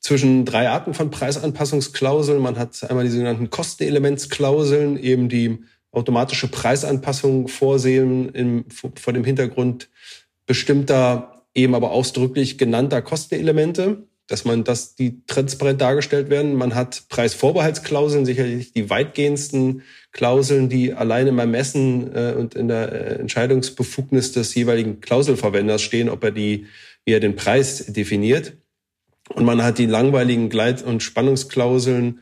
[0.00, 2.40] zwischen drei Arten von Preisanpassungsklauseln.
[2.40, 9.88] Man hat einmal die sogenannten Kostenelementsklauseln, eben die automatische Preisanpassungen vorsehen im, vor dem Hintergrund
[10.46, 16.54] bestimmter, eben aber ausdrücklich genannter Kostenelemente, dass man, dass die transparent dargestellt werden.
[16.54, 19.82] Man hat Preisvorbehaltsklauseln, sicherlich die weitgehendsten
[20.12, 26.08] Klauseln, die alleine beim Messen äh, und in der äh, Entscheidungsbefugnis des jeweiligen Klauselverwenders stehen,
[26.08, 26.66] ob er die,
[27.04, 28.54] wie er den Preis definiert.
[29.34, 32.20] Und man hat die langweiligen Gleit- und Spannungsklauseln,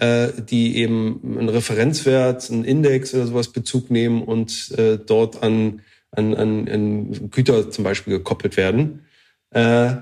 [0.00, 5.82] äh, die eben einen Referenzwert, einen Index oder sowas Bezug nehmen und äh, dort an,
[6.10, 9.04] an, an, an Güter zum Beispiel gekoppelt werden.
[9.50, 9.96] Äh,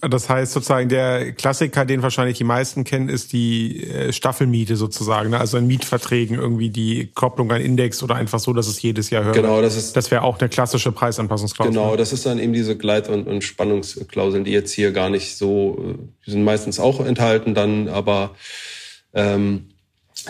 [0.00, 5.30] das heißt sozusagen, der Klassiker, den wahrscheinlich die meisten kennen, ist die äh, Staffelmiete sozusagen.
[5.30, 5.38] Ne?
[5.38, 9.24] Also in Mietverträgen irgendwie die Kopplung an Index oder einfach so, dass es jedes Jahr
[9.24, 9.36] hört.
[9.36, 9.96] Genau, das ist.
[9.96, 11.72] Das wäre auch eine klassische Preisanpassungsklausel.
[11.72, 15.36] Genau, das ist dann eben diese Gleit- und, und Spannungsklauseln, die jetzt hier gar nicht
[15.36, 15.94] so, äh,
[16.26, 18.34] die sind meistens auch enthalten dann, aber
[19.14, 19.66] ähm,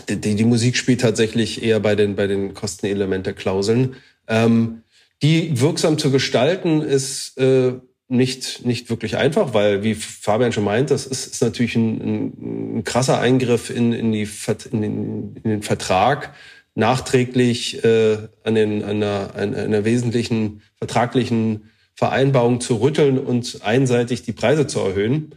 [0.09, 3.97] die, die Musik spielt tatsächlich eher bei den, bei den Kostenelemente-Klauseln.
[4.27, 4.83] Ähm,
[5.23, 7.73] die wirksam zu gestalten ist äh,
[8.09, 12.85] nicht, nicht wirklich einfach, weil, wie Fabian schon meint, das ist, ist natürlich ein, ein
[12.85, 14.29] krasser Eingriff in, in, die,
[14.71, 16.35] in, den, in den Vertrag,
[16.75, 24.23] nachträglich äh, an, den, an, einer, an einer wesentlichen vertraglichen Vereinbarung zu rütteln und einseitig
[24.23, 25.35] die Preise zu erhöhen.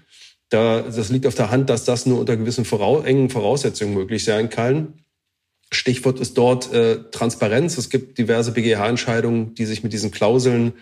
[0.51, 4.25] Da, das liegt auf der Hand, dass das nur unter gewissen voraus, engen Voraussetzungen möglich
[4.25, 4.93] sein kann.
[5.71, 7.77] Stichwort ist dort äh, Transparenz.
[7.77, 10.73] Es gibt diverse BGH-Entscheidungen, die sich mit diesen Klauseln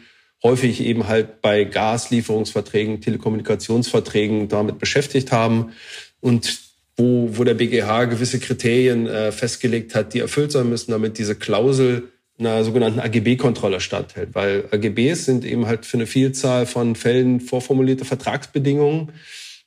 [0.41, 5.73] häufig eben halt bei Gaslieferungsverträgen, Telekommunikationsverträgen damit beschäftigt haben
[6.19, 6.59] und
[6.97, 11.35] wo, wo der BGH gewisse Kriterien äh, festgelegt hat, die erfüllt sein müssen, damit diese
[11.35, 12.09] Klausel
[12.39, 14.29] einer sogenannten AGB-Kontrolle standhält.
[14.33, 19.11] Weil AGBs sind eben halt für eine Vielzahl von Fällen vorformulierte Vertragsbedingungen,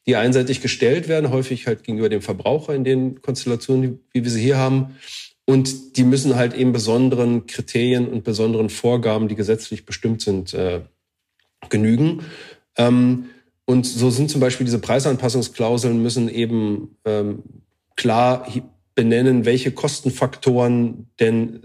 [0.07, 4.43] die einseitig gestellt werden, häufig halt gegenüber dem Verbraucher in den Konstellationen, wie wir sie
[4.43, 4.97] hier haben.
[5.45, 10.81] Und die müssen halt eben besonderen Kriterien und besonderen Vorgaben, die gesetzlich bestimmt sind, äh,
[11.69, 12.23] genügen.
[12.77, 13.27] Ähm,
[13.65, 17.43] und so sind zum Beispiel diese Preisanpassungsklauseln müssen eben ähm,
[17.97, 18.47] klar
[18.95, 21.61] benennen, welche Kostenfaktoren denn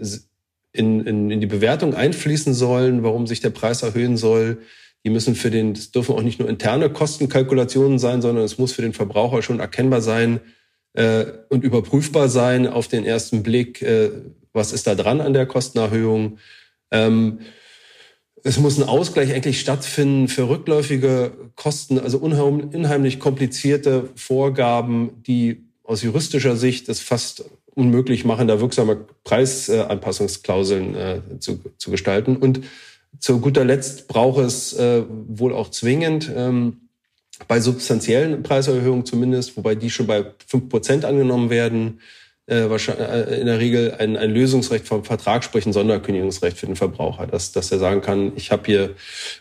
[0.72, 4.58] in, in, in die Bewertung einfließen sollen, warum sich der Preis erhöhen soll.
[5.04, 8.72] Die müssen für den, es dürfen auch nicht nur interne Kostenkalkulationen sein, sondern es muss
[8.72, 10.40] für den Verbraucher schon erkennbar sein,
[10.94, 14.10] äh, und überprüfbar sein auf den ersten Blick, äh,
[14.52, 16.38] was ist da dran an der Kostenerhöhung.
[16.90, 17.40] Ähm,
[18.42, 26.02] es muss ein Ausgleich eigentlich stattfinden für rückläufige Kosten, also unheimlich komplizierte Vorgaben, die aus
[26.02, 27.44] juristischer Sicht es fast
[27.74, 32.36] unmöglich machen, da wirksame Preisanpassungsklauseln äh, zu, zu gestalten.
[32.36, 32.60] Und
[33.18, 36.88] zu guter Letzt braucht es äh, wohl auch zwingend ähm,
[37.46, 42.00] bei substanziellen Preiserhöhungen zumindest, wobei die schon bei fünf Prozent angenommen werden,
[42.48, 46.76] äh, äh, in der Regel ein, ein Lösungsrecht vom Vertrag, sprich ein Sonderkündigungsrecht für den
[46.76, 48.94] Verbraucher, dass, dass er sagen kann, ich habe hier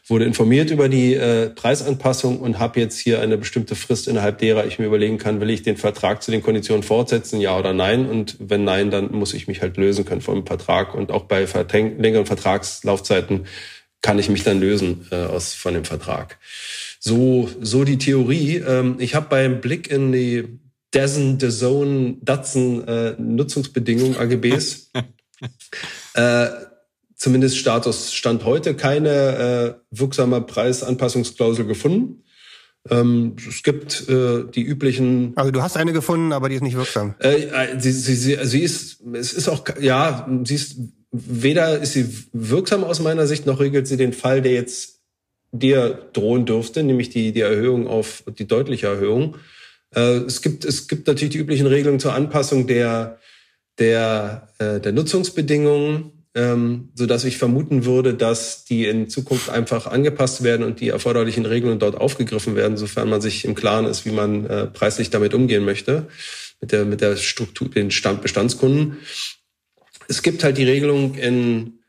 [0.07, 4.65] wurde informiert über die äh, Preisanpassung und habe jetzt hier eine bestimmte Frist innerhalb derer
[4.65, 8.09] ich mir überlegen kann, will ich den Vertrag zu den Konditionen fortsetzen, ja oder nein?
[8.09, 11.45] Und wenn nein, dann muss ich mich halt lösen können vom Vertrag und auch bei
[11.97, 13.45] längeren Vertragslaufzeiten
[14.01, 16.37] kann ich mich dann lösen äh, aus von dem Vertrag.
[16.99, 18.57] So, so die Theorie.
[18.57, 20.59] Ähm, ich habe beim Blick in die
[20.91, 24.91] Dazen, The Zone, Datsen äh, Nutzungsbedingungen, AGBs,
[26.13, 26.47] äh,
[27.15, 32.23] zumindest Status Stand heute, keine äh, wirksame Preisanpassungsklausel gefunden.
[32.89, 35.33] Ähm, es gibt äh, die üblichen.
[35.35, 37.15] Also du hast eine gefunden, aber die ist nicht wirksam.
[37.19, 40.77] Äh, äh sie, sie, sie, sie ist, es ist auch, ja, sie ist
[41.11, 45.01] weder ist sie wirksam aus meiner Sicht, noch regelt sie den Fall, der jetzt
[45.51, 49.37] dir drohen dürfte, nämlich die, die Erhöhung auf die deutliche Erhöhung.
[49.97, 53.19] Äh, es, gibt, es gibt natürlich die üblichen Regelungen zur Anpassung der,
[53.79, 59.87] der, äh, der Nutzungsbedingungen, ähm, so dass ich vermuten würde, dass die in Zukunft einfach
[59.87, 64.05] angepasst werden und die erforderlichen Regelungen dort aufgegriffen werden, sofern man sich im Klaren ist,
[64.05, 66.07] wie man äh, preislich damit umgehen möchte,
[66.61, 68.97] mit der, mit der Struktur, den Stand, Bestandskunden.
[70.07, 71.79] Es gibt halt die Regelung in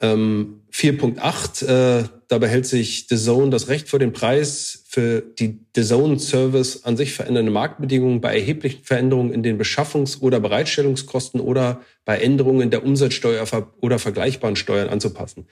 [0.00, 5.58] ähm, 4.8, äh, da behält sich The Zone das Recht vor den Preis für die
[5.74, 11.38] The Zone Service an sich verändernde Marktbedingungen bei erheblichen Veränderungen in den Beschaffungs- oder Bereitstellungskosten
[11.38, 13.44] oder bei Änderungen der Umsatzsteuer
[13.82, 15.48] oder vergleichbaren Steuern anzupassen.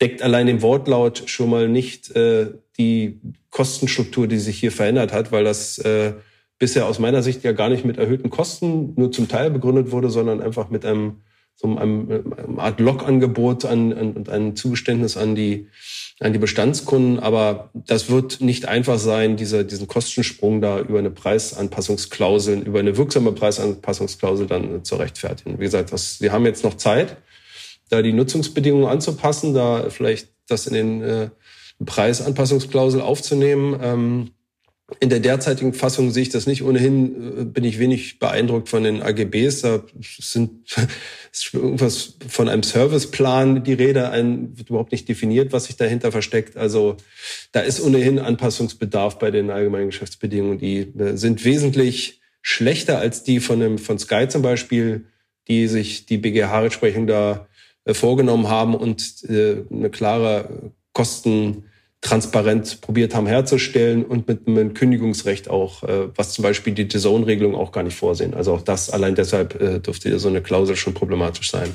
[0.00, 3.20] Deckt allein im Wortlaut schon mal nicht äh, die
[3.50, 6.14] Kostenstruktur, die sich hier verändert hat, weil das äh,
[6.58, 10.08] bisher aus meiner Sicht ja gar nicht mit erhöhten Kosten nur zum Teil begründet wurde,
[10.08, 11.16] sondern einfach mit einem
[11.54, 15.68] so einem, einem Art Log-Angebot an, an, und ein Zugeständnis an die
[16.20, 17.18] an die Bestandskunden.
[17.18, 22.96] Aber das wird nicht einfach sein, dieser, diesen Kostensprung da über eine Preisanpassungsklausel, über eine
[22.96, 25.58] wirksame Preisanpassungsklausel dann zu rechtfertigen.
[25.58, 27.16] Wie gesagt, das, wir haben jetzt noch Zeit,
[27.88, 31.30] da die Nutzungsbedingungen anzupassen, da vielleicht das in den äh,
[31.84, 33.78] Preisanpassungsklausel aufzunehmen.
[33.82, 34.30] Ähm,
[35.00, 36.62] in der derzeitigen Fassung sehe ich das nicht.
[36.62, 39.62] Ohnehin äh, bin ich wenig beeindruckt von den AGBs.
[39.62, 40.76] Da sind
[41.52, 46.56] irgendwas von einem Serviceplan die Rede, ein, wird überhaupt nicht definiert, was sich dahinter versteckt.
[46.56, 46.96] Also
[47.50, 50.58] da ist ohnehin Anpassungsbedarf bei den allgemeinen Geschäftsbedingungen.
[50.58, 55.06] Die äh, sind wesentlich schlechter als die von einem von Sky zum Beispiel,
[55.48, 57.48] die sich die BGH-Rechtsprechung da
[57.84, 61.64] äh, vorgenommen haben und eine klare Kosten
[62.00, 67.54] transparent probiert haben herzustellen und mit einem Kündigungsrecht auch, äh, was zum Beispiel die Zone-Regelung
[67.54, 68.34] auch gar nicht vorsehen.
[68.34, 71.74] Also auch das allein deshalb äh, dürfte so eine Klausel schon problematisch sein.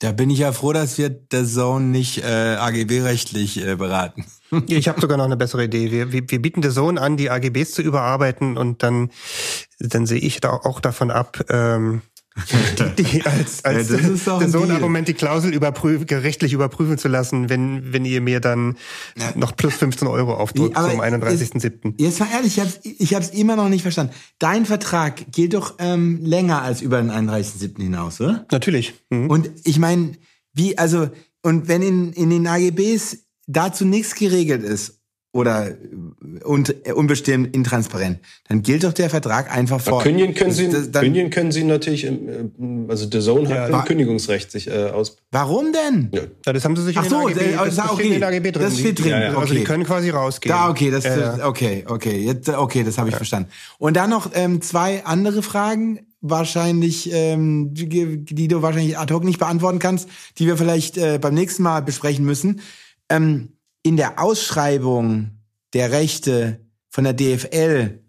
[0.00, 4.24] Da bin ich ja froh, dass wir der Zone nicht äh, AGB-rechtlich äh, beraten.
[4.68, 5.90] Ich habe sogar noch eine bessere Idee.
[5.90, 9.10] Wir, wir, wir bieten der Zone an, die AGBs zu überarbeiten und dann,
[9.80, 12.02] dann sehe ich da auch davon ab, ähm,
[12.98, 18.04] die als, als ja, der Sohn-Argument die Klausel überprüf, gerichtlich überprüfen zu lassen, wenn, wenn
[18.04, 18.76] ihr mir dann
[19.16, 19.32] ja.
[19.34, 21.94] noch plus 15 Euro aufdrückt zum 31.07.
[21.98, 24.12] Jetzt mal ehrlich, ich hab's, ich hab's immer noch nicht verstanden.
[24.38, 27.80] Dein Vertrag gilt doch ähm, länger als über den 31.07.
[27.80, 28.46] hinaus, oder?
[28.50, 28.94] Natürlich.
[29.10, 29.30] Mhm.
[29.30, 30.12] Und ich meine,
[30.52, 31.08] wie, also,
[31.42, 34.95] und wenn in, in den AGBs dazu nichts geregelt ist
[35.36, 35.76] oder
[36.42, 38.18] und unbestimmt intransparent,
[38.48, 40.02] dann gilt doch der Vertrag einfach vor.
[40.02, 42.10] Kündigen können Sie, das, dann, kündigen können Sie natürlich, äh,
[42.88, 45.16] also The Zone hat ja, ein Kündigungsrecht sich äh, aus.
[45.30, 46.10] Warum denn?
[46.12, 46.52] Ja.
[46.52, 48.16] das haben Sie sich Ach so, in den AGB, das, das okay.
[48.16, 48.62] in AGB drin.
[48.62, 49.10] Das steht drin.
[49.10, 49.36] Ja, okay.
[49.40, 50.54] Also die können quasi rausgehen.
[50.54, 53.50] Da, okay, das, äh, okay, okay, jetzt, okay, das habe ich verstanden.
[53.78, 59.24] Und dann noch ähm, zwei andere Fragen wahrscheinlich, ähm, die, die du wahrscheinlich ad hoc
[59.24, 60.08] nicht beantworten kannst,
[60.38, 62.60] die wir vielleicht äh, beim nächsten Mal besprechen müssen.
[63.08, 63.55] Ähm,
[63.86, 65.38] in der Ausschreibung
[65.72, 66.58] der Rechte
[66.88, 68.02] von der DFL,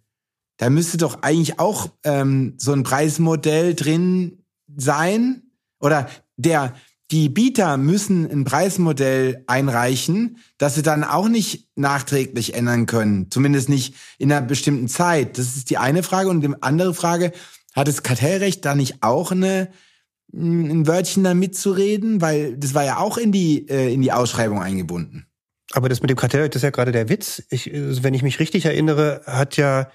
[0.57, 4.43] da müsste doch eigentlich auch ähm, so ein Preismodell drin
[4.75, 5.43] sein.
[5.79, 6.73] Oder der,
[7.11, 13.29] die Bieter müssen ein Preismodell einreichen, das sie dann auch nicht nachträglich ändern können.
[13.29, 15.37] Zumindest nicht in einer bestimmten Zeit.
[15.37, 16.29] Das ist die eine Frage.
[16.29, 17.33] Und die andere Frage,
[17.75, 19.69] hat das Kartellrecht da nicht auch eine,
[20.33, 22.19] ein Wörtchen da mitzureden?
[22.19, 25.26] Weil das war ja auch in die, äh, in die Ausschreibung eingebunden.
[25.73, 27.43] Aber das mit dem Kartell, das ist ja gerade der Witz.
[27.49, 29.91] Ich, wenn ich mich richtig erinnere, hat ja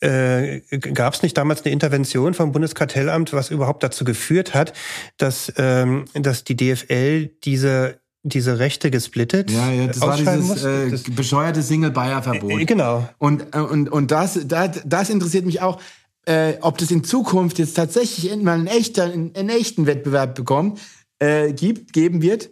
[0.00, 4.72] äh, gab es nicht damals eine Intervention vom Bundeskartellamt, was überhaupt dazu geführt hat,
[5.18, 9.50] dass, ähm, dass die DFL diese diese Rechte gesplittet.
[9.50, 12.58] Ja, ja, das war dieses äh, das bescheuerte Single-Buyer-Verbot.
[12.58, 13.06] Äh, genau.
[13.18, 15.78] Und, äh, und, und das, das, das interessiert mich auch,
[16.24, 20.80] äh, ob das in Zukunft jetzt tatsächlich mal einen echten, einen echten Wettbewerb bekommt,
[21.18, 22.48] äh, gibt, geben wird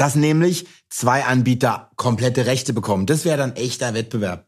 [0.00, 3.06] dass nämlich zwei Anbieter komplette Rechte bekommen.
[3.06, 4.46] Das wäre dann echter Wettbewerb.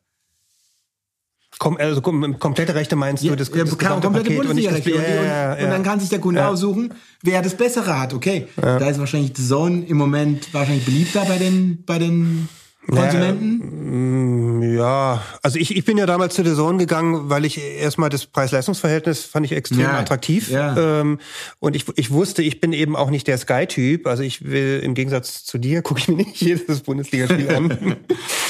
[1.59, 3.37] Kom also komplette Rechte meinst du?
[3.37, 4.95] Das, ja, das komplette Bundesliga-Rechte.
[4.95, 5.65] Und, und, ja, ja.
[5.65, 6.93] und, dann kann sich der Kunde aussuchen,
[7.23, 8.15] wer das Bessere hat.
[8.15, 12.49] Okay, da ist wahrscheinlich The Zone im Moment wahrscheinlich beliebter bei den, bei den
[12.89, 13.59] Konsumenten?
[13.59, 17.61] Naja, mm, ja, also ich, ich bin ja damals zu der Zone gegangen, weil ich
[17.61, 20.51] erstmal das Preis-Leistungs-Verhältnis fand ich extrem ja, attraktiv.
[20.51, 20.77] Ja.
[20.77, 21.19] Ähm,
[21.61, 24.07] und ich, ich wusste, ich bin eben auch nicht der Sky-Typ.
[24.07, 27.97] Also ich will im Gegensatz zu dir, gucke ich mir nicht jedes Bundesligaspiel an.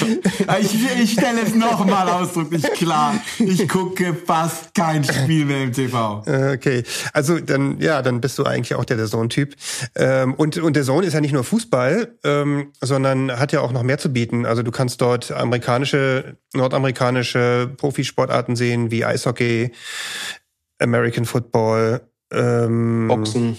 [0.61, 3.15] ich, ich stelle es nochmal ausdrücklich klar.
[3.37, 6.23] Ich gucke fast kein Spiel mehr im TV.
[6.25, 6.83] Äh, okay,
[7.13, 9.55] also dann, ja, dann bist du eigentlich auch der der Zone-Typ.
[9.95, 13.71] Ähm, und, und der Zone ist ja nicht nur Fußball, ähm, sondern hat ja auch
[13.71, 14.45] noch mehr zu bieten anbieten.
[14.45, 19.71] Also du kannst dort amerikanische, nordamerikanische Profisportarten sehen, wie Eishockey,
[20.79, 22.01] American Football,
[22.31, 23.57] ähm, Boxen.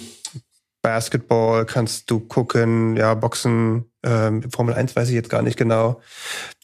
[0.82, 6.00] Basketball kannst du gucken, ja, Boxen, ähm, Formel 1 weiß ich jetzt gar nicht genau.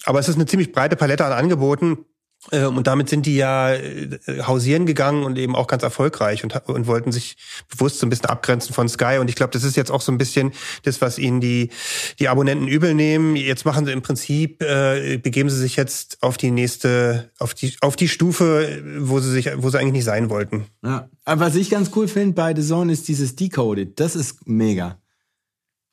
[0.05, 2.05] Aber es ist eine ziemlich breite Palette an Angeboten.
[2.53, 6.55] Ähm, und damit sind die ja äh, hausieren gegangen und eben auch ganz erfolgreich und,
[6.69, 7.37] und wollten sich
[7.69, 9.19] bewusst so ein bisschen abgrenzen von Sky.
[9.21, 10.53] Und ich glaube, das ist jetzt auch so ein bisschen
[10.85, 11.71] das, was ihnen die,
[12.19, 13.37] die Abonnenten übel nehmen.
[13.37, 17.75] Jetzt machen sie im Prinzip, äh, begeben sie sich jetzt auf die nächste, auf die,
[17.81, 20.67] auf die Stufe, wo sie sich, wo sie eigentlich nicht sein wollten.
[20.83, 21.11] Ja.
[21.25, 24.01] Aber was ich ganz cool finde bei The Zone ist dieses Decoded.
[24.01, 24.99] Das ist mega.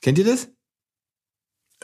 [0.01, 0.47] Kennt ihr das?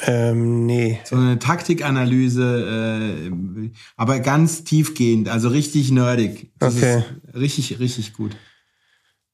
[0.01, 0.99] Ähm, nee.
[1.05, 6.51] So eine Taktikanalyse, äh, aber ganz tiefgehend, also richtig nerdig.
[6.57, 7.03] Das Okay.
[7.27, 8.35] Ist richtig, richtig gut.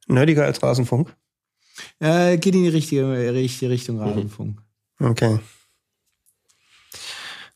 [0.08, 1.16] Nerdiger als Rasenfunk?
[2.00, 4.62] Äh, geht in die richtige, richtige Richtung Rasenfunk.
[5.00, 5.40] Okay.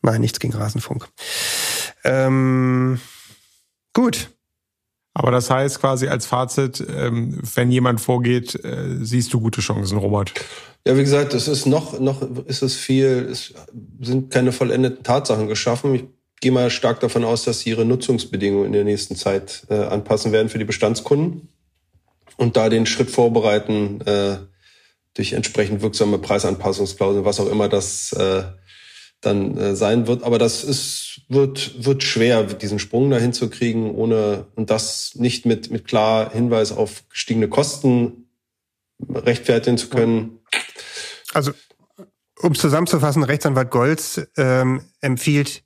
[0.02, 1.10] Nein, nichts gegen Rasenfunk.
[2.04, 3.00] Ähm,
[3.94, 4.30] gut.
[5.14, 9.98] Aber das heißt quasi als Fazit, ähm, wenn jemand vorgeht, äh, siehst du gute Chancen,
[9.98, 10.34] Robert.
[10.88, 13.54] Ja, wie gesagt, es ist noch, noch ist es viel, es
[14.02, 15.96] sind keine vollendeten Tatsachen geschaffen.
[15.96, 16.04] Ich
[16.42, 20.32] gehe mal stark davon aus, dass sie ihre Nutzungsbedingungen in der nächsten Zeit äh, anpassen
[20.32, 21.48] werden für die Bestandskunden
[22.38, 24.38] und da den Schritt vorbereiten äh,
[25.14, 28.44] durch entsprechend wirksame Preisanpassungsklauseln, was auch immer das äh,
[29.26, 30.24] dann äh, sein wird.
[30.24, 35.46] Aber das ist, wird, wird schwer, diesen Sprung dahin zu kriegen, ohne und das nicht
[35.46, 38.30] mit, mit klar Hinweis auf gestiegene Kosten
[39.10, 40.40] rechtfertigen zu können.
[41.34, 41.52] Also,
[42.42, 45.64] um es zusammenzufassen, Rechtsanwalt Golz ähm, empfiehlt,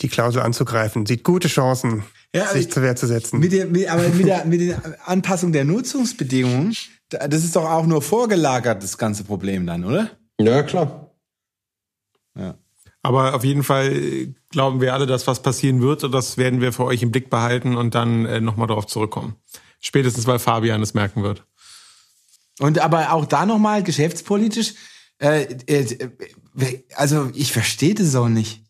[0.00, 1.06] die Klausel anzugreifen.
[1.06, 2.04] Sieht gute Chancen,
[2.34, 3.38] Ja, sich ich- zur Wehr zu setzen.
[3.38, 6.74] Mit der, mit, aber mit der, mit der Anpassung der Nutzungsbedingungen,
[7.10, 10.10] da- das ist doch auch nur vorgelagert, das ganze Problem dann, oder?
[10.40, 11.03] Ja, klar.
[12.36, 12.56] Ja.
[13.02, 16.60] Aber auf jeden Fall äh, glauben wir alle, dass was passieren wird und das werden
[16.60, 19.36] wir für euch im Blick behalten und dann äh, nochmal darauf zurückkommen.
[19.78, 21.44] Spätestens, weil Fabian es merken wird.
[22.60, 24.74] Und aber auch da nochmal geschäftspolitisch,
[25.18, 26.08] äh, äh,
[26.94, 28.62] also ich verstehe das auch nicht.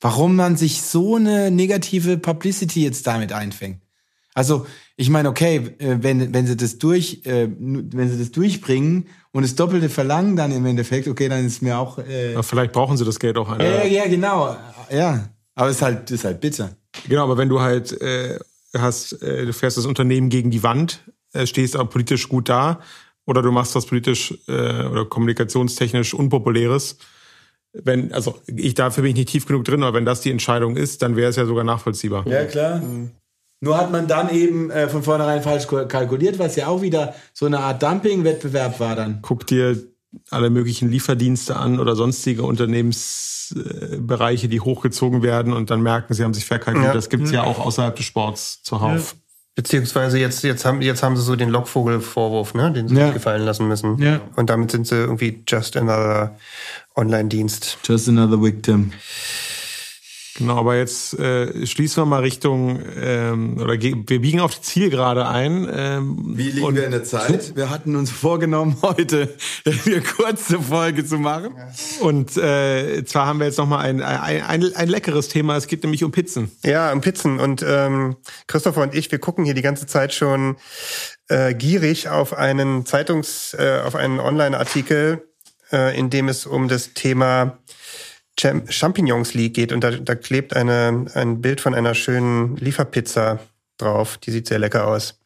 [0.00, 3.80] Warum man sich so eine negative Publicity jetzt damit einfängt.
[4.34, 4.66] Also,
[4.96, 9.42] ich meine, okay, äh, wenn, wenn sie das durch, äh, wenn sie das durchbringen und
[9.42, 11.98] das Doppelte verlangen, dann im Endeffekt, okay, dann ist mir auch.
[11.98, 13.56] Äh, vielleicht brauchen sie das Geld auch.
[13.58, 14.56] ja, ja, ja, genau.
[14.90, 15.30] Ja.
[15.54, 16.76] Aber es ist halt, das ist halt bitter.
[17.08, 18.38] Genau, aber wenn du halt äh,
[18.76, 21.00] hast, äh, du fährst das Unternehmen gegen die Wand,
[21.32, 22.80] äh, stehst aber politisch gut da,
[23.26, 26.98] oder du machst was politisch äh, oder kommunikationstechnisch Unpopuläres,
[27.72, 30.76] wenn, also ich dafür bin ich nicht tief genug drin, aber wenn das die Entscheidung
[30.76, 32.26] ist, dann wäre es ja sogar nachvollziehbar.
[32.26, 32.80] Ja, klar.
[33.64, 37.46] Nur hat man dann eben äh, von vornherein falsch kalkuliert, was ja auch wieder so
[37.46, 39.20] eine Art Dumping-Wettbewerb war dann.
[39.22, 39.76] Guck dir
[40.30, 46.34] alle möglichen Lieferdienste an oder sonstige Unternehmensbereiche, die hochgezogen werden und dann merken, sie haben
[46.34, 46.92] sich verkalkuliert.
[46.92, 46.94] Ja.
[46.94, 49.16] Das gibt's ja auch außerhalb des Sports zuhauf.
[49.56, 53.06] Beziehungsweise jetzt, jetzt haben, jetzt haben sie so den Lockvogel-Vorwurf, ne, den sie Ja.
[53.06, 53.98] sich gefallen lassen müssen.
[54.02, 54.20] Ja.
[54.36, 56.36] Und damit sind sie irgendwie just another
[56.96, 57.78] Online-Dienst.
[57.84, 58.92] Just another victim.
[60.36, 65.28] Genau, aber jetzt äh, schließen wir mal Richtung, ähm, oder wir biegen auf die Zielgerade
[65.28, 65.68] ein.
[65.72, 67.54] Ähm, Wie liegen wir in der Zeit?
[67.54, 69.32] Wir hatten uns vorgenommen, heute
[69.64, 71.54] eine kurze Folge zu machen.
[72.00, 75.84] Und äh, zwar haben wir jetzt nochmal ein, ein, ein, ein leckeres Thema, es geht
[75.84, 76.50] nämlich um Pizzen.
[76.64, 77.38] Ja, um Pizzen.
[77.38, 78.16] Und ähm,
[78.48, 80.56] Christopher und ich, wir gucken hier die ganze Zeit schon
[81.28, 85.28] äh, gierig auf einen Zeitungs-, äh, auf einen Online-Artikel,
[85.70, 87.58] äh, in dem es um das Thema
[88.38, 89.72] Champignons League geht.
[89.72, 93.38] Und da, da klebt eine, ein Bild von einer schönen Lieferpizza
[93.78, 94.18] drauf.
[94.18, 95.20] Die sieht sehr lecker aus.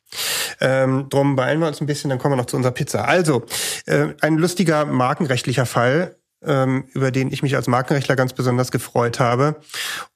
[0.61, 3.07] Ähm, drum beeilen wir uns ein bisschen, dann kommen wir noch zu unserer Pizza.
[3.07, 3.45] Also,
[3.87, 9.21] äh, ein lustiger markenrechtlicher Fall, ähm, über den ich mich als Markenrechtler ganz besonders gefreut
[9.21, 9.57] habe.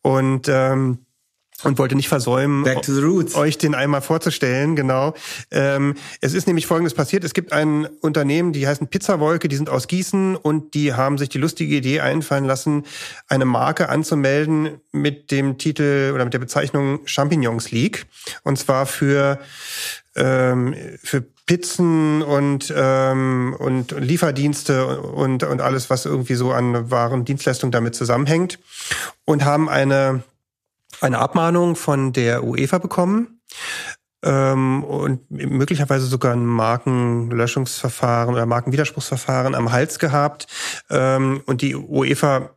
[0.01, 1.05] Und ähm,
[1.65, 2.65] und wollte nicht versäumen,
[3.35, 5.15] euch den einmal vorzustellen, genau.
[5.51, 7.25] Ähm, es ist nämlich Folgendes passiert.
[7.25, 11.29] Es gibt ein Unternehmen, die heißen Pizzawolke, die sind aus Gießen und die haben sich
[11.29, 12.85] die lustige Idee einfallen lassen,
[13.29, 18.07] eine Marke anzumelden mit dem Titel oder mit der Bezeichnung Champignons League.
[18.43, 19.39] Und zwar für,
[20.17, 27.25] ähm, für Pizzen und, ähm, und Lieferdienste und, und alles, was irgendwie so an Waren
[27.25, 28.59] Dienstleistungen damit zusammenhängt.
[29.25, 30.23] Und haben eine
[31.03, 33.41] eine Abmahnung von der UEFA bekommen
[34.23, 40.47] ähm, und möglicherweise sogar ein Markenlöschungsverfahren oder Markenwiderspruchsverfahren am Hals gehabt.
[40.91, 42.51] Ähm, und die UEFA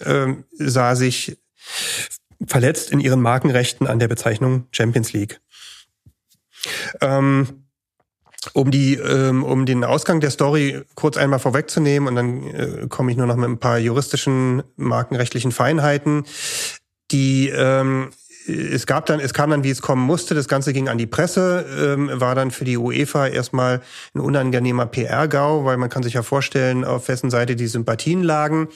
[0.00, 1.38] ähm, sah sich
[2.46, 5.40] verletzt in ihren Markenrechten an der Bezeichnung Champions League.
[7.00, 7.64] Ähm,
[8.54, 13.12] um die, ähm, um den Ausgang der Story kurz einmal vorwegzunehmen und dann äh, komme
[13.12, 16.24] ich nur noch mit ein paar juristischen, markenrechtlichen Feinheiten
[17.12, 18.10] die ähm,
[18.46, 20.34] es gab dann, es kam dann, wie es kommen musste.
[20.34, 23.82] Das Ganze ging an die Presse, ähm, war dann für die UEFA erstmal
[24.14, 28.68] ein unangenehmer PR-Gau, weil man kann sich ja vorstellen, auf wessen Seite die Sympathien lagen.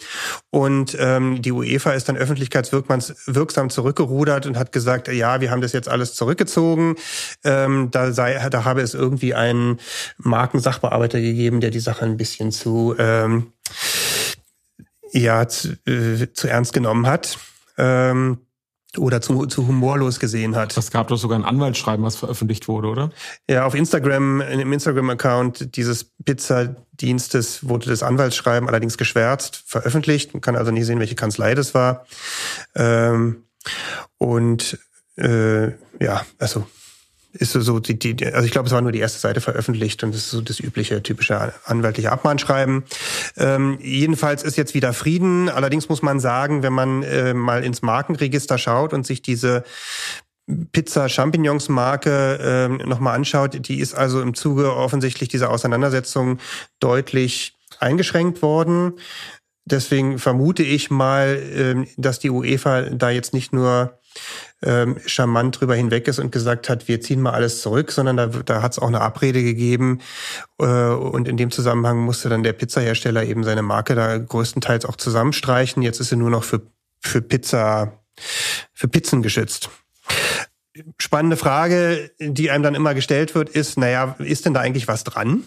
[0.51, 5.73] Und ähm, die UEFA ist dann öffentlichkeitswirksam zurückgerudert und hat gesagt, ja, wir haben das
[5.73, 6.97] jetzt alles zurückgezogen.
[7.45, 9.81] Ähm, da sei, da habe es irgendwie einen
[10.19, 13.53] Markensachbearbeiter gegeben, der die Sache ein bisschen zu ähm,
[15.13, 17.39] ja zu, äh, zu ernst genommen hat.
[17.77, 18.39] Ähm,
[18.99, 20.77] oder zu, zu humorlos gesehen hat.
[20.77, 23.11] Es gab doch sogar ein Anwaltsschreiben, was veröffentlicht wurde, oder?
[23.49, 30.33] Ja, auf Instagram, im Instagram-Account dieses Pizzadienstes wurde das Anwaltsschreiben allerdings geschwärzt, veröffentlicht.
[30.33, 32.07] Man kann also nicht sehen, welche Kanzlei das war.
[32.75, 33.45] Ähm,
[34.19, 34.79] und
[35.17, 36.67] äh, ja, also
[37.37, 40.15] ist so die, die also ich glaube, es war nur die erste Seite veröffentlicht und
[40.15, 42.85] das ist so das übliche typische anwaltliche Abmahnschreiben.
[43.37, 45.49] Ähm, jedenfalls ist jetzt wieder Frieden.
[45.49, 49.65] Allerdings muss man sagen, wenn man äh, mal ins Markenregister schaut und sich diese
[50.73, 56.39] Pizza Champignons Marke äh, nochmal anschaut, die ist also im Zuge offensichtlich dieser Auseinandersetzung
[56.79, 58.95] deutlich eingeschränkt worden.
[59.65, 63.99] Deswegen vermute ich mal, äh, dass die UEFA da jetzt nicht nur
[64.63, 68.27] ähm, charmant drüber hinweg ist und gesagt hat, wir ziehen mal alles zurück, sondern da,
[68.27, 70.01] da hat es auch eine Abrede gegeben.
[70.59, 74.97] Äh, und in dem Zusammenhang musste dann der Pizzahersteller eben seine Marke da größtenteils auch
[74.97, 75.83] zusammenstreichen.
[75.83, 76.63] Jetzt ist sie nur noch für,
[77.01, 78.01] für Pizza,
[78.73, 79.71] für Pizzen geschützt.
[80.99, 85.05] Spannende Frage, die einem dann immer gestellt wird, ist, naja, ist denn da eigentlich was
[85.05, 85.45] dran?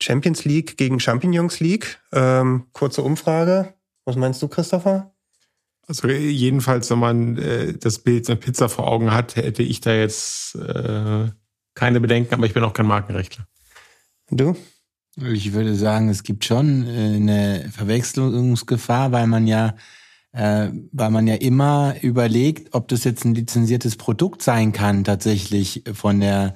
[0.00, 2.00] Champions League gegen Champignons League.
[2.12, 3.74] Ähm, kurze Umfrage.
[4.04, 5.12] Was meinst du, Christopher?
[5.88, 9.94] Also jedenfalls, wenn man äh, das Bild einer Pizza vor Augen hat, hätte ich da
[9.94, 11.30] jetzt äh,
[11.74, 13.46] keine Bedenken, aber ich bin auch kein Markenrechtler.
[14.30, 14.54] Du?
[15.16, 19.76] Ich würde sagen, es gibt schon äh, eine Verwechslungsgefahr, weil man ja,
[20.32, 25.84] äh, weil man ja immer überlegt, ob das jetzt ein lizenziertes Produkt sein kann, tatsächlich
[25.94, 26.54] von der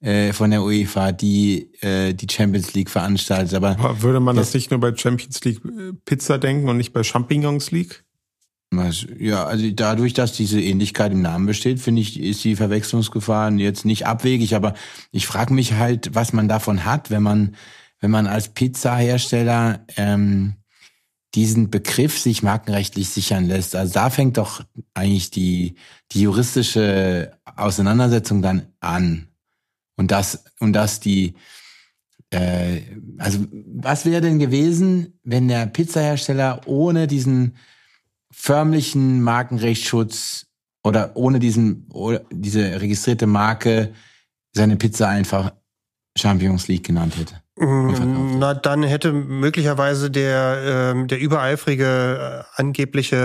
[0.00, 3.54] äh, von der UEFA, die äh, die Champions League veranstaltet.
[3.54, 5.62] Aber, aber würde man das, das nicht nur bei Champions League
[6.04, 8.04] Pizza denken und nicht bei Champignons League?
[9.18, 13.84] Ja, also dadurch, dass diese Ähnlichkeit im Namen besteht, finde ich, ist die Verwechslungsgefahr jetzt
[13.84, 14.54] nicht abwegig.
[14.54, 14.74] Aber
[15.12, 17.56] ich frage mich halt, was man davon hat, wenn man,
[18.00, 20.54] wenn man als Pizzahersteller ähm,
[21.34, 23.74] diesen Begriff sich markenrechtlich sichern lässt.
[23.74, 24.64] Also da fängt doch
[24.94, 25.74] eigentlich die,
[26.12, 29.28] die juristische Auseinandersetzung dann an.
[29.96, 31.34] Und das, und das die,
[32.30, 32.82] äh,
[33.18, 37.56] also was wäre denn gewesen, wenn der Pizzahersteller ohne diesen
[38.34, 40.46] förmlichen Markenrechtsschutz
[40.82, 43.94] oder ohne diesen, oder diese registrierte Marke
[44.52, 45.52] seine Pizza einfach
[46.16, 47.44] Champions League genannt hätte.
[47.56, 53.16] Mm, na, dann hätte möglicherweise der, ähm, der übereifrige äh, angebliche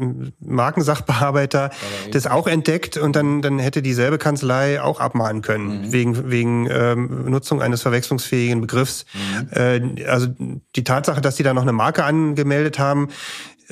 [0.00, 1.70] äh, Markensachbearbeiter
[2.12, 5.92] das auch entdeckt und dann, dann hätte dieselbe Kanzlei auch abmahnen können, mhm.
[5.92, 9.04] wegen, wegen ähm, Nutzung eines verwechslungsfähigen Begriffs.
[9.14, 9.48] Mhm.
[9.50, 10.28] Äh, also
[10.76, 13.08] die Tatsache, dass die da noch eine Marke angemeldet haben,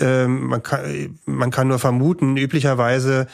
[0.00, 3.26] ähm, man, kann, man kann nur vermuten, üblicherweise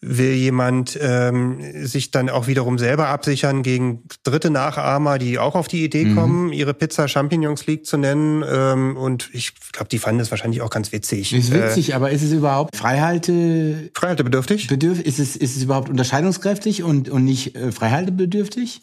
[0.00, 5.68] will jemand ähm, sich dann auch wiederum selber absichern gegen dritte Nachahmer, die auch auf
[5.68, 6.16] die Idee mhm.
[6.16, 8.44] kommen, ihre Pizza Champignons League zu nennen.
[8.48, 11.32] Ähm, und ich glaube, die fanden das wahrscheinlich auch ganz witzig.
[11.32, 13.90] Ist witzig, äh, aber ist es überhaupt Freihalte...
[13.94, 14.68] Freihaltebedürftig?
[14.68, 18.80] Bedürf ist, es, ist es überhaupt unterscheidungskräftig und, und nicht äh, freihaltebedürftig?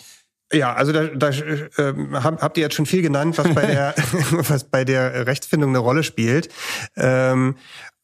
[0.53, 3.95] Ja, also da, da äh, habt ihr jetzt schon viel genannt, was bei der
[4.31, 6.49] was bei der Rechtsfindung eine Rolle spielt.
[6.95, 7.55] Ähm,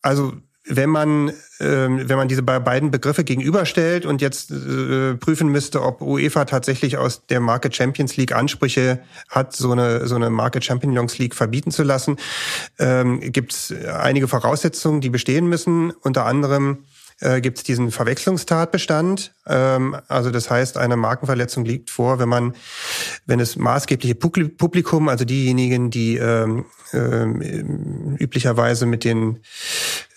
[0.02, 0.34] also
[0.66, 6.02] wenn man ähm, wenn man diese beiden Begriffe gegenüberstellt und jetzt äh, prüfen müsste, ob
[6.02, 9.00] UEFA tatsächlich aus der Marke Champions League Ansprüche
[9.30, 12.18] hat, so eine so eine Marke Champions League verbieten zu lassen,
[12.78, 15.92] ähm, gibt es einige Voraussetzungen, die bestehen müssen.
[15.92, 16.86] Unter anderem
[17.20, 19.34] äh, gibt es diesen Verwechslungstatbestand.
[19.48, 22.56] Ähm, also das heißt, eine Markenverletzung liegt vor, wenn man,
[23.26, 29.40] wenn es maßgebliche Publikum, also diejenigen, die ähm, ähm, üblicherweise mit den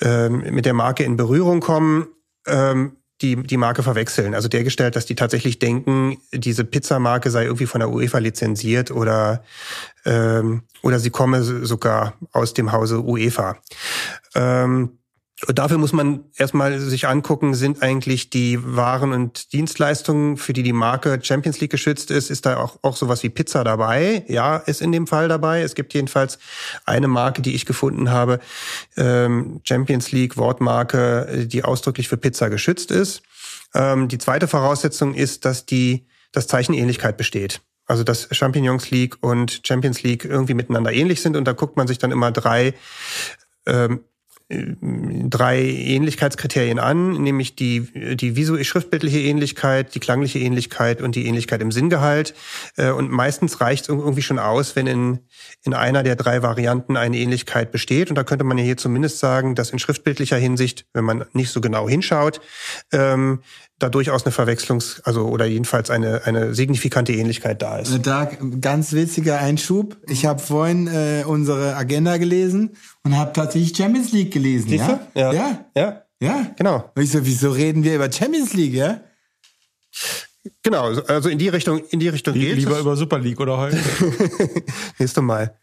[0.00, 2.08] ähm, mit der Marke in Berührung kommen,
[2.46, 4.34] ähm, die, die Marke verwechseln.
[4.34, 9.44] Also dergestellt, dass die tatsächlich denken, diese Pizzamarke sei irgendwie von der UEFA lizenziert oder,
[10.04, 13.56] ähm, oder sie komme sogar aus dem Hause UEFA.
[14.34, 14.98] Ähm,
[15.48, 20.72] Dafür muss man erstmal sich angucken, sind eigentlich die Waren und Dienstleistungen, für die die
[20.72, 24.24] Marke Champions League geschützt ist, ist da auch, auch sowas wie Pizza dabei?
[24.28, 25.62] Ja, ist in dem Fall dabei.
[25.62, 26.38] Es gibt jedenfalls
[26.84, 28.38] eine Marke, die ich gefunden habe,
[28.96, 33.22] ähm, Champions League Wortmarke, die ausdrücklich für Pizza geschützt ist.
[33.74, 37.60] Ähm, die zweite Voraussetzung ist, dass die, das Zeichen Ähnlichkeit besteht.
[37.86, 41.88] Also dass Champignons League und Champions League irgendwie miteinander ähnlich sind und da guckt man
[41.88, 42.74] sich dann immer drei
[43.66, 44.02] ähm,
[44.80, 51.62] drei Ähnlichkeitskriterien an, nämlich die, die visuell schriftbildliche Ähnlichkeit, die klangliche Ähnlichkeit und die Ähnlichkeit
[51.62, 52.34] im Sinngehalt.
[52.76, 55.20] Äh, und meistens reicht es irgendwie schon aus, wenn in,
[55.64, 58.10] in einer der drei Varianten eine Ähnlichkeit besteht.
[58.10, 61.50] Und da könnte man ja hier zumindest sagen, dass in schriftbildlicher Hinsicht, wenn man nicht
[61.50, 62.40] so genau hinschaut,
[62.92, 63.40] ähm,
[63.82, 68.06] da durchaus eine Verwechslungs-, also oder jedenfalls eine, eine signifikante Ähnlichkeit da ist.
[68.06, 68.30] Da
[68.60, 69.96] ganz witziger Einschub.
[70.08, 74.68] Ich habe vorhin äh, unsere Agenda gelesen und habe tatsächlich Champions League gelesen.
[74.68, 75.00] Siehst ja?
[75.14, 75.32] ja?
[75.32, 75.64] Ja.
[75.76, 76.02] Ja.
[76.20, 76.46] Ja?
[76.56, 76.90] Genau.
[76.94, 79.00] Und ich so, wieso reden wir über Champions League, ja?
[80.64, 83.78] Genau, also in die Richtung, in die Richtung geht Lieber über Super League oder heute?
[84.98, 85.56] Nächstes Mal.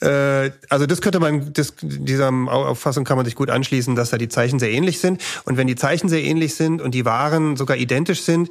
[0.00, 4.18] Äh, also das könnte man, das, dieser Auffassung kann man sich gut anschließen, dass da
[4.18, 5.22] die Zeichen sehr ähnlich sind.
[5.44, 8.50] Und wenn die Zeichen sehr ähnlich sind und die Waren sogar identisch sind,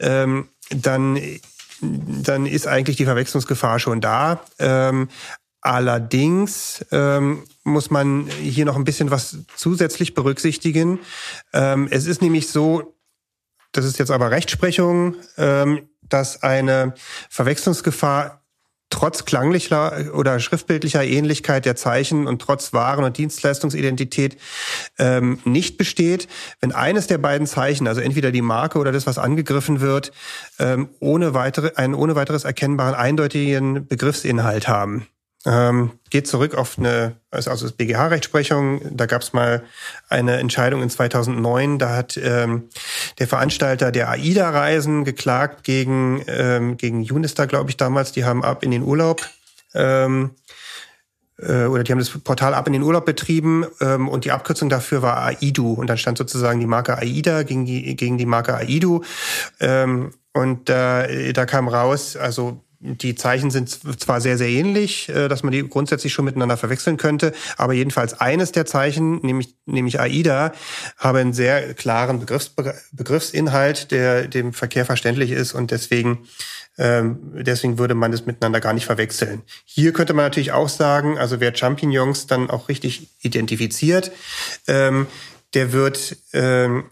[0.00, 1.18] ähm, dann
[1.82, 4.40] dann ist eigentlich die Verwechslungsgefahr schon da.
[4.58, 5.08] Ähm,
[5.62, 10.98] allerdings ähm, muss man hier noch ein bisschen was zusätzlich berücksichtigen.
[11.52, 12.94] Ähm, es ist nämlich so,
[13.70, 16.94] das ist jetzt aber Rechtsprechung, ähm, dass eine
[17.30, 18.42] Verwechslungsgefahr
[18.90, 24.36] trotz klanglicher oder schriftbildlicher Ähnlichkeit der Zeichen und trotz Waren- und Dienstleistungsidentität
[24.98, 26.28] ähm, nicht besteht,
[26.60, 30.12] wenn eines der beiden Zeichen, also entweder die Marke oder das, was angegriffen wird,
[30.58, 35.06] ähm, ohne weitere, einen ohne weiteres erkennbaren, eindeutigen Begriffsinhalt haben.
[35.44, 38.96] Ähm, geht zurück auf eine, also das BGH-Rechtsprechung.
[38.96, 39.64] Da gab es mal
[40.08, 41.78] eine Entscheidung in 2009.
[41.78, 42.68] Da hat ähm,
[43.18, 48.12] der Veranstalter der AIDA-Reisen geklagt gegen ähm, gegen Unistar, glaube ich damals.
[48.12, 49.28] Die haben ab in den Urlaub
[49.74, 50.30] ähm,
[51.38, 54.68] äh, oder die haben das Portal ab in den Urlaub betrieben ähm, und die Abkürzung
[54.68, 58.54] dafür war AIDU und dann stand sozusagen die Marke AIDA gegen die gegen die Marke
[58.54, 59.02] AIDU
[59.60, 65.28] ähm, und äh, da kam raus, also die Zeichen sind zwar sehr, sehr ähnlich, äh,
[65.28, 70.00] dass man die grundsätzlich schon miteinander verwechseln könnte, aber jedenfalls eines der Zeichen, nämlich, nämlich
[70.00, 70.52] AIDA,
[70.98, 72.52] habe einen sehr klaren Begriffs,
[72.92, 76.26] Begriffsinhalt, der dem Verkehr verständlich ist und deswegen
[76.78, 79.42] ähm, deswegen würde man das miteinander gar nicht verwechseln.
[79.66, 84.10] Hier könnte man natürlich auch sagen, also wer Champignons dann auch richtig identifiziert,
[84.66, 85.06] ähm,
[85.54, 86.84] der wird, ähm,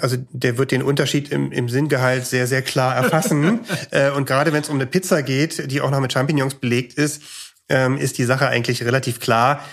[0.00, 3.60] also der wird den Unterschied im, im Sinngehalt sehr, sehr klar erfassen.
[3.90, 6.94] äh, und gerade wenn es um eine Pizza geht, die auch noch mit Champignons belegt
[6.94, 7.22] ist,
[7.68, 9.64] ähm, ist die Sache eigentlich relativ klar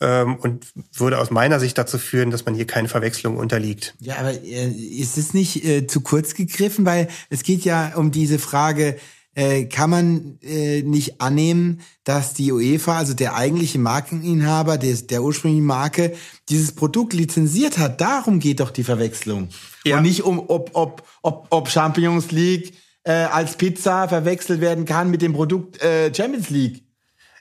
[0.00, 3.94] ähm, und würde aus meiner Sicht dazu führen, dass man hier keine Verwechslung unterliegt.
[4.00, 6.84] Ja, aber äh, ist es nicht äh, zu kurz gegriffen?
[6.84, 8.96] Weil es geht ja um diese Frage,
[9.34, 15.22] äh, kann man äh, nicht annehmen, dass die UEFA, also der eigentliche Markeninhaber des, der
[15.22, 16.14] ursprünglichen Marke,
[16.48, 18.00] dieses Produkt lizenziert hat.
[18.00, 19.48] Darum geht doch die Verwechslung.
[19.84, 19.98] Ja.
[19.98, 22.74] Und nicht um, ob, ob, ob, ob Champions League
[23.04, 26.84] äh, als Pizza verwechselt werden kann mit dem Produkt äh, Champions League.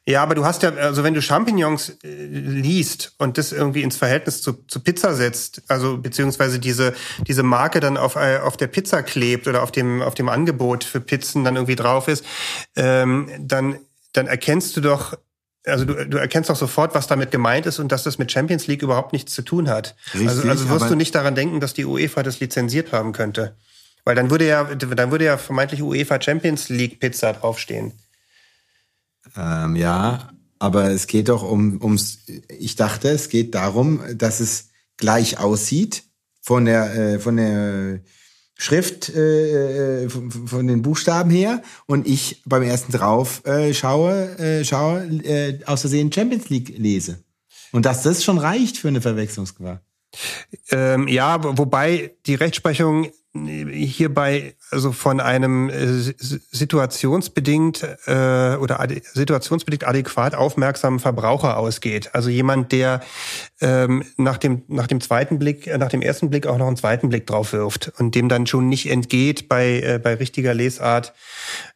[0.10, 3.96] Ja, aber du hast ja, also wenn du Champignons äh, liest und das irgendwie ins
[3.96, 6.96] Verhältnis zu, zu Pizza setzt, also beziehungsweise diese,
[7.28, 10.84] diese Marke dann auf, äh, auf der Pizza klebt oder auf dem, auf dem Angebot
[10.84, 12.26] für Pizzen dann irgendwie drauf ist,
[12.76, 13.78] ähm, dann,
[14.14, 15.14] dann erkennst du doch,
[15.64, 18.66] also du, du erkennst doch sofort, was damit gemeint ist und dass das mit Champions
[18.66, 19.96] League überhaupt nichts zu tun hat.
[20.16, 23.56] Richtig, also, also wirst du nicht daran denken, dass die UEFA das lizenziert haben könnte.
[24.06, 27.94] Weil dann würde ja, dann würde ja vermeintlich UEFA Champions League Pizza draufstehen.
[29.36, 34.70] Ähm, ja, aber es geht doch um, ums, ich dachte, es geht darum, dass es
[34.98, 36.04] gleich aussieht
[36.42, 38.02] von der, äh, von der
[38.56, 44.38] Schrift, äh, äh von, von, den Buchstaben her und ich beim ersten drauf äh, schaue,
[44.38, 47.24] äh, schaue, äh, aus Versehen Champions League lese.
[47.72, 49.82] Und dass das schon reicht für eine Verwechslungsgefahr.
[50.72, 55.88] Ähm, ja, wobei die Rechtsprechung hierbei also von einem äh,
[56.52, 62.12] situationsbedingt äh, oder ade situationsbedingt adäquat aufmerksamen Verbraucher ausgeht.
[62.14, 63.02] Also jemand, der
[63.62, 66.78] ähm, nach dem nach dem zweiten Blick, äh, nach dem ersten Blick auch noch einen
[66.78, 71.14] zweiten Blick drauf wirft und dem dann schon nicht entgeht bei äh, bei richtiger Lesart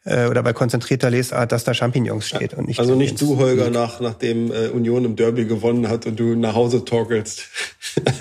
[0.04, 2.78] äh, oder bei konzentrierter Lesart, dass da Champignons steht und nicht.
[2.78, 6.54] Also nicht du, Holger, nach nachdem äh, Union im Derby gewonnen hat und du nach
[6.54, 7.48] Hause torkelst.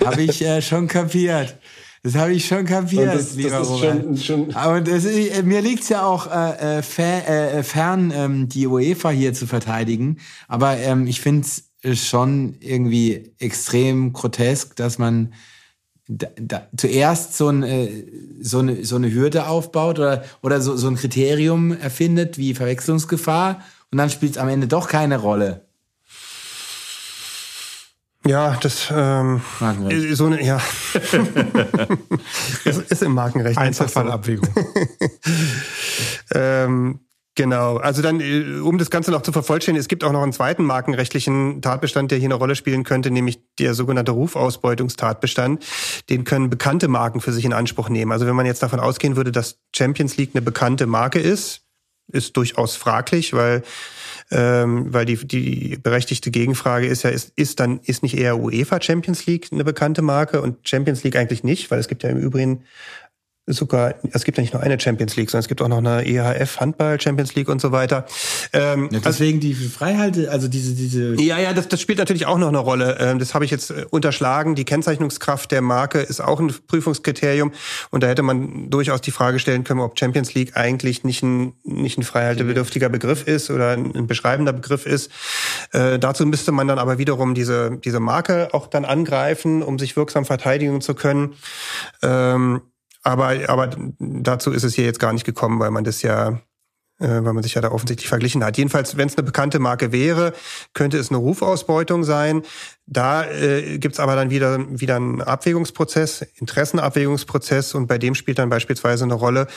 [0.03, 1.55] Habe ich äh, schon kapiert.
[2.03, 4.03] Das habe ich schon kapiert, das, lieber das Robert.
[4.03, 5.05] Schon, schon Aber das,
[5.43, 10.17] mir liegt's ja auch äh, äh, äh, fern, ähm, die UEFA hier zu verteidigen.
[10.49, 11.47] Aber ähm, ich finde
[11.81, 15.33] es schon irgendwie extrem grotesk, dass man
[16.09, 18.05] da, da, zuerst so, ein, äh,
[18.41, 23.61] so, eine, so eine Hürde aufbaut oder, oder so, so ein Kriterium erfindet wie Verwechslungsgefahr
[23.91, 25.65] und dann spielt es am Ende doch keine Rolle.
[28.25, 30.15] Ja, das ähm, Markenrecht.
[30.15, 30.61] so eine, ja.
[32.63, 33.57] das ist im Markenrecht.
[33.57, 34.47] Einzelfallabwägung.
[36.33, 37.01] ähm,
[37.35, 37.77] genau.
[37.77, 40.63] Also dann, äh, um das Ganze noch zu vervollständigen, es gibt auch noch einen zweiten
[40.63, 45.65] markenrechtlichen Tatbestand, der hier eine Rolle spielen könnte, nämlich der sogenannte Rufausbeutungstatbestand.
[46.09, 48.13] Den können bekannte Marken für sich in Anspruch nehmen.
[48.13, 51.63] Also wenn man jetzt davon ausgehen würde, dass Champions League eine bekannte Marke ist,
[52.07, 53.63] ist durchaus fraglich, weil
[54.33, 58.81] ähm, weil die, die berechtigte Gegenfrage ist ja, ist, ist dann, ist nicht eher UEFA
[58.81, 62.17] Champions League eine bekannte Marke und Champions League eigentlich nicht, weil es gibt ja im
[62.17, 62.63] Übrigen
[63.45, 66.05] sogar, es gibt ja nicht nur eine Champions League, sondern es gibt auch noch eine
[66.05, 68.05] EHF Handball Champions League und so weiter.
[68.53, 71.21] Ähm, ja, deswegen also, die Freihalte, also diese diese.
[71.21, 72.97] Ja, ja, das, das spielt natürlich auch noch eine Rolle.
[72.99, 74.55] Ähm, das habe ich jetzt äh, unterschlagen.
[74.55, 77.51] Die Kennzeichnungskraft der Marke ist auch ein Prüfungskriterium
[77.91, 81.53] und da hätte man durchaus die Frage stellen können, ob Champions League eigentlich nicht ein
[81.65, 85.11] nicht ein freihaltebedürftiger Begriff ist oder ein beschreibender Begriff ist.
[85.73, 89.97] Äh, dazu müsste man dann aber wiederum diese diese Marke auch dann angreifen, um sich
[89.97, 91.33] wirksam verteidigen zu können.
[92.01, 92.61] Ähm,
[93.03, 93.69] aber, aber
[93.99, 96.39] dazu ist es hier jetzt gar nicht gekommen, weil man das ja
[96.99, 98.57] äh, weil man sich ja da offensichtlich verglichen hat.
[98.57, 100.33] Jedenfalls, wenn es eine bekannte Marke wäre,
[100.73, 102.43] könnte es eine Rufausbeutung sein.
[102.85, 108.39] Da äh, gibt es aber dann wieder, wieder einen Abwägungsprozess, Interessenabwägungsprozess und bei dem spielt
[108.39, 109.47] dann beispielsweise eine Rolle,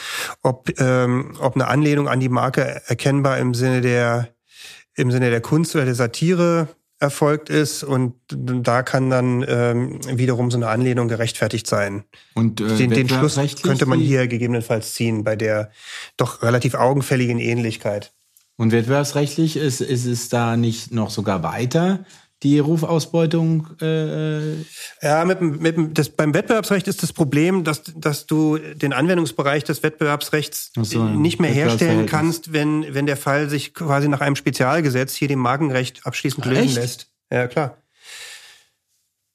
[0.42, 4.28] ob, ähm, ob eine Anlehnung an die Marke erkennbar im Sinne der
[4.98, 6.68] im Sinne der Kunst oder der Satire
[6.98, 12.04] erfolgt ist und da kann dann ähm, wiederum so eine Anlehnung gerechtfertigt sein.
[12.34, 15.70] Und äh, den, den Schluss könnte man hier gegebenenfalls ziehen bei der
[16.16, 18.12] doch relativ augenfälligen Ähnlichkeit.
[18.56, 22.06] Und wettbewerbsrechtlich ist, ist es da nicht noch sogar weiter?
[22.42, 23.68] Die Rufausbeutung.
[23.80, 24.64] Äh, äh
[25.02, 29.82] ja, mit, mit, das, beim Wettbewerbsrecht ist das Problem, dass, dass du den Anwendungsbereich des
[29.82, 35.14] Wettbewerbsrechts so, nicht mehr herstellen kannst, wenn, wenn der Fall sich quasi nach einem Spezialgesetz
[35.14, 36.76] hier dem Markenrecht abschließend lösen Echt?
[36.76, 37.06] lässt.
[37.30, 37.78] Ja, klar.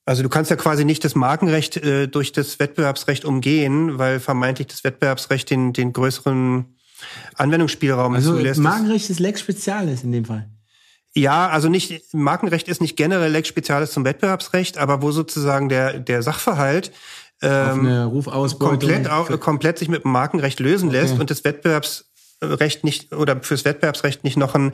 [0.06, 4.68] Also du kannst ja quasi nicht das Markenrecht äh, durch das Wettbewerbsrecht umgehen, weil vermeintlich
[4.68, 6.65] das Wettbewerbsrecht den, den größeren
[7.36, 8.60] Anwendungsspielraum also zulässt.
[8.60, 10.49] Also Markenrecht ist Lex Spezialis in dem Fall.
[11.13, 15.99] Ja, also nicht, Markenrecht ist nicht generell Lex Spezialis zum Wettbewerbsrecht, aber wo sozusagen der,
[15.99, 16.91] der Sachverhalt
[17.41, 18.11] ähm,
[18.59, 19.09] komplett,
[19.41, 21.01] komplett sich mit dem Markenrecht lösen okay.
[21.01, 24.71] lässt und das Wettbewerbsrecht nicht oder fürs Wettbewerbsrecht nicht noch ein,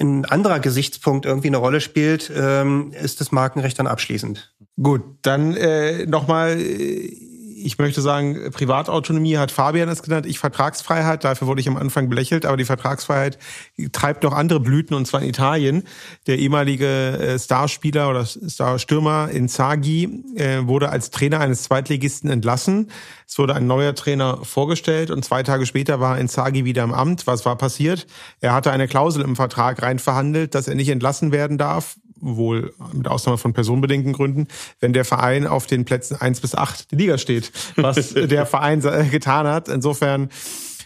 [0.00, 4.52] ein anderer Gesichtspunkt irgendwie eine Rolle spielt, ähm, ist das Markenrecht dann abschließend.
[4.82, 6.58] Gut, dann äh, nochmal
[7.64, 12.08] ich möchte sagen, Privatautonomie hat Fabian es genannt, ich Vertragsfreiheit, dafür wurde ich am Anfang
[12.08, 13.38] belächelt, aber die Vertragsfreiheit
[13.92, 15.84] treibt noch andere Blüten und zwar in Italien.
[16.26, 22.90] Der ehemalige äh, Starspieler oder Starstürmer Inzaghi äh, wurde als Trainer eines Zweitligisten entlassen.
[23.26, 27.26] Es wurde ein neuer Trainer vorgestellt und zwei Tage später war Inzaghi wieder im Amt.
[27.26, 28.06] Was war passiert?
[28.40, 32.72] Er hatte eine Klausel im Vertrag rein verhandelt, dass er nicht entlassen werden darf, wohl
[32.92, 34.48] mit Ausnahme von personenbedingten Gründen,
[34.80, 38.80] wenn der Verein auf den Plätzen eins bis acht der Liga steht, was der Verein
[39.10, 39.68] getan hat.
[39.68, 40.30] Insofern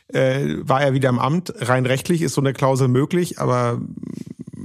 [0.09, 1.53] äh, war er wieder im Amt.
[1.57, 3.81] Rein rechtlich ist so eine Klausel möglich, aber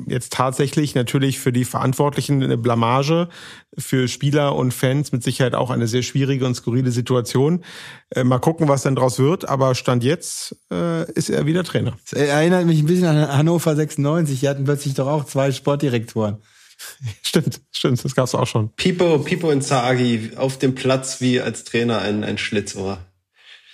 [0.07, 3.29] jetzt tatsächlich natürlich für die Verantwortlichen eine Blamage,
[3.77, 7.63] für Spieler und Fans mit Sicherheit auch eine sehr schwierige und skurrile Situation.
[8.09, 11.97] Äh, mal gucken, was denn draus wird, aber Stand jetzt äh, ist er wieder Trainer.
[12.09, 16.37] Das erinnert mich ein bisschen an Hannover 96, die hatten plötzlich doch auch zwei Sportdirektoren.
[17.23, 18.73] Stimmt, stimmt, das gab's auch schon.
[18.75, 22.99] Pipo, Pipo Inzaghi auf dem Platz wie als Trainer ein, ein Schlitzohr.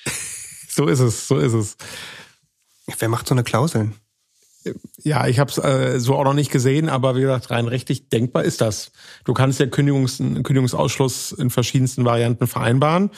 [0.69, 1.77] so ist es, so ist es.
[2.99, 3.91] Wer macht so eine Klausel?
[5.03, 8.09] Ja, ich habe es äh, so auch noch nicht gesehen, aber wie gesagt, rein rechtlich
[8.09, 8.91] denkbar ist das.
[9.25, 13.09] Du kannst ja Kündigungs Kündigungsausschluss in verschiedensten Varianten vereinbaren.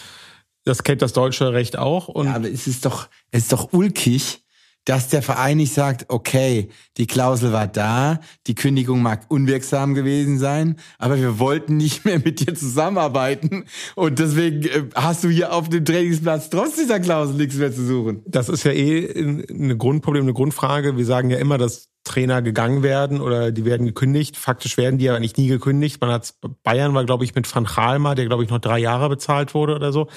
[0.63, 2.07] Das kennt das deutsche Recht auch.
[2.07, 4.44] Und ja, aber es ist doch, es ist doch ulkig,
[4.85, 10.39] dass der Verein nicht sagt, okay, die Klausel war da, die Kündigung mag unwirksam gewesen
[10.39, 15.53] sein, aber wir wollten nicht mehr mit dir zusammenarbeiten und deswegen äh, hast du hier
[15.53, 18.21] auf dem Trainingsplatz trotz dieser Klausel nichts mehr zu suchen.
[18.27, 19.11] Das ist ja eh
[19.49, 20.97] ein Grundproblem, eine Grundfrage.
[20.97, 24.37] Wir sagen ja immer, dass Trainer gegangen werden oder die werden gekündigt.
[24.37, 25.99] Faktisch werden die ja eigentlich nie gekündigt.
[25.99, 28.79] Man hat Bayern war, glaube ich, mit Van Gaal mal, der, glaube ich, noch drei
[28.79, 30.07] Jahre bezahlt wurde oder so.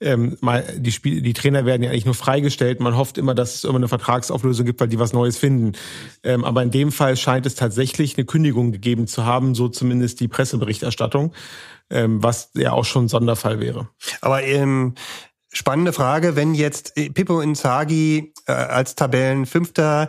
[0.00, 2.80] Ähm, mal, die, Spiel, die Trainer werden ja eigentlich nur freigestellt.
[2.80, 5.72] Man hofft immer, dass es immer eine Vertragsauflösung gibt, weil die was Neues finden.
[6.22, 10.20] Ähm, aber in dem Fall scheint es tatsächlich eine Kündigung gegeben zu haben, so zumindest
[10.20, 11.32] die Presseberichterstattung,
[11.90, 13.88] ähm, was ja auch schon ein Sonderfall wäre.
[14.20, 14.94] Aber ähm,
[15.52, 20.08] spannende Frage, wenn jetzt Pippo Inzaghi äh, als Tabellenfünfter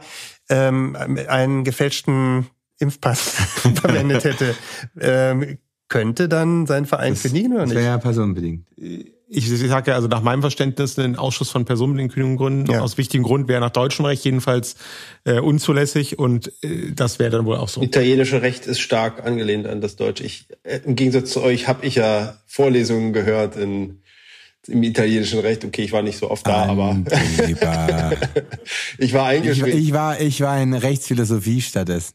[0.49, 0.95] ähm,
[1.27, 2.47] einen gefälschten
[2.79, 3.19] Impfpass
[3.75, 4.55] verwendet hätte,
[4.99, 5.57] ähm,
[5.87, 7.75] könnte dann sein Verein das, kündigen oder nicht?
[7.75, 8.65] Das wäre ja personenbedingt.
[9.31, 12.81] Ich sage ja, also nach meinem Verständnis ein Ausschuss von personenbedingten Kündigungsgründen ja.
[12.81, 14.75] aus wichtigen Grund wäre nach deutschem Recht jedenfalls
[15.23, 17.81] äh, unzulässig und äh, das wäre dann wohl auch so.
[17.81, 20.23] Italienische Recht ist stark angelehnt an das Deutsche.
[20.23, 23.98] Ich, äh, Im Gegensatz zu euch habe ich ja Vorlesungen gehört in
[24.69, 25.65] im italienischen Recht.
[25.65, 26.97] Okay, ich war nicht so oft da, aber
[28.97, 29.75] ich war eingeschränkt.
[29.75, 32.13] Ich, ich, war, ich war in Rechtsphilosophie stattdessen.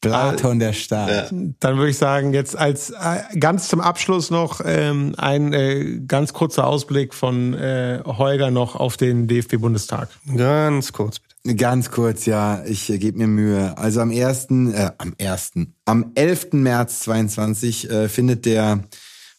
[0.00, 1.32] Platon der Staat.
[1.32, 1.38] Ja.
[1.58, 6.32] Dann würde ich sagen, jetzt als äh, ganz zum Abschluss noch ähm, ein äh, ganz
[6.32, 10.08] kurzer Ausblick von äh, Holger noch auf den DFB-Bundestag.
[10.36, 11.56] Ganz kurz bitte.
[11.56, 13.76] Ganz kurz, ja, ich äh, gebe mir Mühe.
[13.76, 16.52] Also am ersten, äh, am ersten, am 11.
[16.52, 18.84] März 22 äh, findet der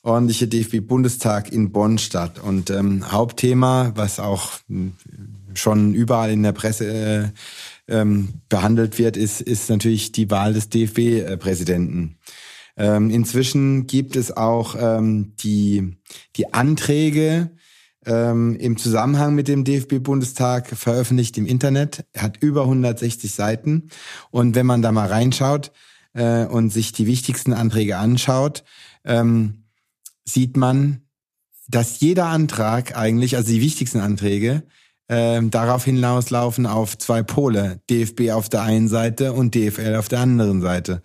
[0.03, 2.39] ordentliche DFB-Bundestag in Bonn statt.
[2.39, 4.91] Und ähm, Hauptthema, was auch mh,
[5.53, 7.34] schon überall in der Presse
[7.88, 12.17] äh, ähm, behandelt wird, ist, ist natürlich die Wahl des DFB-Präsidenten.
[12.77, 15.97] Ähm, inzwischen gibt es auch ähm, die,
[16.38, 17.51] die Anträge
[18.05, 22.05] ähm, im Zusammenhang mit dem DFB-Bundestag veröffentlicht im Internet.
[22.13, 23.89] Er hat über 160 Seiten.
[24.31, 25.71] Und wenn man da mal reinschaut
[26.13, 28.63] äh, und sich die wichtigsten Anträge anschaut,
[29.03, 29.65] ähm,
[30.34, 31.01] sieht man,
[31.68, 34.64] dass jeder Antrag eigentlich, also die wichtigsten Anträge,
[35.07, 40.19] ähm, darauf hinauslaufen auf zwei Pole, DFB auf der einen Seite und DFL auf der
[40.19, 41.01] anderen Seite.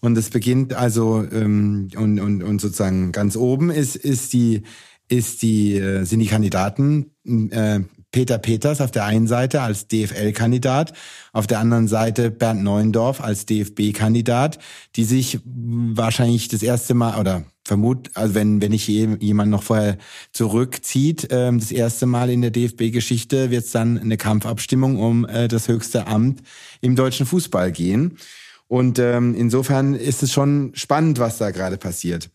[0.00, 4.62] Und es beginnt also ähm, und, und, und sozusagen ganz oben ist ist die
[5.08, 7.80] ist die äh, sind die Kandidaten äh,
[8.14, 10.92] Peter Peters auf der einen Seite als DFL-Kandidat,
[11.32, 14.60] auf der anderen Seite Bernd Neuendorf als DFB-Kandidat,
[14.94, 19.98] die sich wahrscheinlich das erste Mal oder vermut, also wenn wenn nicht jemand noch vorher
[20.30, 25.48] zurückzieht, ähm, das erste Mal in der DFB-Geschichte wird es dann eine Kampfabstimmung um äh,
[25.48, 26.40] das höchste Amt
[26.80, 28.16] im deutschen Fußball gehen.
[28.68, 32.30] Und ähm, insofern ist es schon spannend, was da gerade passiert.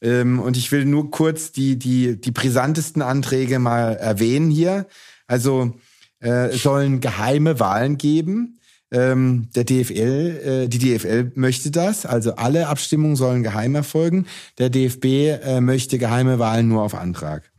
[0.00, 4.86] Ähm, und ich will nur kurz die, die, die brisantesten Anträge mal erwähnen hier.
[5.28, 5.74] Also
[6.18, 8.58] äh, sollen geheime Wahlen geben.
[8.90, 12.06] Ähm, der DFL, äh, die DFL möchte das.
[12.06, 14.26] Also alle Abstimmungen sollen geheim erfolgen.
[14.58, 17.50] Der DFB äh, möchte geheime Wahlen nur auf Antrag.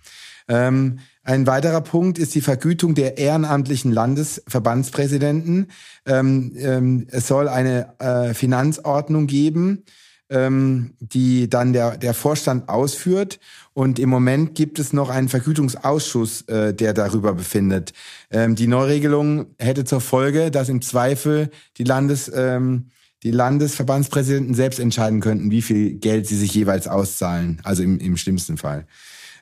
[0.47, 5.67] Ähm, ein weiterer Punkt ist die Vergütung der ehrenamtlichen Landesverbandspräsidenten.
[6.07, 9.83] Ähm, ähm, es soll eine äh, Finanzordnung geben,
[10.31, 13.39] ähm, die dann der, der Vorstand ausführt.
[13.79, 17.93] Und im Moment gibt es noch einen Vergütungsausschuss, äh, der darüber befindet.
[18.29, 22.29] Ähm, die Neuregelung hätte zur Folge, dass im Zweifel die Landes...
[22.35, 22.91] Ähm,
[23.23, 28.15] die Landesverbandspräsidenten selbst entscheiden könnten, wie viel Geld sie sich jeweils auszahlen, also im, im
[28.15, 28.87] schlimmsten Fall.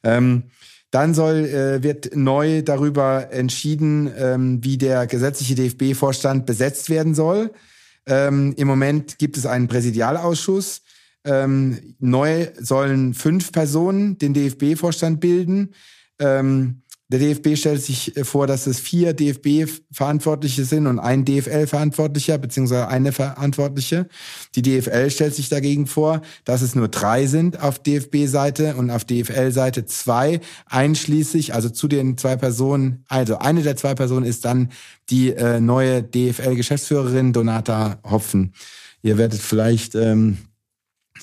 [0.04, 0.46] Ähm,
[0.90, 7.52] dann soll, äh, wird neu darüber entschieden, ähm, wie der gesetzliche DFB-Vorstand besetzt werden soll.
[8.08, 10.82] Ähm, Im Moment gibt es einen Präsidialausschuss.
[11.28, 15.74] Ähm, neu sollen fünf Personen den DFB-Vorstand bilden.
[16.20, 22.38] Ähm, der DFB stellt sich äh, vor, dass es vier DFB-Verantwortliche sind und ein DFL-Verantwortlicher
[22.38, 24.08] beziehungsweise eine Verantwortliche.
[24.56, 29.06] Die DFL stellt sich dagegen vor, dass es nur drei sind auf DFB-Seite und auf
[29.06, 34.70] DFL-Seite zwei, einschließlich, also zu den zwei Personen, also eine der zwei Personen ist dann
[35.10, 38.54] die äh, neue DFL-Geschäftsführerin Donata Hopfen.
[39.02, 40.40] Ihr werdet vielleicht ähm,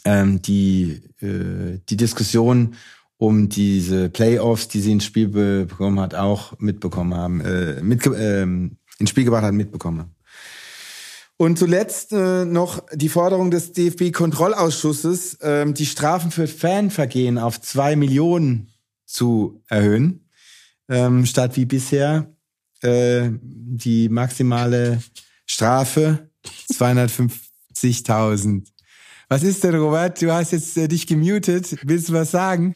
[0.05, 2.75] ähm, die, äh, die Diskussion
[3.17, 8.43] um diese Playoffs, die sie ins Spiel bekommen hat, auch mitbekommen haben, äh, mit, äh,
[8.43, 10.15] ins Spiel gebracht hat, mitbekommen haben.
[11.37, 17.97] Und zuletzt äh, noch die Forderung des DFB-Kontrollausschusses, äh, die Strafen für Fanvergehen auf zwei
[17.97, 18.69] Millionen
[19.05, 20.29] zu erhöhen,
[20.89, 22.33] ähm, statt wie bisher
[22.83, 25.03] äh, die maximale
[25.47, 26.31] Strafe
[26.73, 28.69] 250.000.
[29.29, 30.21] Was ist denn, Robert?
[30.21, 31.77] Du hast jetzt äh, dich gemutet.
[31.83, 32.75] Willst du was sagen?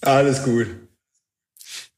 [0.00, 0.68] Alles gut.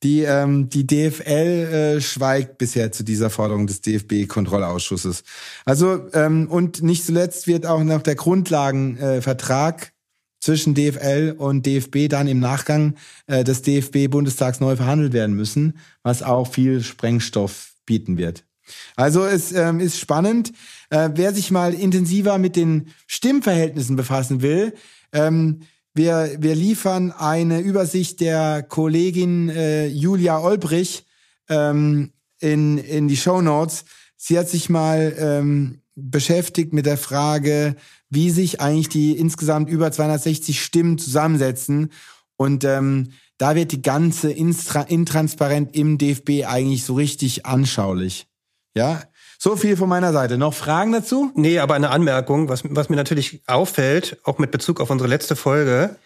[0.05, 5.25] Die, ähm, die DFL äh, schweigt bisher zu dieser Forderung des DFB-Kontrollausschusses.
[5.65, 9.91] Also, ähm, und nicht zuletzt wird auch noch der Grundlagenvertrag äh,
[10.41, 12.95] zwischen DFL und DFB dann im Nachgang
[13.27, 18.45] äh, des DFB-Bundestags neu verhandelt werden müssen, was auch viel Sprengstoff bieten wird.
[18.97, 20.53] Also es ähm, ist spannend.
[20.91, 24.75] Äh, wer sich mal intensiver mit den Stimmverhältnissen befassen will,
[25.13, 25.61] ähm,
[25.95, 31.05] wir, wir liefern eine Übersicht der Kollegin äh, Julia Olbrich
[31.49, 33.85] ähm, in, in die Show Notes.
[34.17, 37.75] Sie hat sich mal ähm, beschäftigt mit der Frage,
[38.11, 41.91] wie sich eigentlich die insgesamt über 260 Stimmen zusammensetzen.
[42.37, 48.28] Und ähm, da wird die ganze Instra Intransparent im DFB eigentlich so richtig anschaulich.
[48.79, 49.03] Ja,
[49.39, 50.39] so viel von meiner Seite.
[50.39, 51.31] Noch Fragen dazu?
[51.35, 55.37] Nee, aber eine Anmerkung, was, was mir natürlich auffällt, auch mit Bezug auf unsere letzte
[55.37, 55.97] Folge.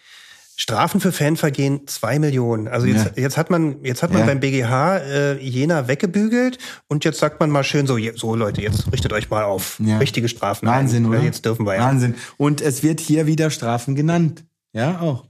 [0.55, 2.67] Strafen für Fanvergehen zwei Millionen.
[2.67, 3.23] Also jetzt, ja.
[3.23, 4.25] jetzt hat man jetzt hat man ja.
[4.27, 8.91] beim BGH äh, Jena weggebügelt und jetzt sagt man mal schön so so Leute jetzt
[8.91, 9.97] richtet euch mal auf ja.
[9.97, 10.67] richtige Strafen.
[10.67, 11.09] Wahnsinn, ein.
[11.09, 11.21] oder?
[11.21, 11.81] Jetzt dürfen wir ja.
[11.81, 12.13] Wahnsinn.
[12.37, 14.43] Und es wird hier wieder Strafen genannt.
[14.73, 15.25] Ja auch.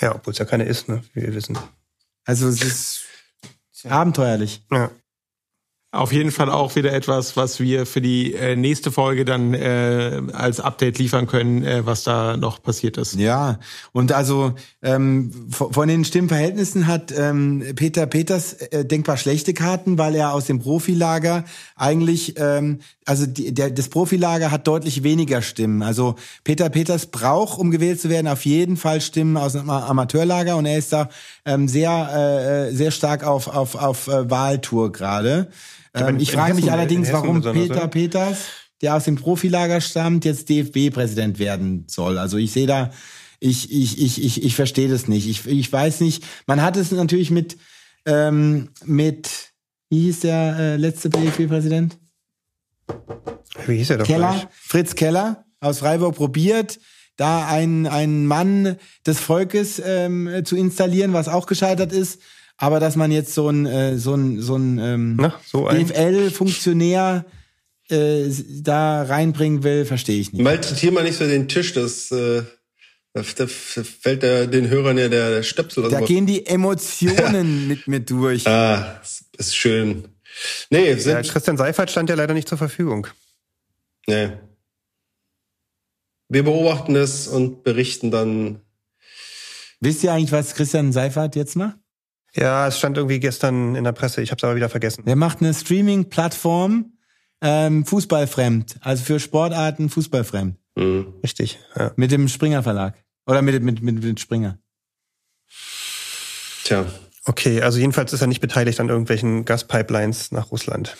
[0.00, 1.02] Ja, obwohl es ja keine ist, ne?
[1.14, 1.58] Wie wir wissen.
[2.26, 3.06] Also es ist
[3.88, 4.62] abenteuerlich.
[4.70, 4.90] Ja.
[5.96, 10.20] Auf jeden Fall auch wieder etwas, was wir für die äh, nächste Folge dann äh,
[10.32, 13.14] als Update liefern können, äh, was da noch passiert ist.
[13.14, 13.58] Ja,
[13.92, 20.14] und also ähm, von den Stimmverhältnissen hat ähm, Peter Peters äh, denkbar schlechte Karten, weil
[20.14, 21.44] er aus dem Profilager
[21.76, 25.82] eigentlich, ähm, also die, der, das Profilager hat deutlich weniger Stimmen.
[25.82, 30.56] Also Peter Peters braucht, um gewählt zu werden, auf jeden Fall Stimmen aus dem Amateurlager
[30.56, 31.08] und er ist da
[31.46, 35.48] ähm, sehr, äh, sehr stark auf, auf, auf äh, Wahltour gerade.
[35.96, 37.88] Ähm, ich frage mich Hessen- allerdings, warum Peter?
[37.88, 38.38] Peters,
[38.82, 42.18] der aus dem Profilager stammt, jetzt DFB-Präsident werden soll.
[42.18, 42.90] Also ich sehe da,
[43.40, 45.28] ich, ich, ich, ich, ich verstehe das nicht.
[45.28, 46.24] Ich, ich weiß nicht.
[46.46, 47.56] Man hat es natürlich mit,
[48.04, 49.52] ähm, mit,
[49.90, 51.98] wie hieß der äh, letzte DFB-Präsident?
[53.66, 54.46] Wie hieß er doch Keller, gleich?
[54.52, 56.78] Fritz Keller aus Freiburg probiert,
[57.16, 62.20] da einen, einen Mann des Volkes ähm, zu installieren, was auch gescheitert ist.
[62.58, 65.86] Aber dass man jetzt so ein, äh, so ein, so ein ähm, Na, so ein.
[65.86, 67.24] DFL-Funktionär
[67.90, 68.28] äh,
[68.62, 70.42] da reinbringen will, verstehe ich nicht.
[70.42, 72.42] Malträtier mal nicht so den Tisch, das, äh,
[73.12, 76.08] da, fällt der, den Hörern ja der, der Stöpsel oder Da sowas.
[76.08, 78.46] gehen die Emotionen mit mir durch.
[78.46, 80.04] Ah, ist- ist schön.
[80.70, 83.06] Nee, Ja, sind, Christian Seifert stand ja leider nicht zur Verfügung.
[84.06, 84.30] nee.
[86.28, 88.60] Wir beobachten es und berichten dann.
[89.80, 91.76] Wisst ihr eigentlich, was Christian Seifert jetzt macht?
[92.36, 94.20] Ja, es stand irgendwie gestern in der Presse.
[94.22, 95.04] Ich habe es aber wieder vergessen.
[95.06, 96.92] Der macht eine Streaming-Plattform
[97.40, 100.56] ähm, fußballfremd, also für Sportarten fußballfremd.
[100.78, 101.14] Hm.
[101.22, 101.58] Richtig.
[101.74, 101.92] Ja.
[101.96, 102.94] Mit dem Springer Verlag.
[103.26, 104.58] Oder mit, mit, mit, mit Springer.
[106.64, 106.86] Tja.
[107.24, 110.96] Okay, also jedenfalls ist er nicht beteiligt an irgendwelchen Gaspipelines nach Russland.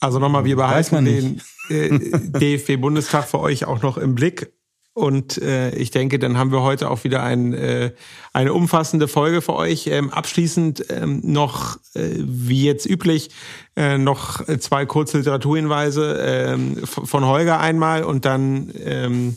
[0.00, 1.40] Also nochmal, wir Weiß behalten man den
[1.70, 4.52] äh, DFB-Bundestag für euch auch noch im Blick.
[4.94, 7.92] Und äh, ich denke, dann haben wir heute auch wieder ein, äh,
[8.32, 9.88] eine umfassende Folge für euch.
[9.88, 13.30] Ähm, abschließend ähm, noch, äh, wie jetzt üblich,
[13.74, 19.36] äh, noch zwei kurze Literaturhinweise ähm, von Holger einmal und dann ähm,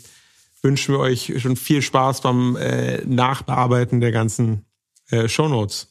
[0.61, 4.63] wünschen wir euch schon viel Spaß beim äh, Nachbearbeiten der ganzen
[5.09, 5.87] äh, Shownotes.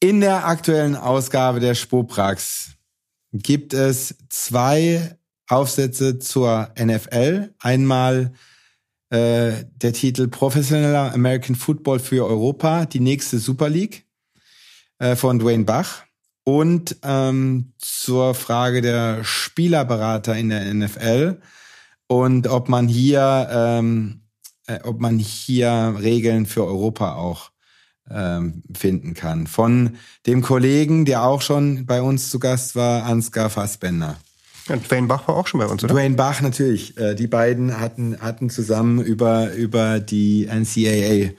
[0.00, 2.72] In der aktuellen Ausgabe der Spoprax
[3.32, 5.16] gibt es zwei
[5.46, 7.54] Aufsätze zur NFL.
[7.60, 8.32] Einmal
[9.10, 14.06] äh, der Titel Professioneller American Football für Europa, die nächste Super League
[14.98, 16.04] äh, von Dwayne Bach.
[16.44, 21.40] Und ähm, zur Frage der Spielerberater in der NFL
[22.06, 24.20] und ob man hier, ähm,
[24.68, 27.50] äh, ob man hier Regeln für Europa auch
[28.08, 29.48] ähm, finden kann.
[29.48, 29.96] Von
[30.26, 34.16] dem Kollegen, der auch schon bei uns zu Gast war, Ansgar Fassbender.
[34.68, 35.94] Und Dwayne Bach war auch schon bei uns, oder?
[35.94, 36.96] Dwayne Bach natürlich.
[36.98, 41.32] Äh, die beiden hatten, hatten zusammen über, über die NCAA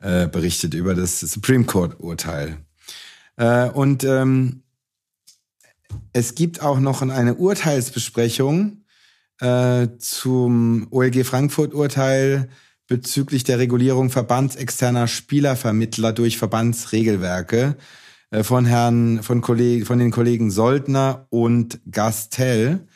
[0.00, 2.56] äh, berichtet, über das Supreme Court Urteil.
[3.36, 4.62] Äh, und ähm,
[6.12, 8.84] es gibt auch noch eine Urteilsbesprechung
[9.40, 12.48] äh, zum OLG Frankfurt Urteil
[12.86, 17.76] bezüglich der Regulierung verbandsexterner Spielervermittler durch Verbandsregelwerke
[18.42, 22.86] von Herrn, von, Kolleg von den Kollegen Soldner und Gastel,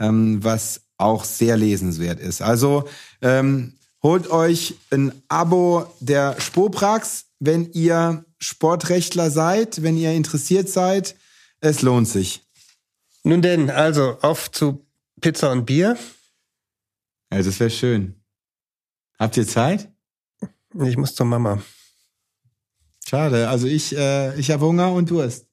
[0.00, 2.42] ähm, was auch sehr lesenswert ist.
[2.42, 2.88] Also
[3.20, 11.16] ähm, holt euch ein Abo der Spoprax, wenn ihr Sportrechtler seid, wenn ihr interessiert seid.
[11.60, 12.42] Es lohnt sich.
[13.24, 14.84] Nun denn, also auf zu
[15.20, 15.96] Pizza und Bier.
[17.32, 18.20] Ja, das wäre schön.
[19.18, 19.88] Habt ihr Zeit?
[20.74, 21.62] Ich muss zur Mama.
[23.12, 23.50] Schade.
[23.50, 25.44] Also ich, äh, ich habe Hunger und Durst.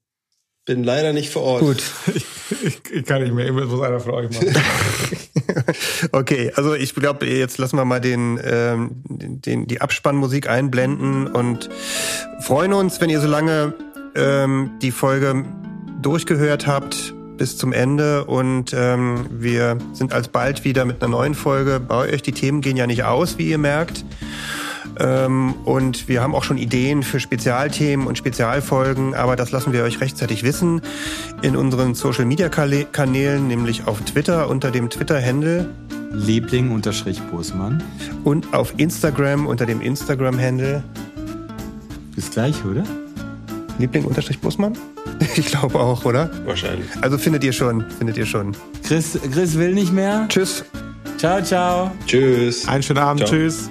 [0.65, 1.61] Bin leider nicht vor Ort.
[1.61, 1.83] Gut.
[2.61, 4.55] Ich, ich kann nicht mehr, immer muss einer von euch machen.
[6.11, 11.69] Okay, also ich glaube, jetzt lassen wir mal den, ähm, den, die Abspannmusik einblenden und
[12.41, 13.73] freuen uns, wenn ihr so lange
[14.15, 15.45] ähm, die Folge
[16.01, 21.79] durchgehört habt bis zum Ende und ähm, wir sind alsbald wieder mit einer neuen Folge
[21.79, 22.21] bei euch.
[22.21, 24.03] Die Themen gehen ja nicht aus, wie ihr merkt.
[24.99, 29.83] Ähm, und wir haben auch schon Ideen für Spezialthemen und Spezialfolgen, aber das lassen wir
[29.83, 30.81] euch rechtzeitig wissen
[31.41, 35.69] in unseren Social Media Kanälen, nämlich auf Twitter unter dem Twitter-Handle
[36.11, 37.83] Liebling unterstrich Bosmann.
[38.23, 40.83] und auf Instagram unter dem Instagram-Handle
[42.15, 42.83] Bis gleich, oder?
[43.77, 44.77] Liebling-Busmann?
[45.35, 46.29] Ich glaube auch, oder?
[46.45, 46.87] Wahrscheinlich.
[47.01, 48.55] Also findet ihr schon, findet ihr schon.
[48.87, 50.25] Chris, Chris will nicht mehr.
[50.29, 50.63] Tschüss.
[51.17, 51.91] Ciao, ciao.
[52.07, 52.67] Tschüss.
[52.67, 53.31] Einen schönen Abend, Ciao.
[53.31, 53.69] tschüss.